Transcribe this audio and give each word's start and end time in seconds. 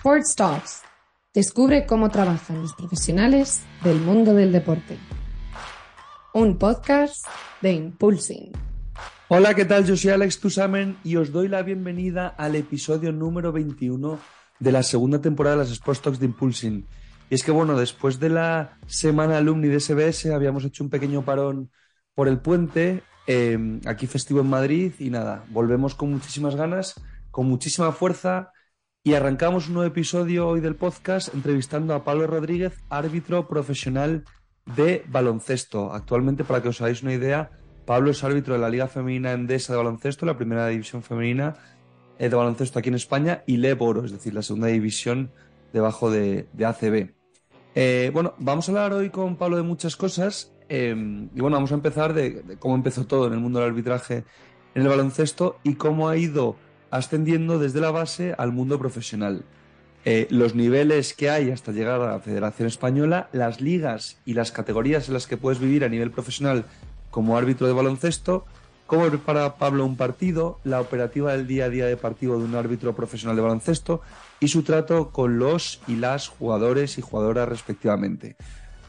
Sports 0.00 0.34
Talks. 0.34 0.82
Descubre 1.34 1.84
cómo 1.84 2.08
trabajan 2.08 2.62
los 2.62 2.72
profesionales 2.72 3.60
del 3.84 4.00
mundo 4.00 4.32
del 4.32 4.50
deporte. 4.50 4.96
Un 6.32 6.56
podcast 6.56 7.26
de 7.60 7.74
Impulsing. 7.74 8.50
Hola, 9.28 9.52
¿qué 9.52 9.66
tal? 9.66 9.84
Yo 9.84 9.98
soy 9.98 10.12
Alex 10.12 10.40
Tusamen 10.40 10.96
y 11.04 11.16
os 11.16 11.32
doy 11.32 11.48
la 11.48 11.62
bienvenida 11.62 12.28
al 12.28 12.56
episodio 12.56 13.12
número 13.12 13.52
21 13.52 14.18
de 14.58 14.72
la 14.72 14.82
segunda 14.82 15.20
temporada 15.20 15.56
de 15.56 15.64
las 15.64 15.72
Sports 15.72 16.00
Talks 16.00 16.18
de 16.18 16.24
Impulsing. 16.24 16.86
Y 17.28 17.34
es 17.34 17.44
que, 17.44 17.50
bueno, 17.50 17.76
después 17.76 18.18
de 18.18 18.30
la 18.30 18.78
semana 18.86 19.36
alumni 19.36 19.68
de 19.68 19.80
SBS 19.80 20.32
habíamos 20.32 20.64
hecho 20.64 20.82
un 20.82 20.88
pequeño 20.88 21.26
parón 21.26 21.70
por 22.14 22.26
el 22.26 22.38
puente, 22.38 23.02
eh, 23.26 23.80
aquí 23.84 24.06
festivo 24.06 24.40
en 24.40 24.48
Madrid 24.48 24.94
y 24.98 25.10
nada, 25.10 25.44
volvemos 25.50 25.94
con 25.94 26.10
muchísimas 26.10 26.56
ganas, 26.56 26.94
con 27.30 27.44
muchísima 27.48 27.92
fuerza 27.92 28.50
y 29.02 29.14
arrancamos 29.14 29.68
un 29.68 29.74
nuevo 29.74 29.88
episodio 29.88 30.46
hoy 30.46 30.60
del 30.60 30.76
podcast 30.76 31.32
entrevistando 31.32 31.94
a 31.94 32.04
Pablo 32.04 32.26
Rodríguez, 32.26 32.74
árbitro 32.90 33.48
profesional 33.48 34.24
de 34.76 35.02
baloncesto. 35.08 35.94
Actualmente, 35.94 36.44
para 36.44 36.60
que 36.60 36.68
os 36.68 36.82
hagáis 36.82 37.02
una 37.02 37.14
idea, 37.14 37.50
Pablo 37.86 38.10
es 38.10 38.22
árbitro 38.22 38.52
de 38.52 38.60
la 38.60 38.68
Liga 38.68 38.88
Femenina 38.88 39.32
Endesa 39.32 39.72
de 39.72 39.78
Baloncesto, 39.78 40.26
la 40.26 40.36
primera 40.36 40.68
división 40.68 41.02
femenina 41.02 41.56
eh, 42.18 42.28
de 42.28 42.36
baloncesto 42.36 42.78
aquí 42.78 42.90
en 42.90 42.96
España, 42.96 43.42
y 43.46 43.56
Leboro, 43.56 44.04
es 44.04 44.12
decir, 44.12 44.34
la 44.34 44.42
segunda 44.42 44.66
división 44.66 45.32
debajo 45.72 46.10
de, 46.10 46.48
de 46.52 46.66
ACB. 46.66 47.14
Eh, 47.74 48.10
bueno, 48.12 48.34
vamos 48.36 48.68
a 48.68 48.72
hablar 48.72 48.92
hoy 48.92 49.08
con 49.08 49.36
Pablo 49.36 49.56
de 49.56 49.62
muchas 49.62 49.96
cosas. 49.96 50.52
Eh, 50.68 50.94
y 51.34 51.40
bueno, 51.40 51.56
vamos 51.56 51.72
a 51.72 51.76
empezar 51.76 52.12
de, 52.12 52.42
de, 52.42 52.58
cómo 52.58 52.74
empezó 52.74 53.06
todo 53.06 53.28
en 53.28 53.32
el 53.32 53.40
mundo 53.40 53.60
del 53.60 53.70
arbitraje 53.70 54.24
en 54.74 54.82
el 54.82 54.88
baloncesto 54.88 55.58
y 55.62 55.74
cómo 55.76 56.10
ha 56.10 56.18
ido 56.18 56.56
ascendiendo 56.90 57.58
desde 57.58 57.80
la 57.80 57.90
base 57.90 58.34
al 58.38 58.52
mundo 58.52 58.78
profesional. 58.78 59.44
Eh, 60.04 60.26
los 60.30 60.54
niveles 60.54 61.12
que 61.12 61.28
hay 61.28 61.50
hasta 61.50 61.72
llegar 61.72 62.00
a 62.00 62.12
la 62.12 62.20
Federación 62.20 62.66
Española, 62.66 63.28
las 63.32 63.60
ligas 63.60 64.18
y 64.24 64.32
las 64.32 64.50
categorías 64.50 65.08
en 65.08 65.14
las 65.14 65.26
que 65.26 65.36
puedes 65.36 65.60
vivir 65.60 65.84
a 65.84 65.88
nivel 65.88 66.10
profesional 66.10 66.64
como 67.10 67.36
árbitro 67.36 67.66
de 67.66 67.74
baloncesto, 67.74 68.46
cómo 68.86 69.06
prepara 69.08 69.56
Pablo 69.56 69.84
un 69.84 69.96
partido, 69.96 70.58
la 70.64 70.80
operativa 70.80 71.32
del 71.32 71.46
día 71.46 71.66
a 71.66 71.68
día 71.68 71.86
de 71.86 71.96
partido 71.96 72.38
de 72.38 72.44
un 72.44 72.54
árbitro 72.54 72.96
profesional 72.96 73.36
de 73.36 73.42
baloncesto 73.42 74.00
y 74.40 74.48
su 74.48 74.62
trato 74.62 75.10
con 75.10 75.38
los 75.38 75.80
y 75.86 75.96
las 75.96 76.28
jugadores 76.28 76.96
y 76.98 77.02
jugadoras 77.02 77.48
respectivamente. 77.48 78.36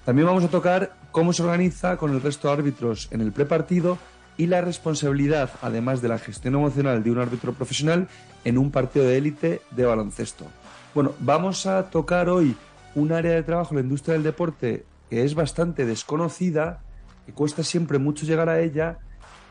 También 0.06 0.28
vamos 0.28 0.44
a 0.44 0.50
tocar 0.50 0.96
cómo 1.12 1.34
se 1.34 1.44
organiza 1.44 1.98
con 1.98 2.12
el 2.14 2.22
resto 2.22 2.48
de 2.48 2.54
árbitros 2.54 3.10
en 3.12 3.22
el 3.22 3.32
prepartido 3.32 3.98
y 4.42 4.48
la 4.48 4.62
responsabilidad, 4.62 5.52
además 5.62 6.02
de 6.02 6.08
la 6.08 6.18
gestión 6.18 6.56
emocional 6.56 7.04
de 7.04 7.12
un 7.12 7.20
árbitro 7.20 7.54
profesional 7.54 8.08
en 8.44 8.58
un 8.58 8.72
partido 8.72 9.06
de 9.06 9.16
élite 9.16 9.62
de 9.70 9.86
baloncesto. 9.86 10.48
Bueno, 10.96 11.14
vamos 11.20 11.68
a 11.68 11.92
tocar 11.92 12.28
hoy 12.28 12.56
un 12.96 13.12
área 13.12 13.34
de 13.34 13.44
trabajo 13.44 13.76
la 13.76 13.82
industria 13.82 14.14
del 14.14 14.24
deporte 14.24 14.84
que 15.12 15.24
es 15.24 15.36
bastante 15.36 15.86
desconocida, 15.86 16.82
que 17.28 17.34
cuesta 17.34 17.62
siempre 17.62 18.00
mucho 18.00 18.26
llegar 18.26 18.50
a 18.50 18.62
ella, 18.62 18.98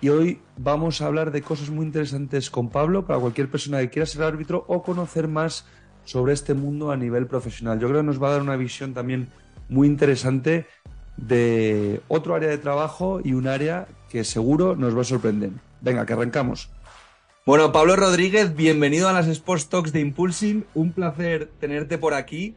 y 0.00 0.08
hoy 0.08 0.40
vamos 0.56 1.00
a 1.00 1.06
hablar 1.06 1.30
de 1.30 1.40
cosas 1.40 1.70
muy 1.70 1.86
interesantes 1.86 2.50
con 2.50 2.68
Pablo 2.68 3.06
para 3.06 3.20
cualquier 3.20 3.48
persona 3.48 3.78
que 3.78 3.90
quiera 3.90 4.06
ser 4.06 4.24
árbitro 4.24 4.64
o 4.66 4.82
conocer 4.82 5.28
más 5.28 5.66
sobre 6.04 6.32
este 6.32 6.52
mundo 6.52 6.90
a 6.90 6.96
nivel 6.96 7.28
profesional. 7.28 7.78
Yo 7.78 7.86
creo 7.86 8.00
que 8.00 8.06
nos 8.08 8.20
va 8.20 8.30
a 8.30 8.32
dar 8.32 8.42
una 8.42 8.56
visión 8.56 8.92
también 8.92 9.28
muy 9.68 9.86
interesante 9.86 10.66
de 11.16 12.00
otro 12.08 12.34
área 12.34 12.48
de 12.48 12.58
trabajo 12.58 13.20
y 13.22 13.34
un 13.34 13.46
área 13.46 13.86
que 14.10 14.24
seguro 14.24 14.76
nos 14.76 14.94
va 14.96 15.02
a 15.02 15.04
sorprender. 15.04 15.52
Venga, 15.80 16.04
que 16.04 16.12
arrancamos. 16.12 16.68
Bueno, 17.46 17.72
Pablo 17.72 17.96
Rodríguez, 17.96 18.54
bienvenido 18.54 19.08
a 19.08 19.12
las 19.12 19.28
Sports 19.28 19.68
Talks 19.68 19.92
de 19.92 20.00
Impulsing. 20.00 20.66
Un 20.74 20.92
placer 20.92 21.48
tenerte 21.60 21.96
por 21.96 22.12
aquí. 22.12 22.56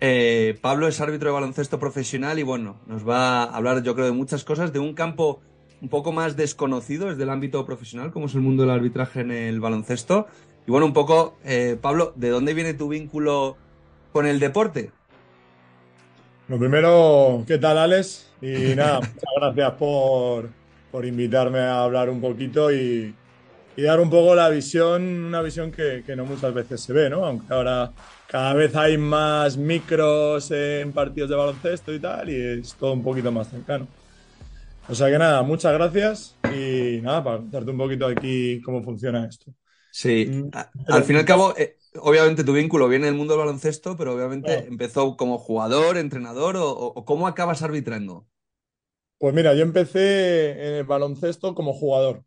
Eh, 0.00 0.56
Pablo 0.62 0.86
es 0.86 1.00
árbitro 1.00 1.28
de 1.28 1.34
baloncesto 1.34 1.78
profesional 1.78 2.38
y 2.38 2.42
bueno, 2.42 2.80
nos 2.86 3.06
va 3.06 3.42
a 3.42 3.56
hablar 3.56 3.82
yo 3.82 3.94
creo 3.94 4.06
de 4.06 4.12
muchas 4.12 4.44
cosas, 4.44 4.72
de 4.72 4.78
un 4.78 4.94
campo 4.94 5.40
un 5.82 5.88
poco 5.88 6.12
más 6.12 6.36
desconocido 6.36 7.08
desde 7.08 7.24
el 7.24 7.30
ámbito 7.30 7.64
profesional, 7.66 8.12
como 8.12 8.26
es 8.26 8.34
el 8.34 8.40
mundo 8.40 8.62
del 8.62 8.70
arbitraje 8.70 9.20
en 9.20 9.32
el 9.32 9.60
baloncesto. 9.60 10.26
Y 10.66 10.70
bueno, 10.70 10.86
un 10.86 10.92
poco, 10.92 11.36
eh, 11.44 11.76
Pablo, 11.80 12.12
¿de 12.16 12.30
dónde 12.30 12.54
viene 12.54 12.72
tu 12.72 12.88
vínculo 12.88 13.56
con 14.12 14.26
el 14.26 14.38
deporte? 14.38 14.92
Lo 16.48 16.58
primero, 16.58 17.42
¿qué 17.46 17.58
tal, 17.58 17.78
Alex? 17.78 18.30
Y 18.40 18.74
nada, 18.76 19.00
muchas 19.00 19.32
gracias 19.36 19.72
por, 19.72 20.50
por 20.94 21.04
invitarme 21.04 21.58
a 21.58 21.82
hablar 21.82 22.08
un 22.08 22.20
poquito 22.20 22.72
y, 22.72 23.12
y, 23.76 23.82
dar 23.82 23.98
un 23.98 24.08
poco 24.08 24.32
la 24.36 24.48
visión, 24.48 25.02
una 25.02 25.42
visión 25.42 25.72
que, 25.72 26.04
que, 26.06 26.14
no 26.14 26.24
muchas 26.24 26.54
veces 26.54 26.80
se 26.82 26.92
ve, 26.92 27.10
¿no? 27.10 27.26
Aunque 27.26 27.52
ahora 27.52 27.90
cada 28.28 28.54
vez 28.54 28.76
hay 28.76 28.96
más 28.96 29.56
micros 29.56 30.52
en 30.52 30.92
partidos 30.92 31.30
de 31.30 31.34
baloncesto 31.34 31.92
y 31.92 31.98
tal, 31.98 32.30
y 32.30 32.36
es 32.36 32.74
todo 32.74 32.92
un 32.92 33.02
poquito 33.02 33.32
más 33.32 33.50
cercano. 33.50 33.88
O 34.88 34.94
sea 34.94 35.10
que 35.10 35.18
nada, 35.18 35.42
muchas 35.42 35.72
gracias 35.72 36.36
y 36.54 37.00
nada, 37.02 37.24
para 37.24 37.38
contarte 37.38 37.72
un 37.72 37.78
poquito 37.78 38.06
aquí 38.06 38.62
cómo 38.62 38.80
funciona 38.84 39.26
esto. 39.26 39.52
Sí, 39.90 40.44
al 40.86 41.02
fin 41.02 41.16
y 41.16 41.18
al 41.18 41.24
cabo, 41.24 41.54
eh, 41.56 41.76
obviamente 41.96 42.44
tu 42.44 42.52
vínculo 42.52 42.86
viene 42.86 43.06
del 43.06 43.16
mundo 43.16 43.32
del 43.34 43.44
baloncesto, 43.46 43.96
pero 43.96 44.14
obviamente 44.14 44.68
empezó 44.68 45.16
como 45.16 45.38
jugador, 45.38 45.96
entrenador, 45.96 46.56
o, 46.56 46.70
o 46.70 47.04
¿cómo 47.04 47.26
acabas 47.26 47.62
arbitrando? 47.62 48.28
Pues 49.18 49.34
mira, 49.34 49.54
yo 49.54 49.62
empecé 49.62 50.50
en 50.52 50.74
el 50.74 50.84
baloncesto 50.84 51.54
como 51.54 51.72
jugador. 51.72 52.24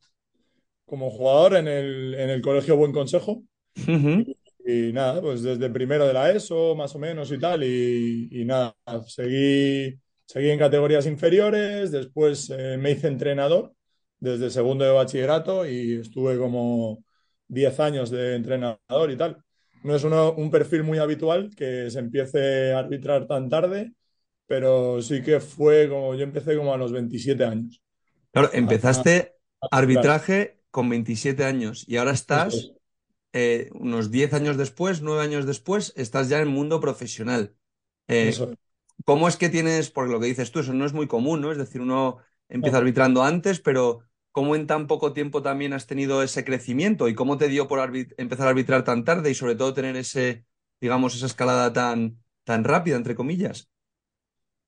Como 0.85 1.11
jugador 1.11 1.55
en 1.57 1.67
el, 1.69 2.15
en 2.15 2.29
el 2.31 2.41
Colegio 2.41 2.77
Buen 2.77 2.93
Consejo. 2.93 3.43
Ujú. 3.87 4.27
Y 4.65 4.91
nada, 4.93 5.21
pues 5.21 5.43
desde 5.43 5.69
primero 5.69 6.05
de 6.07 6.13
la 6.13 6.31
ESO, 6.31 6.75
más 6.75 6.93
o 6.95 6.99
menos 6.99 7.31
y 7.31 7.39
tal. 7.39 7.63
Y, 7.63 8.27
y 8.31 8.45
nada, 8.45 8.75
seguí, 9.07 9.97
seguí 10.25 10.49
en 10.49 10.59
categorías 10.59 11.05
inferiores. 11.05 11.91
Después 11.91 12.49
eh, 12.49 12.77
me 12.77 12.91
hice 12.91 13.07
entrenador 13.07 13.73
desde 14.19 14.49
segundo 14.49 14.83
de 14.85 14.91
bachillerato 14.91 15.65
y 15.65 15.95
estuve 16.01 16.37
como 16.37 17.03
10 17.47 17.79
años 17.79 18.09
de 18.09 18.35
entrenador 18.35 19.11
y 19.11 19.15
tal. 19.17 19.37
No 19.83 19.95
es 19.95 20.03
uno- 20.03 20.33
un 20.33 20.51
perfil 20.51 20.83
muy 20.83 20.97
habitual 20.97 21.49
que 21.55 21.89
se 21.89 21.99
empiece 21.99 22.73
a 22.73 22.79
arbitrar 22.79 23.25
tan 23.27 23.47
tarde, 23.49 23.93
pero 24.47 25.01
sí 25.01 25.21
que 25.23 25.39
fue 25.39 25.89
como 25.89 26.15
yo 26.15 26.23
empecé 26.23 26.57
como 26.57 26.73
a 26.73 26.77
los 26.77 26.91
27 26.91 27.45
años. 27.45 27.81
Claro, 28.31 28.49
empezaste 28.53 29.35
Claro, 29.59 29.71
arbitraje 29.71 30.59
con 30.71 30.89
27 30.89 31.43
años 31.45 31.85
y 31.87 31.97
ahora 31.97 32.11
estás, 32.11 32.69
es. 32.69 32.73
eh, 33.33 33.69
unos 33.73 34.11
10 34.11 34.33
años 34.33 34.57
después, 34.57 35.01
9 35.01 35.23
años 35.23 35.45
después, 35.45 35.93
estás 35.97 36.29
ya 36.29 36.37
en 36.37 36.43
el 36.49 36.49
mundo 36.55 36.79
profesional. 36.81 37.55
Eh, 38.07 38.29
es. 38.29 38.57
¿cómo 39.05 39.27
es 39.29 39.37
que 39.37 39.49
tienes, 39.49 39.91
porque 39.91 40.13
lo 40.13 40.19
que 40.21 40.27
dices 40.27 40.51
tú, 40.51 40.59
eso 40.61 40.73
no 40.73 40.85
es 40.85 40.93
muy 40.93 41.07
común, 41.07 41.41
¿no? 41.41 41.51
Es 41.51 41.57
decir, 41.59 41.81
uno 41.81 42.19
empieza 42.49 42.77
arbitrando 42.79 43.23
antes, 43.23 43.59
pero 43.61 44.01
¿cómo 44.31 44.55
en 44.55 44.67
tan 44.67 44.87
poco 44.87 45.13
tiempo 45.13 45.41
también 45.43 45.73
has 45.73 45.87
tenido 45.87 46.23
ese 46.23 46.45
crecimiento? 46.45 47.07
¿Y 47.09 47.15
cómo 47.15 47.37
te 47.37 47.49
dio 47.49 47.67
por 47.67 47.79
empezar 48.17 48.47
a 48.47 48.51
arbitrar 48.51 48.83
tan 48.85 49.05
tarde 49.05 49.31
y 49.31 49.35
sobre 49.35 49.55
todo 49.55 49.73
tener 49.75 49.95
ese, 49.97 50.45
digamos, 50.81 51.15
esa 51.15 51.27
escalada 51.27 51.73
tan, 51.73 52.23
tan 52.45 52.63
rápida, 52.65 52.97
entre 52.97 53.15
comillas? 53.15 53.69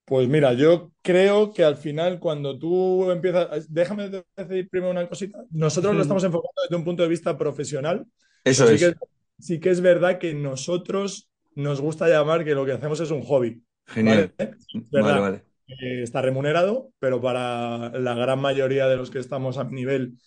Pues 0.10 0.28
mira, 0.28 0.54
yo 0.54 0.92
creo 1.04 1.54
que 1.54 1.64
al 1.64 1.78
final 1.78 2.20
cuando 2.20 2.58
tú 2.58 3.12
empiezas, 3.12 3.72
déjame 3.72 4.10
decir 4.36 4.68
primero 4.70 4.90
una 4.92 5.08
cosita. 5.08 5.44
Nosotros 5.52 5.96
lo 5.96 6.02
estamos 6.02 6.24
enfocando 6.24 6.62
desde 6.64 6.76
un 6.76 6.84
punto 6.84 7.04
de 7.04 7.10
vista 7.10 7.38
profesional, 7.38 8.06
Eso 8.44 8.68
es. 8.68 8.82
que, 8.82 8.96
sí 9.38 9.60
que 9.60 9.70
es 9.70 9.82
verdad 9.82 10.18
que 10.18 10.34
nosotros 10.34 11.30
nos 11.54 11.80
gusta 11.80 12.08
llamar 12.10 12.44
que 12.44 12.56
lo 12.56 12.66
que 12.66 12.72
hacemos 12.72 13.00
es 13.00 13.12
un 13.12 13.22
hobby, 13.22 13.64
Genial. 13.86 14.34
¿vale? 14.92 15.20
Vale, 15.22 15.44
está 16.04 16.24
remunerado, 16.24 16.92
pero 16.98 17.22
para 17.22 17.92
la 18.00 18.16
gran 18.16 18.40
mayoría 18.40 18.88
de 18.88 18.98
los 18.98 19.12
que 19.12 19.20
estamos 19.20 19.60
a 19.60 19.64
mi 19.66 19.76
nivel 19.76 20.18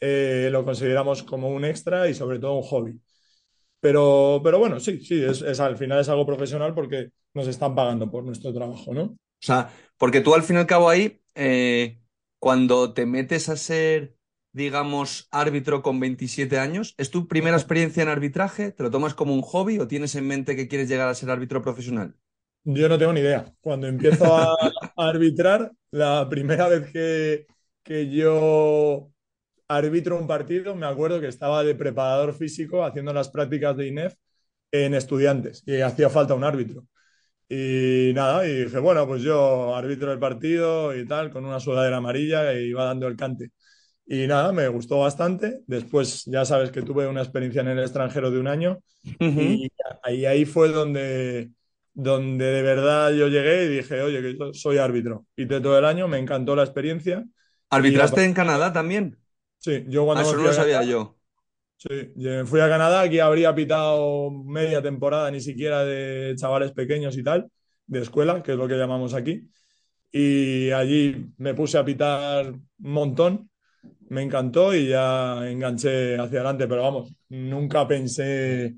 eh, 0.00 0.48
lo 0.50 0.64
consideramos 0.64 1.22
como 1.22 1.48
un 1.48 1.64
extra 1.64 2.08
y 2.08 2.14
sobre 2.14 2.40
todo 2.40 2.54
un 2.54 2.62
hobby. 2.62 3.00
Pero, 3.80 4.40
pero 4.42 4.58
bueno, 4.58 4.80
sí, 4.80 5.00
sí, 5.00 5.22
es, 5.22 5.42
es- 5.42 5.60
al 5.60 5.76
final 5.76 6.00
es 6.00 6.08
algo 6.08 6.26
profesional 6.26 6.74
porque 6.74 7.10
nos 7.34 7.46
están 7.46 7.74
pagando 7.74 8.10
por 8.10 8.24
nuestro 8.24 8.52
trabajo, 8.52 8.92
¿no? 8.92 9.16
O 9.42 9.46
sea, 9.46 9.72
porque 9.96 10.20
tú 10.20 10.34
al 10.34 10.42
fin 10.42 10.56
y 10.56 10.58
al 10.60 10.66
cabo 10.66 10.88
ahí, 10.88 11.22
eh, 11.34 12.00
cuando 12.38 12.92
te 12.94 13.06
metes 13.06 13.48
a 13.48 13.56
ser, 13.56 14.16
digamos, 14.52 15.28
árbitro 15.30 15.82
con 15.82 16.00
27 16.00 16.58
años, 16.58 16.94
¿es 16.98 17.10
tu 17.10 17.28
primera 17.28 17.56
experiencia 17.56 18.02
en 18.02 18.08
arbitraje? 18.08 18.72
¿Te 18.72 18.82
lo 18.82 18.90
tomas 18.90 19.14
como 19.14 19.34
un 19.34 19.42
hobby 19.42 19.78
o 19.78 19.88
tienes 19.88 20.14
en 20.14 20.26
mente 20.26 20.56
que 20.56 20.68
quieres 20.68 20.88
llegar 20.88 21.08
a 21.08 21.14
ser 21.14 21.30
árbitro 21.30 21.62
profesional? 21.62 22.16
Yo 22.64 22.88
no 22.88 22.98
tengo 22.98 23.12
ni 23.12 23.20
idea. 23.20 23.46
Cuando 23.60 23.86
empiezo 23.86 24.34
a, 24.36 24.52
a 24.96 25.08
arbitrar, 25.08 25.72
la 25.90 26.28
primera 26.28 26.68
vez 26.68 26.90
que, 26.92 27.46
que 27.82 28.10
yo 28.10 29.10
arbitro 29.68 30.18
un 30.18 30.26
partido, 30.26 30.74
me 30.76 30.86
acuerdo 30.86 31.20
que 31.20 31.28
estaba 31.28 31.64
de 31.64 31.74
preparador 31.74 32.34
físico 32.34 32.84
haciendo 32.84 33.12
las 33.14 33.30
prácticas 33.30 33.76
de 33.76 33.88
INEF 33.88 34.14
en 34.72 34.94
estudiantes 34.94 35.62
y 35.66 35.80
hacía 35.82 36.10
falta 36.10 36.34
un 36.34 36.44
árbitro. 36.44 36.86
Y 37.50 38.12
nada, 38.14 38.46
y 38.46 38.64
dije, 38.64 38.78
bueno, 38.78 39.06
pues 39.06 39.22
yo 39.22 39.74
arbitro 39.74 40.12
el 40.12 40.18
partido 40.18 40.94
y 40.96 41.06
tal, 41.06 41.30
con 41.30 41.44
una 41.46 41.60
sudadera 41.60 41.96
amarilla 41.98 42.52
e 42.52 42.64
iba 42.66 42.84
dando 42.84 43.06
el 43.08 43.16
cante. 43.16 43.50
Y 44.06 44.26
nada, 44.26 44.52
me 44.52 44.68
gustó 44.68 45.00
bastante. 45.00 45.62
Después 45.66 46.24
ya 46.26 46.44
sabes 46.44 46.70
que 46.72 46.82
tuve 46.82 47.06
una 47.08 47.22
experiencia 47.22 47.62
en 47.62 47.68
el 47.68 47.80
extranjero 47.80 48.30
de 48.30 48.40
un 48.40 48.48
año 48.48 48.78
y 49.34 49.68
ahí, 50.02 50.26
ahí 50.26 50.44
fue 50.46 50.70
donde, 50.70 51.52
donde 51.94 52.44
de 52.46 52.62
verdad 52.62 53.12
yo 53.12 53.28
llegué 53.28 53.64
y 53.66 53.68
dije, 53.78 54.02
oye, 54.02 54.22
que 54.22 54.36
yo 54.38 54.52
soy 54.54 54.78
árbitro. 54.78 55.26
Hice 55.36 55.60
todo 55.60 55.78
el 55.78 55.84
año, 55.86 56.08
me 56.08 56.18
encantó 56.18 56.56
la 56.56 56.64
experiencia. 56.64 57.24
¿Arbitraste 57.70 58.24
en 58.24 58.34
Canadá 58.34 58.72
también? 58.74 59.18
Sí, 59.58 59.84
yo 59.88 60.04
cuando 60.04 60.20
Ah, 60.20 60.22
eso 60.22 60.36
no 60.36 60.42
lo 60.44 60.52
sabía 60.52 60.82
yo. 60.84 61.17
Sí, 61.78 61.88
fui 62.44 62.58
a 62.58 62.68
Canadá, 62.68 63.02
aquí 63.02 63.20
habría 63.20 63.54
pitado 63.54 64.32
media 64.32 64.82
temporada, 64.82 65.30
ni 65.30 65.40
siquiera 65.40 65.84
de 65.84 66.34
chavales 66.34 66.72
pequeños 66.72 67.16
y 67.16 67.22
tal, 67.22 67.52
de 67.86 68.00
escuela, 68.00 68.42
que 68.42 68.52
es 68.52 68.58
lo 68.58 68.66
que 68.66 68.74
llamamos 68.74 69.14
aquí. 69.14 69.48
Y 70.10 70.72
allí 70.72 71.26
me 71.36 71.54
puse 71.54 71.78
a 71.78 71.84
pitar 71.84 72.48
un 72.50 72.68
montón, 72.78 73.48
me 74.08 74.22
encantó 74.22 74.74
y 74.74 74.88
ya 74.88 75.48
enganché 75.48 76.16
hacia 76.18 76.40
adelante, 76.40 76.66
pero 76.66 76.82
vamos, 76.82 77.14
nunca 77.28 77.86
pensé 77.86 78.74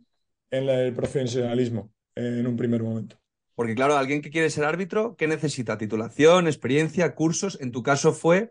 en 0.50 0.68
el 0.68 0.92
profesionalismo 0.92 1.90
en 2.14 2.46
un 2.46 2.56
primer 2.56 2.82
momento. 2.82 3.16
Porque 3.54 3.74
claro, 3.74 3.96
alguien 3.96 4.20
que 4.20 4.30
quiere 4.30 4.50
ser 4.50 4.64
árbitro, 4.64 5.16
¿qué 5.16 5.26
necesita? 5.26 5.78
Titulación, 5.78 6.46
experiencia, 6.46 7.14
cursos. 7.14 7.58
En 7.62 7.72
tu 7.72 7.82
caso 7.82 8.12
fue 8.12 8.50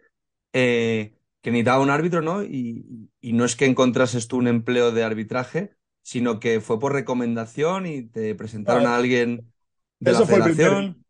eh, 0.53 1.13
que 1.41 1.51
necesitaba 1.51 1.81
un 1.83 1.89
árbitro, 1.89 2.21
¿no? 2.21 2.43
Y, 2.43 3.09
y 3.21 3.33
no 3.33 3.45
es 3.45 3.55
que 3.55 3.65
encontrases 3.65 4.27
tú 4.27 4.37
un 4.37 4.47
empleo 4.47 4.91
de 4.91 5.03
arbitraje, 5.03 5.75
sino 6.03 6.39
que 6.39 6.61
fue 6.61 6.79
por 6.79 6.93
recomendación 6.93 7.85
y 7.85 8.03
te 8.03 8.35
presentaron 8.35 8.85
a 8.87 8.95
alguien 8.97 9.51
de 9.99 10.11
Eso 10.11 10.13
la 10.13 10.25
fue 10.25 10.39
el 10.39 10.43
federación. 10.43 11.05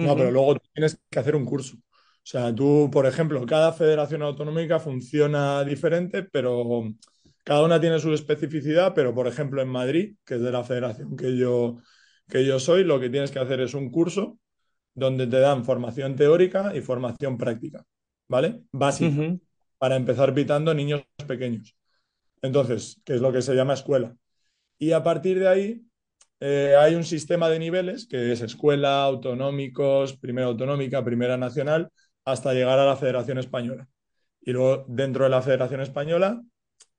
No, 0.00 0.16
Ujú. 0.16 0.16
pero 0.16 0.30
luego 0.30 0.56
tienes 0.74 0.98
que 1.10 1.18
hacer 1.18 1.36
un 1.36 1.44
curso. 1.44 1.76
O 1.76 1.80
sea, 2.30 2.54
tú, 2.54 2.90
por 2.92 3.06
ejemplo, 3.06 3.44
cada 3.46 3.72
federación 3.72 4.22
autonómica 4.22 4.80
funciona 4.80 5.64
diferente, 5.64 6.22
pero 6.24 6.84
cada 7.44 7.64
una 7.64 7.80
tiene 7.80 7.98
su 7.98 8.12
especificidad. 8.14 8.94
Pero, 8.94 9.14
por 9.14 9.26
ejemplo, 9.28 9.62
en 9.62 9.68
Madrid, 9.68 10.16
que 10.24 10.36
es 10.36 10.40
de 10.42 10.52
la 10.52 10.64
federación 10.64 11.16
que 11.16 11.36
yo, 11.36 11.78
que 12.28 12.44
yo 12.46 12.58
soy, 12.60 12.84
lo 12.84 13.00
que 13.00 13.10
tienes 13.10 13.30
que 13.30 13.38
hacer 13.40 13.60
es 13.60 13.74
un 13.74 13.90
curso 13.90 14.38
donde 14.94 15.26
te 15.26 15.40
dan 15.40 15.64
formación 15.64 16.16
teórica 16.16 16.74
y 16.76 16.80
formación 16.82 17.38
práctica, 17.38 17.84
¿vale? 18.28 18.62
Básica. 18.72 19.18
Para 19.80 19.96
empezar 19.96 20.34
pitando 20.34 20.74
niños 20.74 21.02
pequeños. 21.28 21.76
Entonces, 22.42 23.00
que 23.04 23.14
es 23.14 23.22
lo 23.22 23.32
que 23.32 23.42
se 23.42 23.54
llama 23.54 23.74
escuela. 23.74 24.16
Y 24.78 24.92
a 24.92 25.02
partir 25.02 25.40
de 25.40 25.48
ahí 25.48 25.82
eh, 26.40 26.76
hay 26.78 26.94
un 26.96 27.04
sistema 27.04 27.48
de 27.50 27.58
niveles 27.58 28.06
que 28.06 28.32
es 28.32 28.40
escuela, 28.42 29.04
autonómicos, 29.04 30.16
primera 30.18 30.48
autonómica, 30.48 31.04
primera 31.04 31.36
nacional, 31.38 31.90
hasta 32.24 32.54
llegar 32.54 32.78
a 32.78 32.86
la 32.86 32.96
Federación 32.96 33.38
Española. 33.38 33.88
Y 34.42 34.52
luego 34.52 34.84
dentro 34.88 35.24
de 35.24 35.30
la 35.30 35.42
Federación 35.42 35.80
Española, 35.82 36.42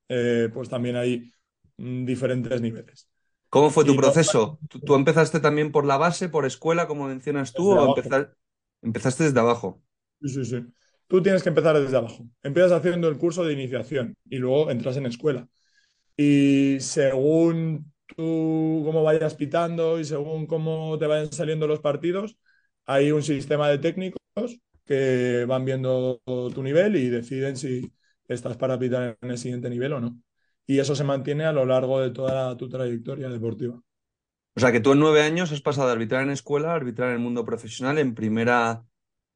eh, 0.10 0.50
pues 0.54 0.69
también 0.69 0.95
hay 0.98 1.31
mm, 1.77 2.06
diferentes 2.06 2.62
niveles. 2.62 3.10
¿Cómo 3.50 3.69
fue 3.69 3.86
tu 3.86 3.94
Y 3.94 3.98
no- 3.98 4.01
proceso? 4.01 4.60
¿Tú, 4.69 4.80
tú 4.81 4.95
empezaste 4.95 5.39
también 5.39 5.72
por 5.72 5.86
la 5.86 5.98
base, 5.98 6.30
por 6.30 6.45
escuela, 6.45 6.88
como 6.88 7.07
mencionas 7.07 7.54
tú, 7.54 7.69
Desde 7.69 7.81
o 7.81 7.86
empezar- 7.88 8.36
empezaste 8.81 9.25
desde 9.25 9.39
abajo? 9.39 9.81
Sí, 10.22 10.30
sí, 10.30 10.45
sí. 10.45 10.66
Tú 11.12 11.22
tienes 11.22 11.44
que 11.44 11.50
empezar 11.50 11.78
desde 11.78 11.98
abajo. 11.98 12.25
Empiezas 12.42 12.72
haciendo 12.72 13.10
el 13.10 13.18
curso 13.18 13.44
de 13.44 13.52
iniciación 13.52 14.16
y 14.30 14.38
luego 14.38 14.72
entras 14.72 14.96
en 14.96 15.06
escuela. 15.06 15.46
Y 16.16 16.78
según 16.80 17.92
tú 18.06 18.81
cómo 18.86 19.04
vayas 19.04 19.36
pitando 19.36 20.00
y 20.00 20.06
según 20.06 20.48
cómo 20.48 20.98
te 20.98 21.08
vayan 21.08 21.30
saliendo 21.34 21.68
los 21.68 21.81
partidos, 21.81 22.38
hay 22.86 23.12
un 23.12 23.24
sistema 23.24 23.68
de 23.68 23.80
técnicos 23.80 24.22
que 24.86 25.44
van 25.46 25.66
viendo 25.66 26.22
tu 26.25 26.63
nivel 26.63 26.96
y 26.96 27.10
deciden 27.10 27.58
si 27.58 27.92
estás 28.30 28.56
para 28.56 28.80
pitar 28.80 29.18
en 29.22 29.31
el 29.31 29.38
siguiente 29.38 29.69
nivel 29.69 29.92
o 29.92 30.00
no. 30.00 30.18
Y 30.66 30.80
eso 30.80 30.96
se 30.96 31.04
mantiene 31.04 31.44
a 31.44 31.52
lo 31.52 31.66
largo 31.66 32.00
de 32.00 32.12
toda 32.12 32.56
tu 32.56 32.69
trayectoria 32.69 33.28
deportiva. 33.28 33.81
O 34.56 34.60
sea, 34.62 34.72
que 34.72 34.80
tú 34.80 34.94
en 34.94 35.00
nueve 35.00 35.24
años 35.24 35.52
has 35.52 35.60
pasado 35.60 35.88
de 35.88 35.94
arbitrar 35.94 36.24
en 36.24 36.30
escuela 36.30 36.72
a 36.72 36.75
arbitrar 36.75 37.10
en 37.10 37.16
el 37.16 37.22
mundo 37.22 37.44
profesional, 37.44 37.98
en 37.98 38.16
primera 38.16 38.86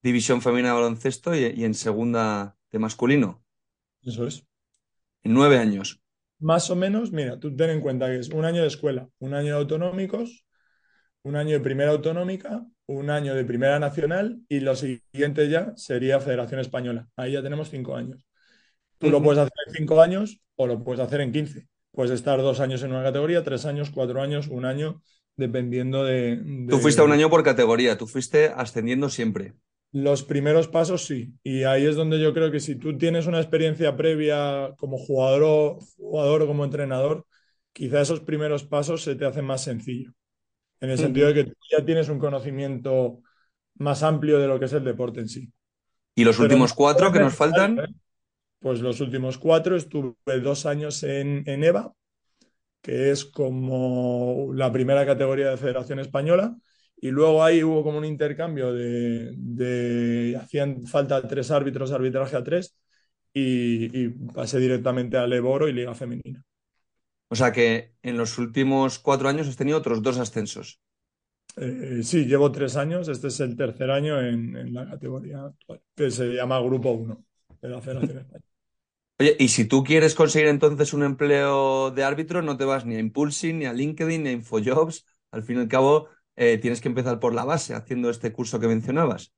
división 0.05 0.41
femenina 0.41 0.69
de 0.69 0.75
baloncesto 0.75 1.35
y, 1.35 1.39
y 1.55 1.65
en 1.65 1.73
segunda 1.73 2.57
de 2.71 2.79
masculino. 2.79 3.43
Eso 4.03 4.25
es. 4.27 4.45
En 5.23 5.33
nueve 5.33 5.57
años. 5.57 5.99
Más 6.39 6.69
o 6.69 6.75
menos, 6.75 7.11
mira, 7.11 7.39
tú 7.39 7.55
ten 7.55 7.69
en 7.69 7.81
cuenta 7.81 8.07
que 8.07 8.19
es 8.19 8.29
un 8.29 8.45
año 8.45 8.61
de 8.61 8.67
escuela, 8.67 9.09
un 9.19 9.33
año 9.33 9.53
de 9.53 9.59
autonómicos, 9.61 10.45
un 11.23 11.35
año 11.35 11.51
de 11.53 11.61
primera 11.61 11.91
autonómica, 11.91 12.65
un 12.87 13.09
año 13.09 13.35
de 13.35 13.45
primera 13.45 13.79
nacional 13.79 14.41
y 14.49 14.61
lo 14.61 14.75
siguiente 14.75 15.49
ya 15.49 15.73
sería 15.77 16.19
Federación 16.21 16.59
Española. 16.61 17.09
Ahí 17.17 17.33
ya 17.33 17.43
tenemos 17.43 17.69
cinco 17.71 17.95
años. 17.95 18.25
Tú 18.99 19.09
lo 19.11 19.23
puedes 19.23 19.39
hacer 19.41 19.53
en 19.67 19.73
cinco 19.75 20.01
años 20.01 20.41
o 20.55 20.67
lo 20.67 20.83
puedes 20.83 21.01
hacer 21.01 21.21
en 21.21 21.31
quince. 21.33 21.67
Puedes 21.91 22.11
estar 22.11 22.39
dos 22.41 22.59
años 22.61 22.83
en 22.83 22.91
una 22.93 23.03
categoría, 23.03 23.43
tres 23.43 23.65
años, 23.65 23.91
cuatro 23.91 24.21
años, 24.21 24.47
un 24.47 24.65
año, 24.65 25.01
dependiendo 25.37 26.03
de, 26.05 26.37
Tú 26.67 26.77
de- 26.77 26.83
fuiste 26.83 27.01
a 27.01 27.05
un 27.05 27.11
año 27.11 27.29
por 27.31 27.43
categoría, 27.43 27.97
tú 27.97 28.05
fuiste 28.07 28.49
ascendiendo 28.55 29.09
siempre. 29.09 29.55
Los 29.97 30.23
primeros 30.23 30.67
pasos 30.67 31.05
sí, 31.05 31.31
y 31.41 31.63
ahí 31.63 31.85
es 31.85 31.95
donde 31.95 32.19
yo 32.19 32.33
creo 32.33 32.51
que 32.51 32.59
si 32.59 32.75
tú 32.75 32.97
tienes 32.97 33.27
una 33.27 33.39
experiencia 33.39 33.95
previa 33.95 34.73
como 34.77 34.97
jugador 34.97 35.43
o, 35.45 35.79
jugador 35.95 36.41
o 36.41 36.47
como 36.47 36.65
entrenador, 36.65 37.25
quizá 37.71 38.01
esos 38.01 38.19
primeros 38.19 38.65
pasos 38.65 39.03
se 39.03 39.15
te 39.15 39.23
hacen 39.23 39.45
más 39.45 39.63
sencillo, 39.63 40.11
en 40.81 40.89
el 40.89 40.97
sentido 40.97 41.29
de 41.29 41.33
que 41.33 41.43
tú 41.45 41.55
ya 41.71 41.85
tienes 41.85 42.09
un 42.09 42.19
conocimiento 42.19 43.21
más 43.75 44.03
amplio 44.03 44.37
de 44.37 44.47
lo 44.49 44.59
que 44.59 44.65
es 44.65 44.73
el 44.73 44.83
deporte 44.83 45.21
en 45.21 45.29
sí. 45.29 45.49
¿Y 46.13 46.25
los 46.25 46.35
Pero 46.35 46.47
últimos 46.47 46.73
cuatro 46.73 47.13
que 47.13 47.19
nos 47.19 47.33
faltan? 47.33 47.79
Pues 48.59 48.81
los 48.81 48.99
últimos 48.99 49.37
cuatro 49.37 49.77
estuve 49.77 50.41
dos 50.43 50.65
años 50.65 51.03
en, 51.03 51.43
en 51.45 51.63
EVA, 51.63 51.93
que 52.81 53.11
es 53.11 53.23
como 53.23 54.51
la 54.53 54.73
primera 54.73 55.05
categoría 55.05 55.51
de 55.51 55.57
Federación 55.57 55.99
Española, 55.99 56.53
y 56.97 57.11
luego 57.11 57.43
ahí 57.43 57.63
hubo 57.63 57.83
como 57.83 57.97
un 57.97 58.05
intercambio 58.05 58.73
de, 58.73 59.33
de- 59.37 60.37
hacían 60.41 60.85
falta 60.87 61.27
tres 61.27 61.51
árbitros, 61.51 61.91
arbitraje 61.91 62.35
a 62.37 62.43
tres, 62.43 62.77
y, 63.33 64.05
y 64.05 64.09
pasé 64.33 64.59
directamente 64.59 65.17
a 65.17 65.27
Leboro 65.27 65.67
y 65.69 65.73
Liga 65.73 65.95
Femenina. 65.95 66.43
O 67.33 67.35
sea 67.39 67.51
que 67.55 67.93
en 68.09 68.17
los 68.17 68.31
últimos 68.39 68.97
cuatro 68.97 69.29
años 69.29 69.47
has 69.47 69.57
tenido 69.61 69.77
otros 69.77 70.01
dos 70.01 70.17
ascensos. 70.17 70.67
Eh, 71.57 72.01
sí, 72.03 72.25
llevo 72.25 72.51
tres 72.51 72.75
años, 72.75 73.07
este 73.07 73.27
es 73.29 73.39
el 73.39 73.55
tercer 73.55 73.89
año 73.89 74.19
en, 74.19 74.55
en 74.57 74.73
la 74.73 74.89
categoría 74.89 75.45
actual, 75.45 75.81
que 75.95 76.11
se 76.11 76.25
llama 76.33 76.59
Grupo 76.59 76.91
1 76.91 77.23
de 77.61 77.69
la 77.69 77.81
Federación 77.81 78.17
Española. 78.19 78.45
Oye, 79.19 79.37
y 79.39 79.47
si 79.49 79.65
tú 79.65 79.83
quieres 79.83 80.13
conseguir 80.13 80.49
entonces 80.49 80.93
un 80.93 81.03
empleo 81.03 81.91
de 81.91 82.03
árbitro, 82.03 82.41
no 82.41 82.57
te 82.57 82.65
vas 82.65 82.85
ni 82.85 82.95
a 82.95 82.99
Impulsing, 82.99 83.59
ni 83.59 83.65
a 83.65 83.73
LinkedIn, 83.73 84.23
ni 84.23 84.29
a 84.29 84.31
Infojobs. 84.33 85.05
Al 85.31 85.43
fin 85.43 85.57
y 85.57 85.61
al 85.61 85.67
cabo, 85.69 86.09
eh, 86.35 86.57
tienes 86.59 86.81
que 86.81 86.87
empezar 86.89 87.19
por 87.19 87.33
la 87.33 87.45
base, 87.45 87.73
haciendo 87.75 88.09
este 88.09 88.33
curso 88.33 88.59
que 88.59 88.67
mencionabas. 88.67 89.33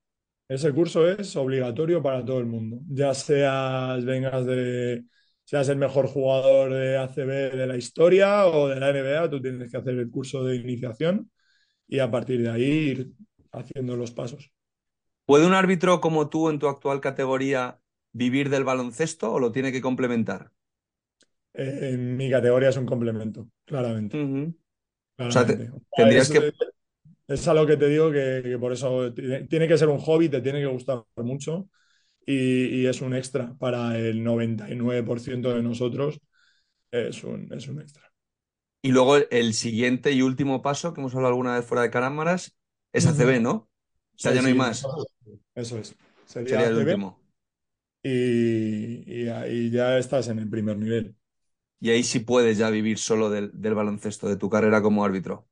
Ese 0.50 0.72
curso 0.74 1.08
es 1.10 1.36
obligatorio 1.36 2.02
para 2.02 2.24
todo 2.24 2.40
el 2.40 2.46
mundo, 2.46 2.80
ya 2.90 3.14
seas, 3.14 4.06
vengas 4.06 4.46
de, 4.46 5.04
seas 5.44 5.68
el 5.70 5.78
mejor 5.78 6.08
jugador 6.08 6.74
de 6.74 6.98
ACB 6.98 7.52
de 7.52 7.68
la 7.68 7.76
historia 7.76 8.46
o 8.48 8.70
de 8.70 8.80
la 8.80 8.90
NBA, 8.92 9.30
tú 9.30 9.42
tienes 9.42 9.70
que 9.70 9.78
hacer 9.78 9.96
el 9.96 10.10
curso 10.10 10.44
de 10.46 10.56
iniciación 10.56 11.30
y 11.88 12.00
a 12.00 12.12
partir 12.12 12.42
de 12.44 12.50
ahí 12.52 12.64
ir 12.64 13.12
haciendo 13.54 13.98
los 13.98 14.12
pasos. 14.12 14.52
¿Puede 15.26 15.46
un 15.46 15.54
árbitro 15.54 16.02
como 16.02 16.28
tú 16.30 16.50
en 16.50 16.58
tu 16.58 16.68
actual 16.68 17.02
categoría 17.02 17.80
vivir 18.14 18.50
del 18.50 18.64
baloncesto 18.64 19.32
o 19.32 19.40
lo 19.40 19.52
tiene 19.52 19.72
que 19.72 19.82
complementar? 19.82 20.52
Eh, 21.54 21.92
en 21.94 22.16
mi 22.18 22.30
categoría 22.30 22.70
es 22.70 22.78
un 22.78 22.86
complemento, 22.86 23.50
claramente. 23.66 24.18
O 25.28 25.32
sea, 25.32 25.46
te- 25.46 25.70
tendrías 25.96 26.30
es, 26.30 26.30
que- 26.30 26.48
es 27.28 27.48
a 27.48 27.54
lo 27.54 27.66
que 27.68 27.78
te 27.78 27.88
digo 27.90 28.12
que, 28.12 28.42
que 28.44 28.58
por 28.60 28.74
eso 28.74 29.14
tiene, 29.14 29.68
que 29.68 29.78
ser 29.78 29.90
un 29.90 30.00
hobby, 30.00 30.30
te 30.30 30.42
tiene 30.42 30.60
que 30.62 30.68
gustar 30.68 31.04
mucho 31.18 31.70
y, 32.26 32.82
y 32.84 32.86
es 32.88 33.02
un 33.02 33.16
extra 33.16 33.56
para 33.60 33.98
el 34.00 34.24
99% 34.24 35.54
de 35.54 35.64
nosotros, 35.64 36.20
es 36.92 37.24
un, 37.24 37.52
es 37.54 37.68
un 37.70 37.82
extra. 37.82 38.12
Y 38.82 38.92
luego 38.92 39.18
el 39.18 39.54
siguiente 39.54 40.12
y 40.12 40.22
último 40.22 40.62
paso, 40.62 40.94
que 40.94 41.02
hemos 41.02 41.14
hablado 41.16 41.34
alguna 41.34 41.56
vez 41.56 41.66
fuera 41.66 41.82
de 41.84 41.92
cámaras, 41.92 42.56
es. 42.94 43.06
ACB, 43.06 43.40
¿no? 43.40 43.52
O 43.54 43.70
sea, 44.16 44.32
ya 44.32 44.42
no 44.42 44.48
hay 44.48 44.54
más. 44.54 44.94
Eso 45.56 45.78
es. 45.80 45.96
Sería 46.26 46.60
Sería 46.60 46.68
el 46.70 46.78
ACB 46.78 46.98
último. 46.98 47.22
y, 48.04 49.24
y 49.26 49.30
ahí 49.30 49.72
ya 49.72 49.98
estás 50.00 50.28
en 50.30 50.40
el 50.40 50.50
primer 50.50 50.78
nivel. 50.78 51.16
Y 51.80 51.90
ahí 51.92 52.04
sí 52.04 52.20
puedes 52.20 52.58
ya 52.60 52.70
vivir 52.70 52.98
solo 53.00 53.30
del, 53.32 53.52
del 53.54 53.74
baloncesto, 53.76 54.28
de 54.28 54.38
tu 54.38 54.50
carrera 54.50 54.82
como 54.82 55.04
árbitro. 55.06 55.48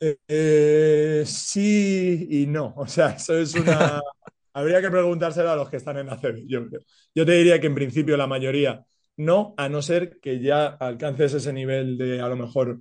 Eh, 0.00 0.16
eh, 0.28 1.24
sí 1.26 2.26
y 2.30 2.46
no. 2.46 2.74
O 2.76 2.86
sea, 2.86 3.10
eso 3.10 3.36
es 3.38 3.54
una. 3.54 4.00
Habría 4.52 4.80
que 4.80 4.90
preguntárselo 4.90 5.50
a 5.50 5.56
los 5.56 5.68
que 5.70 5.76
están 5.76 5.98
en 5.98 6.08
ACB, 6.10 6.44
yo 6.48 6.66
creo. 6.68 6.80
Yo 7.14 7.24
te 7.26 7.32
diría 7.32 7.60
que 7.60 7.66
en 7.68 7.74
principio 7.74 8.16
la 8.16 8.26
mayoría 8.26 8.84
no, 9.16 9.54
a 9.56 9.68
no 9.68 9.82
ser 9.82 10.18
que 10.20 10.40
ya 10.40 10.66
alcances 10.66 11.34
ese 11.34 11.52
nivel 11.52 11.96
de 11.98 12.20
a 12.20 12.28
lo 12.28 12.36
mejor 12.36 12.80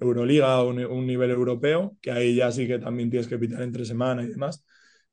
Euroliga 0.00 0.60
o 0.62 0.68
un, 0.70 0.84
un 0.84 1.06
nivel 1.06 1.30
europeo, 1.30 1.96
que 2.00 2.10
ahí 2.12 2.34
ya 2.36 2.52
sí 2.52 2.66
que 2.66 2.78
también 2.78 3.10
tienes 3.10 3.28
que 3.28 3.38
pitar 3.38 3.62
entre 3.62 3.84
semana 3.84 4.22
y 4.22 4.26
demás. 4.28 4.64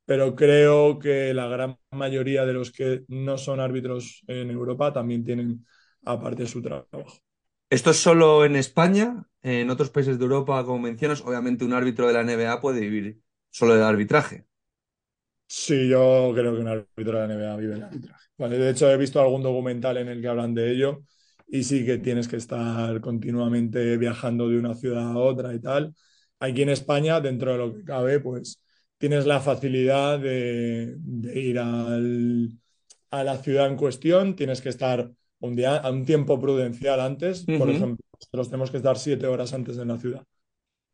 pero 0.06 0.36
creo 0.36 1.00
que 1.00 1.34
la 1.34 1.48
gran 1.48 1.78
mayoría 1.92 2.46
de 2.46 2.54
los 2.54 2.72
que 2.72 3.04
no 3.08 3.38
son 3.38 3.60
árbitros 3.60 4.24
en 4.28 4.52
Europa 4.52 4.94
también 4.94 5.24
tienen 5.26 5.66
aparte 6.06 6.48
su 6.48 6.62
trabajo. 6.62 7.14
¿Esto 7.74 7.90
es 7.90 7.98
solo 7.98 8.46
en 8.46 8.56
España? 8.56 9.26
En 9.42 9.72
otros 9.72 9.90
países 9.90 10.20
de 10.20 10.26
Europa, 10.26 10.64
como 10.64 10.78
mencionas, 10.78 11.22
obviamente 11.22 11.66
un 11.66 11.74
árbitro 11.74 12.06
de 12.06 12.14
la 12.14 12.22
NBA 12.22 12.62
puede 12.62 12.82
vivir 12.82 13.20
solo 13.50 13.74
del 13.74 13.82
arbitraje. 13.82 14.46
Sí, 15.48 15.90
yo 15.90 16.32
creo 16.36 16.54
que 16.54 16.62
un 16.62 16.68
árbitro 16.68 17.20
de 17.20 17.28
la 17.28 17.34
NBA 17.34 17.56
vive 17.58 17.74
el 17.74 17.82
arbitraje. 17.82 18.28
De 18.38 18.70
hecho, 18.70 18.92
he 18.92 18.98
visto 18.98 19.20
algún 19.20 19.42
documental 19.42 19.98
en 19.98 20.08
el 20.08 20.22
que 20.22 20.28
hablan 20.28 20.54
de 20.54 20.72
ello 20.72 21.02
y 21.48 21.64
sí 21.64 21.84
que 21.84 21.98
tienes 21.98 22.28
que 22.28 22.36
estar 22.36 23.02
continuamente 23.02 23.98
viajando 23.98 24.48
de 24.50 24.60
una 24.60 24.76
ciudad 24.76 25.10
a 25.10 25.18
otra 25.18 25.52
y 25.56 25.60
tal. 25.60 25.96
Aquí 26.40 26.62
en 26.62 26.70
España, 26.70 27.22
dentro 27.22 27.54
de 27.54 27.58
lo 27.58 27.74
que 27.74 27.84
cabe, 27.84 28.20
pues 28.20 28.64
tienes 29.00 29.26
la 29.26 29.40
facilidad 29.40 30.20
de, 30.20 30.96
ir 31.34 31.58
a 31.58 33.24
la 33.24 33.38
ciudad 33.40 33.66
en 33.66 33.78
cuestión, 33.78 34.36
tienes 34.36 34.62
que 34.62 34.70
estar 34.70 35.10
un 35.44 35.56
día, 35.56 35.76
a 35.78 35.92
un 35.92 36.06
tiempo 36.06 36.40
prudencial 36.40 37.02
antes. 37.02 37.46
Por 37.46 37.70
ejemplo, 37.70 38.04
nosotros 38.18 38.48
tenemos 38.50 38.72
que 38.72 38.78
estar 38.78 38.98
siete 38.98 39.28
horas 39.28 39.54
antes 39.54 39.78
en 39.78 39.90
la 39.90 39.98
ciudad, 39.98 40.24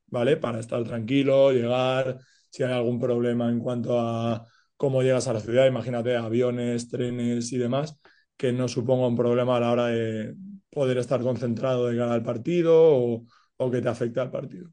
¿vale? 0.08 0.38
Para 0.38 0.60
estar 0.60 0.84
tranquilo, 0.84 1.52
llegar, 1.52 2.18
si 2.50 2.64
hay 2.64 2.74
algún 2.74 3.00
problema 3.00 3.50
en 3.50 3.60
cuanto 3.60 4.00
a 4.00 4.46
cómo 4.76 5.04
llegas 5.04 5.28
a 5.28 5.34
la 5.34 5.40
ciudad, 5.40 5.68
imagínate 5.68 6.16
aviones, 6.16 6.90
trenes 6.90 7.52
y 7.52 7.58
demás, 7.58 8.00
que 8.36 8.52
no 8.52 8.68
suponga 8.68 9.08
un 9.08 9.16
problema 9.16 9.58
a 9.58 9.60
la 9.60 9.72
hora 9.72 9.86
de 9.88 10.36
poder 10.72 10.98
estar 10.98 11.22
concentrado 11.22 11.88
de 11.88 11.98
cara 11.98 12.14
al 12.14 12.24
partido 12.24 12.74
o, 12.76 13.26
o 13.58 13.72
que 13.72 13.82
te 13.82 13.90
afecte 13.90 14.20
al 14.20 14.32
partido. 14.32 14.70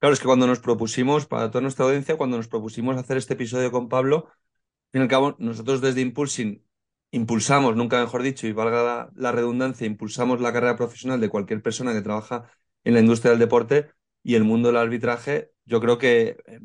Claro, 0.00 0.14
es 0.14 0.18
que 0.18 0.26
cuando 0.26 0.48
nos 0.48 0.58
propusimos, 0.58 1.26
para 1.26 1.48
toda 1.48 1.62
nuestra 1.62 1.84
audiencia, 1.84 2.16
cuando 2.16 2.38
nos 2.38 2.48
propusimos 2.48 2.96
hacer 2.96 3.18
este 3.18 3.34
episodio 3.34 3.70
con 3.70 3.88
Pablo, 3.88 4.26
al 4.26 4.90
fin 4.90 5.00
y 5.00 5.04
al 5.04 5.08
cabo, 5.08 5.36
nosotros 5.38 5.80
desde 5.80 6.00
Impulsing 6.00 6.64
impulsamos, 7.12 7.76
nunca 7.76 8.00
mejor 8.00 8.22
dicho, 8.22 8.46
y 8.46 8.52
valga 8.52 9.10
la, 9.14 9.32
redundancia, 9.32 9.86
impulsamos 9.86 10.40
la 10.40 10.52
carrera 10.52 10.76
profesional 10.76 11.20
de 11.20 11.28
cualquier 11.28 11.62
persona 11.62 11.92
que 11.92 12.00
trabaja 12.00 12.50
en 12.84 12.94
la 12.94 13.00
industria 13.00 13.30
del 13.30 13.38
deporte 13.38 13.90
y 14.22 14.34
el 14.34 14.44
mundo 14.44 14.68
del 14.68 14.78
arbitraje. 14.78 15.52
Yo 15.64 15.80
creo 15.80 15.98
que, 15.98 16.38
eh, 16.46 16.60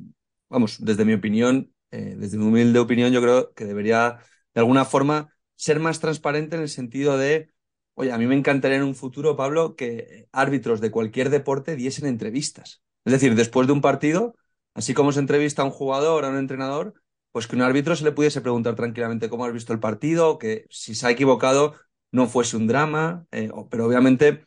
vamos, 0.49 0.77
desde 0.83 1.05
mi 1.05 1.13
opinión, 1.13 1.73
eh, 1.91 2.15
desde 2.17 2.37
mi 2.37 2.45
humilde 2.45 2.79
opinión, 2.79 3.11
yo 3.11 3.21
creo 3.21 3.53
que 3.53 3.65
debería 3.65 4.19
de 4.53 4.61
alguna 4.61 4.85
forma 4.85 5.33
ser 5.55 5.79
más 5.79 5.99
transparente 5.99 6.55
en 6.55 6.61
el 6.61 6.69
sentido 6.69 7.17
de, 7.17 7.51
oye, 7.95 8.11
a 8.11 8.17
mí 8.17 8.25
me 8.25 8.35
encantaría 8.35 8.77
en 8.77 8.83
un 8.83 8.95
futuro, 8.95 9.35
Pablo, 9.35 9.75
que 9.75 10.27
árbitros 10.31 10.81
de 10.81 10.91
cualquier 10.91 11.29
deporte 11.29 11.75
diesen 11.75 12.07
entrevistas. 12.07 12.81
Es 13.03 13.13
decir, 13.13 13.35
después 13.35 13.67
de 13.67 13.73
un 13.73 13.81
partido, 13.81 14.35
así 14.73 14.93
como 14.93 15.11
se 15.11 15.19
entrevista 15.19 15.61
a 15.61 15.65
un 15.65 15.71
jugador, 15.71 16.23
a 16.23 16.29
un 16.29 16.37
entrenador, 16.37 16.93
pues 17.37 17.47
que 17.47 17.55
un 17.55 17.61
árbitro 17.61 17.95
se 17.95 18.03
le 18.03 18.11
pudiese 18.11 18.41
preguntar 18.41 18.75
tranquilamente 18.75 19.29
cómo 19.29 19.45
has 19.45 19.53
visto 19.53 19.73
el 19.73 19.79
partido, 19.79 20.37
que 20.39 20.65
si 20.69 20.95
se 20.95 21.07
ha 21.07 21.11
equivocado 21.11 21.75
no 22.11 22.27
fuese 22.27 22.57
un 22.57 22.67
drama, 22.67 23.27
eh, 23.31 23.49
pero 23.69 23.85
obviamente 23.85 24.45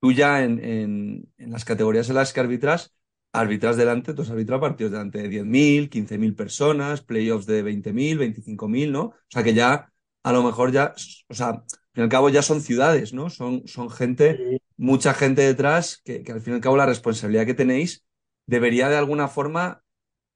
tú 0.00 0.12
ya 0.12 0.42
en, 0.44 0.62
en- 0.64 1.32
en 1.38 1.50
las 1.50 1.64
categorías 1.64 2.08
en 2.08 2.14
las 2.16 2.32
que 2.32 2.40
arbitras, 2.40 2.94
arbitras 3.32 3.76
delante, 3.76 4.14
tú 4.14 4.22
has 4.22 4.30
arbitrado 4.30 4.60
partidos 4.60 4.92
delante 4.92 5.18
de 5.22 5.28
10.000, 5.28 5.90
15.000 5.90 6.34
personas, 6.34 7.02
playoffs 7.02 7.46
de 7.46 7.62
20.000, 7.62 8.18
25.000, 8.18 8.90
¿no? 8.92 9.02
O 9.02 9.14
sea 9.28 9.42
que 9.44 9.54
ya, 9.54 9.92
a 10.22 10.32
lo 10.32 10.42
mejor 10.42 10.72
ya, 10.72 10.94
o 11.28 11.34
sea, 11.34 11.48
al 11.48 11.60
fin 11.62 11.68
y 11.96 12.00
al 12.02 12.08
cabo 12.08 12.28
ya 12.30 12.42
son 12.42 12.60
ciudades, 12.60 13.12
¿no? 13.12 13.30
Son, 13.30 13.66
son 13.68 13.90
gente, 13.90 14.60
mucha 14.76 15.14
gente 15.14 15.42
detrás, 15.42 16.00
que, 16.04 16.22
que 16.24 16.32
al 16.32 16.40
fin 16.40 16.54
y 16.54 16.56
al 16.56 16.62
cabo 16.62 16.76
la 16.76 16.86
responsabilidad 16.86 17.46
que 17.46 17.54
tenéis 17.54 18.04
debería 18.46 18.88
de 18.88 18.96
alguna 18.96 19.28
forma, 19.28 19.82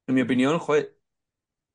en 0.07 0.15
mi 0.15 0.21
opinión, 0.21 0.59
joder, 0.59 0.94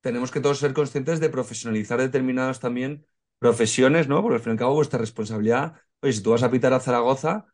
tenemos 0.00 0.30
que 0.30 0.40
todos 0.40 0.58
ser 0.58 0.72
conscientes 0.74 1.20
de 1.20 1.30
profesionalizar 1.30 2.00
determinadas 2.00 2.60
también 2.60 3.06
profesiones, 3.38 4.08
¿no? 4.08 4.22
Porque 4.22 4.36
al 4.36 4.40
fin 4.42 4.50
y 4.50 4.54
al 4.54 4.58
cabo 4.58 4.74
vuestra 4.74 4.98
responsabilidad, 4.98 5.74
oye, 6.00 6.12
si 6.12 6.22
tú 6.22 6.30
vas 6.30 6.42
a 6.42 6.50
pitar 6.50 6.72
a 6.72 6.80
Zaragoza, 6.80 7.46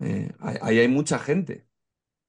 eh, 0.00 0.32
ahí 0.40 0.78
hay 0.78 0.88
mucha 0.88 1.18
gente. 1.18 1.68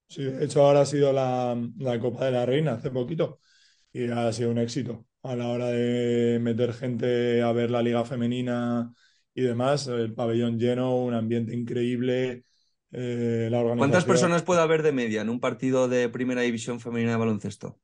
Sí, 0.08 0.24
de 0.24 0.44
hecho 0.46 0.66
ahora 0.66 0.82
ha 0.82 0.86
sido 0.86 1.14
la, 1.14 1.56
la 1.78 2.00
Copa 2.00 2.26
de 2.26 2.32
la 2.32 2.46
Reina 2.46 2.74
hace 2.74 2.90
poquito 2.90 3.40
y 3.94 4.10
ha 4.10 4.32
sido 4.34 4.52
un 4.52 4.58
éxito 4.60 5.06
a 5.24 5.36
la 5.36 5.50
hora 5.50 5.68
de 5.70 6.40
meter 6.42 6.74
gente 6.74 7.42
a 7.44 7.52
ver 7.52 7.72
la 7.72 7.84
liga 7.84 8.06
femenina 8.06 8.94
y 9.36 9.44
demás, 9.44 9.88
el 9.88 10.14
pabellón 10.16 10.58
lleno, 10.60 10.98
un 10.98 11.14
ambiente 11.14 11.54
increíble, 11.56 12.46
eh, 12.92 13.50
la 13.52 13.64
¿Cuántas 13.76 14.06
personas 14.06 14.44
puede 14.44 14.62
haber 14.62 14.84
de 14.84 14.92
media 14.92 15.22
en 15.22 15.30
un 15.30 15.40
partido 15.40 15.88
de 15.88 16.08
primera 16.10 16.42
división 16.42 16.80
femenina 16.80 17.12
de 17.12 17.18
baloncesto? 17.18 17.80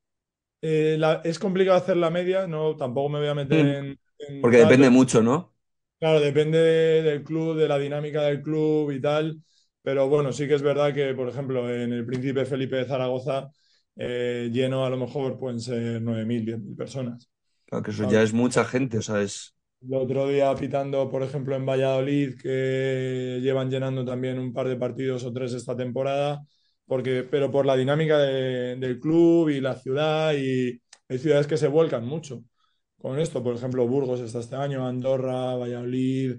Eh, 0.68 0.96
la- 1.00 1.22
es 1.24 1.38
complicado 1.40 1.78
hacer 1.78 1.98
la 1.98 2.10
media, 2.10 2.48
no, 2.48 2.76
tampoco 2.78 3.10
me 3.10 3.20
voy 3.20 3.28
a 3.28 3.36
meter 3.36 3.60
Mm. 3.60 3.74
en, 3.78 4.00
en 4.20 4.40
Porque 4.42 4.58
tal, 4.58 4.60
depende 4.60 4.90
mucho, 4.92 5.22
¿no? 5.24 5.56
claro, 6.00 6.20
depende 6.20 6.58
de- 6.60 7.02
del 7.04 7.24
club, 7.24 7.56
de 7.58 7.68
la 7.68 7.78
dinámica 7.80 8.22
del 8.24 8.42
club 8.42 8.92
y 8.92 9.02
tal, 9.02 9.42
pero 9.82 10.08
bueno, 10.10 10.32
sí 10.34 10.48
que 10.48 10.56
es 10.56 10.62
verdad 10.62 10.94
que, 10.94 11.14
por 11.14 11.30
ejemplo, 11.30 11.70
en 11.74 11.94
el 11.94 12.06
Príncipe 12.06 12.46
Felipe 12.46 12.78
de 12.78 12.86
Zaragoza, 12.86 13.50
eh, 13.96 14.50
lleno 14.52 14.86
a 14.86 14.90
lo 14.90 14.98
mejor 14.98 15.38
pueden 15.40 15.60
ser 15.60 16.02
9.000, 16.02 16.46
10.000 16.46 16.76
personas. 16.76 17.30
Claro 17.68 17.84
que 17.84 17.92
eso 17.92 18.04
¿sabes? 18.04 18.14
ya 18.14 18.24
es 18.24 18.34
mucha 18.34 18.66
gente, 18.66 18.98
o 18.98 19.02
sea, 19.04 19.22
es... 19.22 19.56
El 19.82 19.94
otro 19.96 20.28
día 20.28 20.56
pitando, 20.56 21.10
por 21.12 21.22
ejemplo, 21.22 21.56
en 21.56 21.66
Valladolid, 21.66 22.36
que 22.42 23.40
llevan 23.42 23.70
llenando 23.70 24.04
también 24.04 24.40
un 24.40 24.52
par 24.54 24.68
de 24.68 24.78
partidos 24.78 25.24
o 25.26 25.32
tres 25.34 25.54
esta 25.54 25.76
temporada, 25.78 26.42
porque, 26.86 27.24
pero 27.24 27.52
por 27.52 27.66
la 27.66 27.76
dinámica 27.76 28.18
de- 28.20 28.76
del 28.78 29.00
club 29.00 29.50
y 29.50 29.62
la 29.62 29.76
ciudad, 29.76 30.34
y 30.36 30.82
hay 31.10 31.18
ciudades 31.20 31.48
que 31.48 31.58
se 31.58 31.68
vuelcan 31.68 32.06
mucho 32.06 32.44
con 33.00 33.20
esto. 33.20 33.44
Por 33.44 33.56
ejemplo, 33.56 33.88
Burgos 33.88 34.20
está 34.22 34.40
este 34.40 34.56
año, 34.56 34.88
Andorra, 34.88 35.56
Valladolid, 35.56 36.38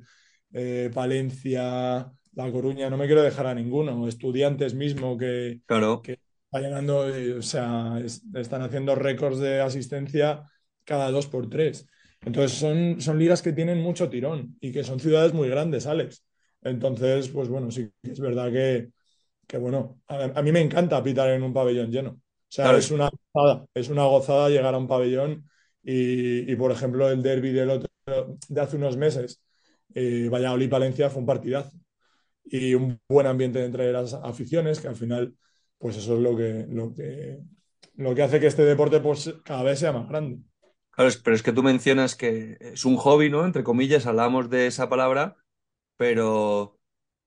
eh, 0.52 0.90
Palencia, 0.94 2.10
La 2.34 2.52
Coruña, 2.52 2.90
no 2.90 2.96
me 2.96 3.06
quiero 3.06 3.22
dejar 3.22 3.46
a 3.46 3.54
ninguno. 3.54 4.08
Estudiantes 4.08 4.74
mismo 4.74 5.16
que, 5.18 5.60
Claro, 5.66 6.00
que 6.02 6.18
llenando, 6.52 7.08
eh, 7.14 7.34
o 7.34 7.42
sea, 7.42 8.00
es- 8.04 8.22
están 8.34 8.62
haciendo 8.62 8.94
récords 8.94 9.38
de 9.38 9.60
asistencia 9.60 10.44
cada 10.84 11.10
dos 11.10 11.26
por 11.26 11.48
tres. 11.50 11.86
Entonces 12.22 12.58
son, 12.58 13.00
son 13.00 13.18
ligas 13.18 13.42
que 13.42 13.52
tienen 13.52 13.80
mucho 13.80 14.08
tirón 14.08 14.56
y 14.60 14.72
que 14.72 14.84
son 14.84 15.00
ciudades 15.00 15.32
muy 15.34 15.48
grandes, 15.48 15.86
Alex. 15.86 16.24
Entonces, 16.62 17.28
pues 17.28 17.48
bueno, 17.48 17.70
sí 17.70 17.90
que 18.02 18.10
es 18.12 18.20
verdad 18.20 18.50
que, 18.50 18.88
que 19.46 19.58
bueno, 19.58 20.00
a, 20.08 20.24
a 20.24 20.42
mí 20.42 20.52
me 20.52 20.60
encanta 20.60 21.02
pitar 21.02 21.30
en 21.30 21.42
un 21.42 21.52
pabellón 21.52 21.90
lleno. 21.90 22.10
O 22.12 22.20
sea, 22.48 22.72
claro, 22.72 22.78
es 22.78 22.90
una 22.90 23.10
gozada, 23.10 23.66
es 23.74 23.88
una 23.88 24.04
gozada 24.04 24.48
llegar 24.48 24.74
a 24.74 24.78
un 24.78 24.88
pabellón 24.88 25.48
y, 25.82 26.50
y, 26.50 26.56
por 26.56 26.72
ejemplo, 26.72 27.08
el 27.10 27.22
derby 27.22 27.52
del 27.52 27.70
otro, 27.70 27.88
de 28.48 28.60
hace 28.60 28.76
unos 28.76 28.96
meses, 28.96 29.42
eh, 29.94 30.28
Valladolid-Palencia 30.30 31.10
fue 31.10 31.20
un 31.20 31.26
partidazo 31.26 31.72
y 32.44 32.74
un 32.74 33.00
buen 33.08 33.26
ambiente 33.26 33.64
entre 33.64 33.92
las 33.92 34.14
aficiones, 34.14 34.80
que 34.80 34.88
al 34.88 34.96
final, 34.96 35.34
pues 35.78 35.96
eso 35.96 36.14
es 36.16 36.20
lo 36.20 36.36
que, 36.36 36.66
lo 36.70 36.94
que, 36.94 37.40
lo 37.96 38.14
que 38.14 38.22
hace 38.22 38.40
que 38.40 38.46
este 38.48 38.64
deporte 38.64 39.00
pues, 39.00 39.34
cada 39.44 39.62
vez 39.64 39.78
sea 39.80 39.92
más 39.92 40.08
grande. 40.08 40.40
claro, 40.90 41.10
pero 41.24 41.36
es 41.36 41.42
que 41.42 41.52
tú 41.52 41.62
mencionas 41.62 42.16
que 42.16 42.56
es 42.60 42.84
un 42.84 42.96
hobby, 42.96 43.30
¿no? 43.30 43.44
Entre 43.44 43.64
comillas, 43.64 44.06
hablamos 44.06 44.50
de 44.50 44.66
esa 44.66 44.88
palabra, 44.88 45.36
pero 45.96 46.78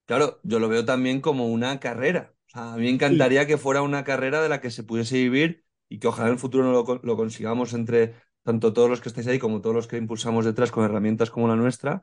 claro, 0.09 0.39
yo 0.43 0.59
lo 0.59 0.69
veo 0.69 0.85
también 0.85 1.21
como 1.21 1.47
una 1.47 1.79
carrera. 1.79 2.33
O 2.47 2.51
sea, 2.51 2.73
a 2.73 2.77
mí 2.77 2.83
me 2.83 2.89
Sí, 3.05 3.29
encantaría 3.29 3.47
que 3.47 3.57
fuera 3.57 3.81
una 3.83 4.03
carrera 4.03 4.41
de 4.41 4.49
la 4.49 4.61
que 4.61 4.71
se 4.71 4.83
pudiese 4.83 5.17
vivir 5.17 5.65
y 5.89 5.99
que 5.99 6.07
ojalá 6.07 6.27
en 6.29 6.33
el 6.33 6.39
futuro 6.39 6.65
no 6.65 6.99
lo 7.03 7.17
consigamos 7.17 7.73
entre 7.73 8.15
tanto 8.43 8.73
todos 8.73 8.89
los 8.89 9.01
que 9.01 9.09
estáis 9.09 9.27
ahí 9.27 9.39
como 9.39 9.61
todos 9.61 9.75
los 9.75 9.87
que 9.87 9.97
impulsamos 9.97 10.45
detrás 10.45 10.71
con 10.71 10.85
herramientas 10.85 11.31
como 11.31 11.47
la 11.47 11.55
nuestra, 11.55 12.01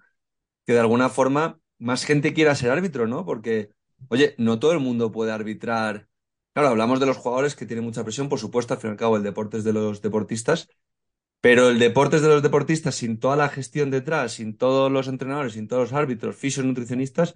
que 0.67 0.75
de 0.75 0.81
alguna 0.81 1.09
forma 1.11 1.61
más 1.79 2.05
gente 2.05 2.35
quiera 2.35 2.55
ser 2.55 2.71
árbitro, 2.71 3.07
¿no? 3.09 3.25
Porque, 3.27 3.71
oye, 4.09 4.35
no 4.39 4.59
todo 4.61 4.73
el 4.73 4.81
mundo 4.81 5.13
puede 5.13 5.33
arbitrar. 5.33 6.09
Claro, 6.55 6.71
hablamos 6.71 7.01
de 7.01 7.07
los 7.07 7.19
jugadores 7.19 7.57
que 7.57 7.67
tienen 7.67 7.85
mucha 7.87 8.05
presión, 8.05 8.29
por 8.31 8.41
supuesto, 8.41 8.75
al 8.75 8.81
fin 8.81 8.91
y 8.91 8.93
al 8.93 8.99
cabo 8.99 9.17
el 9.19 9.25
deporte 9.25 9.59
es 9.59 9.65
de 9.65 9.75
los 9.75 10.03
deportistas, 10.03 10.69
pero 11.41 11.69
el 11.71 11.79
deporte 11.79 12.17
es 12.17 12.23
de 12.23 12.29
los 12.29 12.43
deportistas 12.43 12.95
sin 12.97 13.19
toda 13.21 13.37
la 13.37 13.49
gestión 13.49 13.91
detrás, 13.91 14.33
sin 14.35 14.57
todos 14.57 14.91
los 14.91 15.09
entrenadores, 15.09 15.53
sin 15.55 15.69
todos 15.69 15.91
los 15.91 15.93
árbitros, 15.93 16.37
fisios, 16.37 16.67
nutricionistas, 16.67 17.35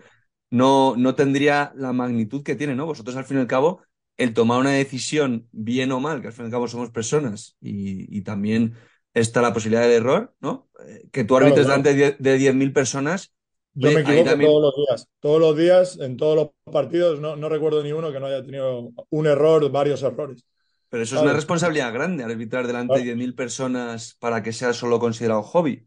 no, 0.50 0.97
no 0.97 1.14
tendría 1.14 1.73
la 1.76 1.92
magnitud 1.92 2.42
que 2.42 2.57
tiene, 2.57 2.75
¿no? 2.75 2.87
Vosotros, 2.87 3.16
al 3.16 3.25
fin 3.25 3.38
y 3.38 3.40
al 3.40 3.47
cabo, 3.47 3.83
el 4.16 4.35
tomar 4.35 4.61
una 4.61 4.71
decisión, 4.73 5.49
bien 5.52 5.92
o 5.92 6.00
mal, 6.00 6.21
que 6.21 6.28
al 6.28 6.33
fin 6.33 6.45
y 6.45 6.47
al 6.47 6.52
cabo 6.52 6.69
somos 6.69 6.90
personas 6.90 7.57
y, 7.61 8.16
y 8.16 8.23
también 8.23 8.75
está 9.14 9.42
la 9.42 9.52
posibilidad 9.52 9.83
del 9.83 9.92
error, 9.92 10.35
¿no? 10.40 10.69
Eh, 10.87 11.09
que 11.12 11.25
tú 11.25 11.37
claro, 11.37 11.37
arbitres 11.37 11.66
claro. 11.66 11.83
delante 11.83 11.90
de 11.90 11.97
10 11.97 12.19
de 12.19 12.38
10.000 12.38 12.73
personas, 12.73 13.33
Yo 13.75 13.92
me 13.92 14.00
ahí 14.04 14.23
equivoco 14.23 14.25
también, 14.25 14.50
todos 14.50 14.62
los 14.62 14.75
días. 14.76 15.09
Todos 15.21 15.40
los 15.40 15.57
días, 15.57 15.99
en 16.00 16.16
todos 16.16 16.37
los 16.37 16.73
partidos, 16.73 17.21
no, 17.21 17.37
no 17.37 17.49
recuerdo 17.49 17.83
ni 17.83 17.92
uno 17.92 18.12
que 18.12 18.21
no 18.21 18.26
haya 18.26 18.42
tenido 18.45 18.90
un 19.11 19.26
error, 19.26 19.71
varios 19.71 20.02
errores. 20.02 20.45
pero 20.88 21.02
eso 21.04 21.16
es 21.16 21.23
una 21.23 21.33
responsabilidad 21.33 21.92
grande, 21.92 22.25
arbitrar 22.25 22.66
delante 22.66 22.99
de 22.99 23.04
Claro. 23.04 23.04
10.000 23.04 23.35
personas 23.35 24.16
para 24.19 24.42
que 24.42 24.52
sea 24.52 24.73
solo 24.73 24.99
considerado 24.99 25.42
hobby. 25.42 25.87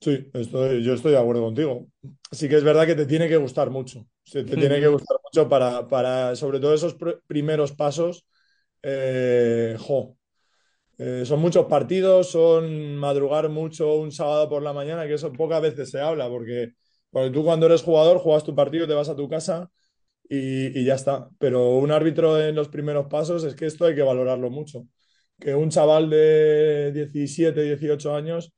Sí, 0.00 0.30
estoy, 0.32 0.84
yo 0.84 0.94
estoy 0.94 1.12
de 1.12 1.18
acuerdo 1.18 1.42
contigo. 1.42 1.88
Sí 2.30 2.48
que 2.48 2.56
es 2.56 2.62
verdad 2.64 2.86
que 2.86 2.94
te 2.94 3.06
tiene 3.06 3.28
que 3.28 3.36
gustar 3.36 3.70
mucho. 3.70 4.06
Sí, 4.24 4.44
te 4.44 4.56
tiene 4.56 4.78
que 4.80 4.86
gustar 4.88 5.16
mucho 5.24 5.48
para, 5.48 5.88
para 5.88 6.36
sobre 6.36 6.60
todo 6.60 6.74
esos 6.74 6.96
pr- 6.96 7.20
primeros 7.26 7.72
pasos. 7.72 8.26
eh, 8.82 9.76
jo, 9.80 10.16
Eh, 10.98 11.24
son 11.26 11.40
muchos 11.40 11.66
partidos, 11.66 12.30
son 12.30 12.96
madrugar 12.96 13.48
mucho 13.50 13.96
un 13.96 14.12
sábado 14.12 14.48
por 14.48 14.62
la 14.62 14.72
mañana, 14.74 15.06
que 15.06 15.14
eso 15.14 15.32
pocas 15.32 15.62
veces 15.62 15.90
se 15.90 16.00
habla, 16.00 16.28
porque, 16.28 16.72
porque 17.10 17.30
tú 17.30 17.44
cuando 17.44 17.66
eres 17.66 17.82
jugador 17.82 18.18
juegas 18.18 18.44
tu 18.44 18.54
partido, 18.56 18.86
te 18.88 18.94
vas 18.94 19.08
a 19.10 19.16
tu 19.16 19.28
casa 19.28 19.70
y, 20.28 20.78
y 20.78 20.84
ya 20.84 20.94
está. 20.94 21.28
Pero 21.38 21.70
un 21.78 21.90
árbitro 21.92 22.40
en 22.40 22.54
los 22.54 22.68
primeros 22.68 23.06
pasos 23.08 23.44
es 23.44 23.54
que 23.54 23.66
esto 23.66 23.84
hay 23.86 23.94
que 23.94 24.02
valorarlo 24.02 24.50
mucho. 24.50 24.86
Que 25.38 25.54
un 25.54 25.70
chaval 25.70 26.10
de 26.10 26.92
17, 26.92 27.62
18 27.62 28.14
años 28.14 28.52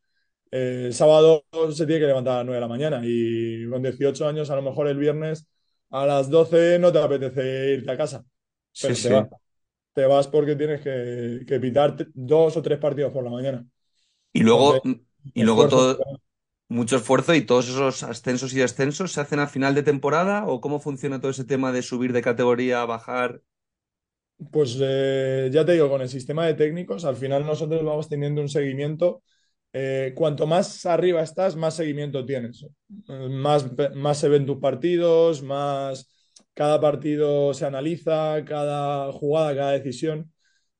eh, 0.50 0.85
el 0.87 0.95
sábado 0.95 1.45
se 1.73 1.87
tiene 1.87 2.00
que 2.00 2.07
levantar 2.07 2.35
a 2.35 2.37
las 2.38 2.47
9 2.47 2.57
de 2.57 2.61
la 2.61 2.69
mañana 2.69 3.00
y 3.04 3.69
con 3.69 3.83
18 3.83 4.26
años 4.28 4.50
a 4.50 4.57
lo 4.57 4.62
mejor 4.62 4.88
el 4.88 4.99
viernes 4.99 5.47
a 5.90 6.07
las 6.07 6.30
12 6.30 6.78
no 6.78 6.92
te 6.92 6.99
apetece 7.00 7.75
irte 7.75 7.90
a 7.90 7.97
casa. 7.97 8.25
Pero 8.80 8.95
Sí, 8.95 8.97
te 9.00 9.09
sí. 9.09 9.14
vas, 9.14 9.28
te 9.95 10.07
vas 10.07 10.28
porque 10.28 10.57
tienes 10.57 10.80
que, 10.83 11.45
que 11.47 11.61
pitar 11.61 11.97
dos 12.14 12.57
o 12.57 12.62
tres 12.62 12.78
partidos 12.78 13.12
por 13.12 13.25
la 13.25 13.30
mañana. 13.30 13.66
Y 14.33 14.42
luego, 14.42 14.83
Entonces, 14.83 15.00
y 15.35 15.42
luego 15.45 15.69
esfuerzo. 15.69 15.69
todo, 15.69 16.07
mucho 16.69 16.97
esfuerzo 16.99 17.35
y 17.35 17.42
todos 17.47 17.69
esos 17.71 18.02
ascensos 18.04 18.52
y 18.54 18.59
descensos 18.61 19.12
se 19.12 19.21
hacen 19.23 19.40
a 19.40 19.49
final 19.49 19.75
de 19.76 19.83
temporada 19.85 20.47
o 20.47 20.61
cómo 20.62 20.80
funciona 20.80 21.21
todo 21.21 21.30
ese 21.33 21.45
tema 21.47 21.73
de 21.73 21.83
subir 21.83 22.12
de 22.12 22.23
categoría, 22.23 22.85
bajar. 22.87 23.42
Pues 24.50 24.76
eh, 24.80 25.50
ya 25.52 25.64
te 25.66 25.73
digo, 25.73 25.88
con 25.90 26.00
el 26.00 26.09
sistema 26.09 26.47
de 26.47 26.54
técnicos, 26.54 27.04
al 27.04 27.16
final 27.16 27.45
nosotros 27.45 27.85
vamos 27.85 28.09
teniendo 28.09 28.40
un 28.40 28.49
seguimiento. 28.49 29.23
Eh, 29.73 30.12
cuanto 30.17 30.47
más 30.47 30.85
arriba 30.87 31.23
estás, 31.23 31.57
más 31.57 31.75
seguimiento 31.75 32.25
tienes. 32.25 32.67
Más, 33.07 33.67
más 33.95 34.19
se 34.19 34.29
ven 34.29 34.47
tus 34.47 34.59
partidos, 34.59 35.43
más 35.43 36.11
cada 36.55 36.81
partido 36.81 37.55
se 37.55 37.67
analiza, 37.67 38.45
cada 38.45 39.12
jugada, 39.12 39.55
cada 39.55 39.73
decisión. 39.73 40.33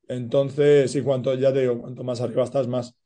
Entonces, 0.09 0.94
y 0.97 1.02
cuanto, 1.02 1.35
ya 1.35 1.52
te 1.52 1.61
digo, 1.62 1.80
cuanto 1.80 2.04
más 2.04 2.20
arriba 2.20 2.44
estás, 2.44 2.68
más. 2.68 2.97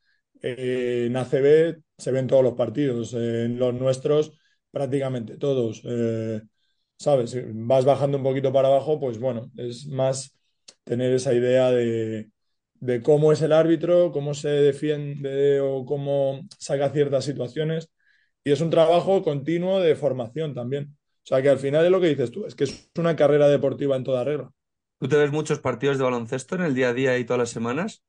Eh, 0.43 1.05
en 1.07 1.17
ACB 1.17 1.83
se 1.99 2.13
ven 2.13 2.27
todos 2.27 2.43
los 2.45 2.55
partidos, 2.55 3.15
en 3.15 3.59
los 3.59 3.75
nuestros 3.75 4.33
prácticamente 4.71 5.37
todos. 5.39 5.83
Eh, 5.85 6.43
¿sabes? 6.99 7.37
Vas 7.55 7.85
bajando 7.85 8.19
un 8.19 8.25
poquito 8.25 8.53
para 8.53 8.69
abajo, 8.69 8.99
pues 9.01 9.19
bueno, 9.19 9.51
es 9.57 9.87
más 9.87 10.37
tener 10.85 11.13
esa 11.13 11.35
idea 11.35 11.71
de, 11.71 12.31
de 12.85 13.03
cómo 13.03 13.33
es 13.33 13.43
el 13.43 13.53
árbitro, 13.53 14.13
cómo 14.13 14.35
se 14.35 14.49
defiende 14.49 15.61
o 15.61 15.85
cómo 15.87 16.43
saca 16.59 16.91
ciertas 16.91 17.25
situaciones. 17.25 17.91
Y 18.45 18.53
es 18.53 18.61
un 18.61 18.71
trabajo 18.71 19.23
continuo 19.23 19.81
de 19.81 19.97
formación 19.97 20.55
también. 20.55 20.97
O 21.25 21.27
sea 21.27 21.43
que 21.43 21.49
al 21.51 21.59
final 21.59 21.85
es 21.87 21.91
lo 21.91 22.01
que 22.01 22.09
dices 22.09 22.31
tú, 22.31 22.47
es 22.47 22.55
que 22.55 22.65
es 22.65 22.91
una 22.99 23.17
carrera 23.17 23.49
deportiva 23.49 23.97
en 23.97 24.05
toda 24.05 24.25
regla. 24.25 24.51
¿Tú 24.99 25.09
te 25.09 25.17
ves 25.17 25.31
muchos 25.31 25.61
partidos 25.61 25.99
de 25.99 26.05
baloncesto 26.05 26.57
en 26.57 26.63
el 26.63 26.75
día 26.75 26.89
a 26.89 26.95
día 26.95 27.17
y 27.19 27.25
todas 27.25 27.39
las 27.39 27.51
semanas? 27.51 28.03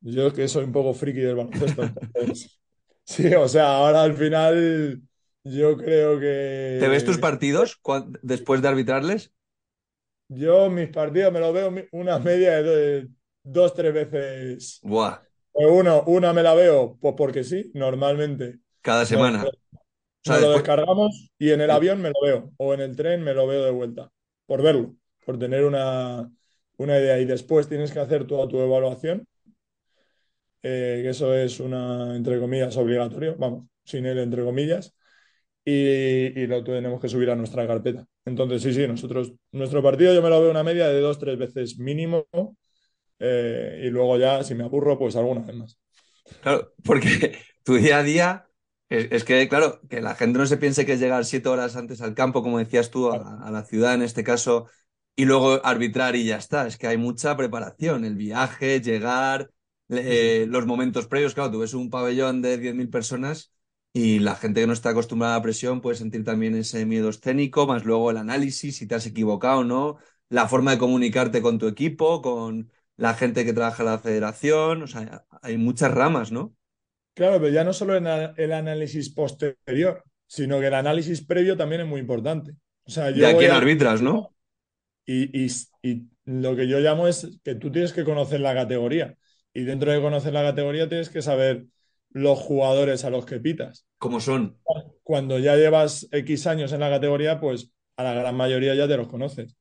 Yo 0.00 0.26
es 0.28 0.32
que 0.34 0.48
soy 0.48 0.64
un 0.64 0.72
poco 0.72 0.94
friki 0.94 1.20
del 1.20 1.36
baloncesto. 1.36 1.82
entonces, 1.82 2.60
sí, 3.04 3.34
o 3.34 3.48
sea, 3.48 3.76
ahora 3.76 4.02
al 4.02 4.14
final 4.14 5.02
yo 5.44 5.76
creo 5.76 6.18
¿Te 6.76 6.86
ves 6.88 7.04
tus 7.06 7.16
que 7.16 7.22
partidos 7.26 7.80
después 8.22 8.60
de 8.60 8.68
arbitrarles? 8.68 9.32
yo 10.28 10.70
mis 10.70 10.88
partidos 10.88 11.32
me 11.32 11.40
los 11.40 11.52
veo 11.52 11.72
una 11.92 12.18
media 12.18 12.62
de 12.62 13.08
dos, 13.42 13.74
tres 13.74 13.92
veces. 13.92 14.80
Buah, 14.82 15.20
O 15.52 15.72
Uno, 15.74 16.02
una 16.06 16.32
me 16.32 16.42
la 16.42 16.54
veo, 16.54 16.96
pues 17.00 17.14
porque 17.16 17.44
sí, 17.44 17.70
normalmente. 17.74 18.58
cada 18.80 19.04
semana. 19.04 19.44
Nos 20.24 20.40
lo 20.40 20.50
descargamos 20.52 21.30
y 21.38 21.50
en 21.50 21.60
el 21.60 21.70
avión 21.70 22.00
me 22.00 22.10
lo 22.10 22.14
veo, 22.22 22.52
o 22.56 22.74
en 22.74 22.80
el 22.80 22.94
tren 22.96 23.22
me 23.22 23.34
lo 23.34 23.46
veo 23.46 23.64
de 23.64 23.72
vuelta, 23.72 24.10
por 24.46 24.62
verlo, 24.62 24.94
por 25.26 25.36
tener 25.38 25.64
una, 25.64 26.30
una 26.76 26.98
idea. 26.98 27.18
Y 27.18 27.24
después 27.24 27.68
tienes 27.68 27.90
que 27.92 27.98
hacer 27.98 28.26
toda 28.26 28.46
tu 28.48 28.60
evaluación, 28.60 29.26
eh, 30.62 31.00
que 31.02 31.10
eso 31.10 31.34
es 31.34 31.60
una, 31.60 32.14
entre 32.16 32.38
comillas, 32.40 32.76
obligatorio, 32.76 33.36
vamos, 33.36 33.66
sin 33.84 34.06
él, 34.06 34.18
entre 34.18 34.44
comillas, 34.44 34.94
y, 35.64 35.72
y 36.40 36.46
lo 36.46 36.64
tenemos 36.64 37.00
que 37.00 37.08
subir 37.08 37.30
a 37.30 37.36
nuestra 37.36 37.66
carpeta. 37.66 38.06
Entonces, 38.24 38.62
sí, 38.62 38.72
sí, 38.74 38.86
nosotros, 38.88 39.34
nuestro 39.52 39.82
partido 39.82 40.14
yo 40.14 40.22
me 40.22 40.30
lo 40.30 40.40
veo 40.40 40.50
una 40.50 40.64
media 40.64 40.88
de 40.88 41.00
dos, 41.00 41.18
tres 41.18 41.38
veces 41.38 41.78
mínimo, 41.78 42.26
eh, 43.22 43.82
y 43.84 43.90
luego 43.90 44.18
ya, 44.18 44.44
si 44.44 44.54
me 44.54 44.64
aburro, 44.64 44.98
pues 44.98 45.16
alguna 45.16 45.42
vez 45.42 45.56
más. 45.56 45.78
claro, 46.40 46.72
porque 46.84 47.38
tu 47.64 47.74
día 47.76 47.98
a 47.98 48.02
día 48.02 48.48
es, 48.88 49.08
es 49.12 49.24
que, 49.24 49.48
claro, 49.48 49.80
que 49.88 50.00
la 50.00 50.14
gente 50.14 50.38
no 50.38 50.46
se 50.46 50.56
piense 50.56 50.86
que 50.86 50.94
es 50.94 51.00
llegar 51.00 51.24
siete 51.24 51.48
horas 51.48 51.76
antes 51.76 52.00
al 52.00 52.14
campo, 52.14 52.42
como 52.42 52.58
decías 52.58 52.90
tú, 52.90 53.10
a, 53.10 53.40
a 53.44 53.50
la 53.50 53.64
ciudad 53.64 53.94
en 53.94 54.02
este 54.02 54.24
caso, 54.24 54.68
y 55.16 55.24
luego 55.24 55.64
arbitrar 55.64 56.16
y 56.16 56.24
ya 56.24 56.36
está. 56.36 56.66
Es 56.66 56.78
que 56.78 56.86
hay 56.86 56.96
mucha 56.98 57.36
preparación, 57.36 58.04
el 58.04 58.16
viaje, 58.16 58.80
llegar, 58.80 59.50
eh, 59.88 60.46
los 60.48 60.66
momentos 60.66 61.06
previos. 61.06 61.34
Claro, 61.34 61.50
tú 61.50 61.58
ves 61.60 61.74
un 61.74 61.90
pabellón 61.90 62.42
de 62.42 62.58
10.000 62.58 62.90
personas 62.90 63.52
y 63.92 64.18
la 64.20 64.36
gente 64.36 64.60
que 64.60 64.66
no 64.66 64.72
está 64.72 64.90
acostumbrada 64.90 65.34
a 65.34 65.38
la 65.38 65.42
presión 65.42 65.80
puede 65.80 65.96
sentir 65.96 66.24
también 66.24 66.54
ese 66.54 66.86
miedo 66.86 67.10
escénico, 67.10 67.66
más 67.66 67.84
luego 67.84 68.10
el 68.10 68.16
análisis, 68.16 68.76
si 68.76 68.86
te 68.86 68.94
has 68.94 69.06
equivocado 69.06 69.60
o 69.60 69.64
no, 69.64 69.98
la 70.30 70.48
forma 70.48 70.70
de 70.72 70.78
comunicarte 70.78 71.42
con 71.42 71.58
tu 71.58 71.66
equipo, 71.68 72.22
con 72.22 72.70
la 73.02 73.14
gente 73.14 73.44
que 73.44 73.52
trabaja 73.52 73.82
en 73.82 73.88
la 73.90 73.98
federación. 73.98 74.82
O 74.82 74.86
sea, 74.86 75.26
hay 75.42 75.56
muchas 75.58 75.92
ramas, 75.92 76.32
¿no? 76.32 76.54
Claro, 77.14 77.38
pero 77.40 77.52
ya 77.52 77.64
no 77.64 77.72
solo 77.74 77.96
en 77.96 78.06
el 78.06 78.52
análisis 78.52 79.10
posterior, 79.10 80.02
sino 80.26 80.60
que 80.60 80.68
el 80.68 80.74
análisis 80.74 81.24
previo 81.24 81.56
también 81.56 81.82
es 81.82 81.86
muy 81.86 82.00
importante. 82.00 82.52
O 82.84 82.90
sea, 82.90 83.10
De 83.14 83.24
yo 83.24 83.26
a 83.26 83.34
voy 83.34 83.38
quién 83.38 83.52
al 83.52 83.52
arbitras, 83.52 84.02
¿no? 84.02 84.34
y, 85.06 85.44
y- 85.46 85.50
y 85.82 86.08
lo 86.24 86.54
que 86.56 86.68
yo 86.68 86.78
llamo 86.80 87.08
es 87.08 87.40
que 87.44 87.54
tú 87.54 87.70
tienes 87.72 87.92
que 87.92 88.04
conocer 88.04 88.40
la 88.40 88.54
categoría. 88.54 89.16
Y 89.54 89.64
dentro 89.64 89.92
de 89.92 90.00
conocer 90.00 90.32
la 90.32 90.42
categoría 90.42 90.88
tienes 90.88 91.10
que 91.10 91.22
saber 91.22 91.66
los 92.10 92.38
jugadores 92.38 93.04
a 93.04 93.10
los 93.10 93.26
que 93.26 93.40
pitas. 93.40 93.86
¿Cómo 93.98 94.20
son? 94.20 94.42
Cuando 95.02 95.38
ya 95.38 95.56
llevas 95.56 96.08
X 96.12 96.46
años 96.46 96.72
en 96.72 96.80
la 96.80 96.90
categoría, 96.90 97.40
pues 97.40 97.72
a 97.96 98.02
la 98.04 98.14
gran 98.14 98.34
mayoría 98.36 98.74
ya 98.74 98.88
te 98.88 98.96
los 98.96 99.08
conoces. 99.08 99.56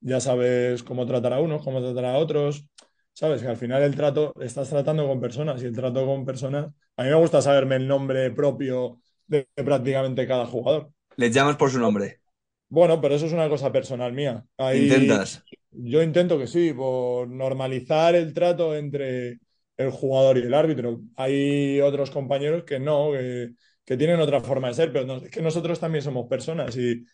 Ya 0.00 0.20
sabes 0.20 0.82
cómo 0.82 1.06
tratar 1.06 1.32
a 1.34 1.40
unos, 1.40 1.62
cómo 1.62 1.80
tratar 1.82 2.04
a 2.06 2.18
otros. 2.18 2.66
Sabes 3.12 3.42
que 3.42 3.48
al 3.48 3.56
final 3.56 3.82
el 3.82 3.94
trato, 3.96 4.32
estás 4.40 4.70
tratando 4.70 5.06
con 5.06 5.20
personas 5.20 5.62
y 5.62 5.66
el 5.66 5.74
trato 5.76 6.06
con 6.06 6.24
personas. 6.24 6.72
A 6.96 7.02
mí 7.02 7.08
me 7.10 7.14
gusta 7.16 7.42
saberme 7.42 7.76
el 7.76 7.86
nombre 7.88 8.30
propio 8.30 9.02
de, 9.26 9.48
de 9.56 9.64
prácticamente 9.64 10.26
cada 10.26 10.46
jugador. 10.46 10.90
Les 11.16 11.30
llamas 11.32 11.56
por 11.56 11.70
su 11.70 11.78
nombre. 11.78 12.20
Bueno, 12.68 13.00
pero 13.00 13.14
eso 13.16 13.26
es 13.26 13.32
una 13.32 13.48
cosa 13.48 13.72
personal 13.72 14.12
mía. 14.12 14.44
Ahí 14.56 14.84
Intentas. 14.84 15.42
yo 15.72 16.02
intento 16.02 16.38
que 16.38 16.46
sí, 16.46 16.72
por 16.72 17.28
normalizar 17.28 18.14
el 18.14 18.32
trato 18.32 18.76
entre 18.76 19.38
el 19.76 19.90
jugador 19.90 20.38
y 20.38 20.42
el 20.42 20.54
árbitro. 20.54 21.00
Hay 21.16 21.80
otros 21.80 22.10
compañeros 22.10 22.64
que 22.64 22.78
no, 22.78 23.10
que, 23.12 23.52
que 23.84 23.96
tienen 23.96 24.20
otra 24.20 24.40
forma 24.40 24.68
de 24.68 24.74
ser, 24.74 24.92
pero 24.92 25.04
no, 25.06 25.16
es 25.16 25.30
que 25.30 25.42
nosotros 25.42 25.80
también 25.80 26.02
somos 26.04 26.28
personas 26.28 26.76
y, 26.76 27.04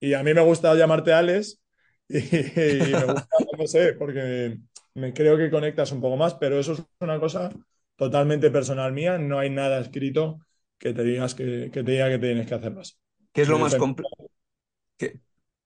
y 0.00 0.14
a 0.14 0.22
mí 0.24 0.34
me 0.34 0.42
gusta 0.42 0.74
llamarte 0.74 1.12
Alex 1.14 1.62
y, 2.08 2.18
y 2.92 2.96
me 2.96 3.04
gusta, 3.06 3.36
no 3.58 3.66
sé, 3.66 3.92
porque 3.94 4.58
me 4.94 5.12
creo 5.14 5.36
que 5.36 5.50
conectas 5.50 5.92
un 5.92 6.00
poco 6.00 6.16
más, 6.16 6.34
pero 6.34 6.58
eso 6.58 6.72
es 6.74 6.82
una 7.00 7.18
cosa 7.20 7.50
totalmente 7.96 8.50
personal 8.50 8.92
mía. 8.92 9.18
No 9.18 9.38
hay 9.38 9.50
nada 9.50 9.80
escrito 9.80 10.40
que 10.78 10.92
te 10.94 11.02
digas 11.04 11.34
que, 11.34 11.70
que 11.72 11.82
te 11.84 11.92
diga 11.92 12.08
que 12.10 12.18
tienes 12.18 12.46
que 12.46 12.54
hacerlo 12.54 12.80
así. 12.82 12.94
¿Qué 13.32 13.42
es 13.42 13.48
lo 13.48 13.58
más 13.58 13.76
complejo? 13.76 14.30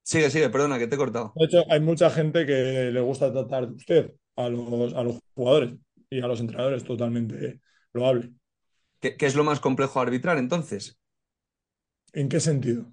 Sigue, 0.03 0.31
sigue, 0.31 0.51
perdona, 0.51 0.79
que 0.79 0.87
te 0.89 0.95
he 0.97 0.99
cortado. 0.99 1.29
De 1.35 1.45
hecho, 1.47 1.65
hay 1.71 1.81
mucha 1.81 2.11
gente 2.11 2.45
que 2.47 2.91
le 2.93 3.01
gusta 3.01 3.33
tratar 3.33 3.69
de 3.69 3.75
usted 3.75 4.15
a 4.37 4.49
los, 4.49 4.93
a 4.95 5.03
los 5.05 5.19
jugadores 5.35 5.75
y 6.11 6.21
a 6.21 6.27
los 6.27 6.41
entrenadores, 6.41 6.85
totalmente 6.85 7.61
loable. 7.93 8.33
¿Qué, 9.01 9.17
qué 9.17 9.27
es 9.27 9.35
lo 9.35 9.43
más 9.45 9.59
complejo 9.61 9.99
a 9.99 10.03
arbitrar 10.03 10.39
entonces? 10.39 10.99
¿En 12.13 12.29
qué 12.29 12.41
sentido? 12.41 12.93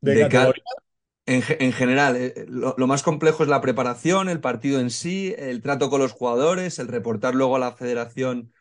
¿De 0.00 0.16
De 0.16 0.28
ca- 0.28 0.52
categoría? 0.52 0.64
En, 1.34 1.42
ge- 1.42 1.56
en 1.60 1.72
general, 1.72 2.16
eh, 2.16 2.46
lo, 2.48 2.74
lo 2.78 2.86
más 2.86 3.02
complejo 3.02 3.42
es 3.42 3.48
la 3.48 3.60
preparación, 3.60 4.28
el 4.28 4.40
partido 4.40 4.80
en 4.80 4.90
sí, 4.90 5.34
el 5.38 5.60
trato 5.62 5.90
con 5.90 6.00
los 6.00 6.12
jugadores, 6.12 6.78
el 6.78 6.88
reportar 6.88 7.34
luego 7.34 7.56
a 7.56 7.58
la 7.58 7.72
federación 7.72 8.52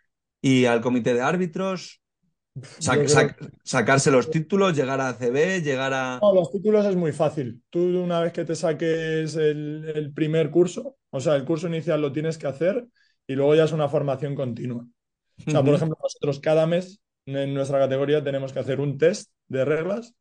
y 0.41 0.65
al 0.65 0.81
comité 0.81 1.13
de 1.13 1.21
árbitros, 1.21 2.01
sac- 2.79 3.07
sac- 3.07 3.37
sacarse 3.63 4.11
los 4.11 4.31
títulos, 4.31 4.75
llegar 4.75 5.01
a 5.01 5.09
ACB, 5.09 5.61
llegar 5.63 5.93
a... 5.93 6.21
No, 6.21 6.33
los 6.33 6.51
títulos 6.51 6.85
es 6.85 6.95
muy 6.95 7.11
fácil. 7.11 7.63
Tú 7.69 7.79
una 8.03 8.19
vez 8.19 8.31
que 8.31 8.45
te 8.45 8.55
saques 8.55 9.35
el, 9.35 9.91
el 9.95 10.13
primer 10.13 10.51
curso, 10.51 10.97
o 11.09 11.19
sea, 11.19 11.35
el 11.35 11.45
curso 11.45 11.67
inicial 11.67 11.99
lo 12.01 12.11
tienes 12.11 12.37
que 12.37 12.45
hacer 12.47 12.87
y 13.25 13.33
luego 13.33 13.55
ya 13.55 13.63
es 13.63 13.71
una 13.71 13.89
formación 13.89 14.35
continua. 14.35 14.83
O 14.83 15.51
sea, 15.51 15.63
por 15.63 15.75
ejemplo, 15.75 15.97
nosotros 16.01 16.39
cada 16.39 16.67
mes 16.67 17.01
en 17.25 17.53
nuestra 17.53 17.79
categoría 17.79 18.23
tenemos 18.23 18.53
que 18.53 18.59
hacer 18.59 18.81
un 18.81 18.97
test 18.97 19.31
de 19.47 19.65
reglas 19.65 20.15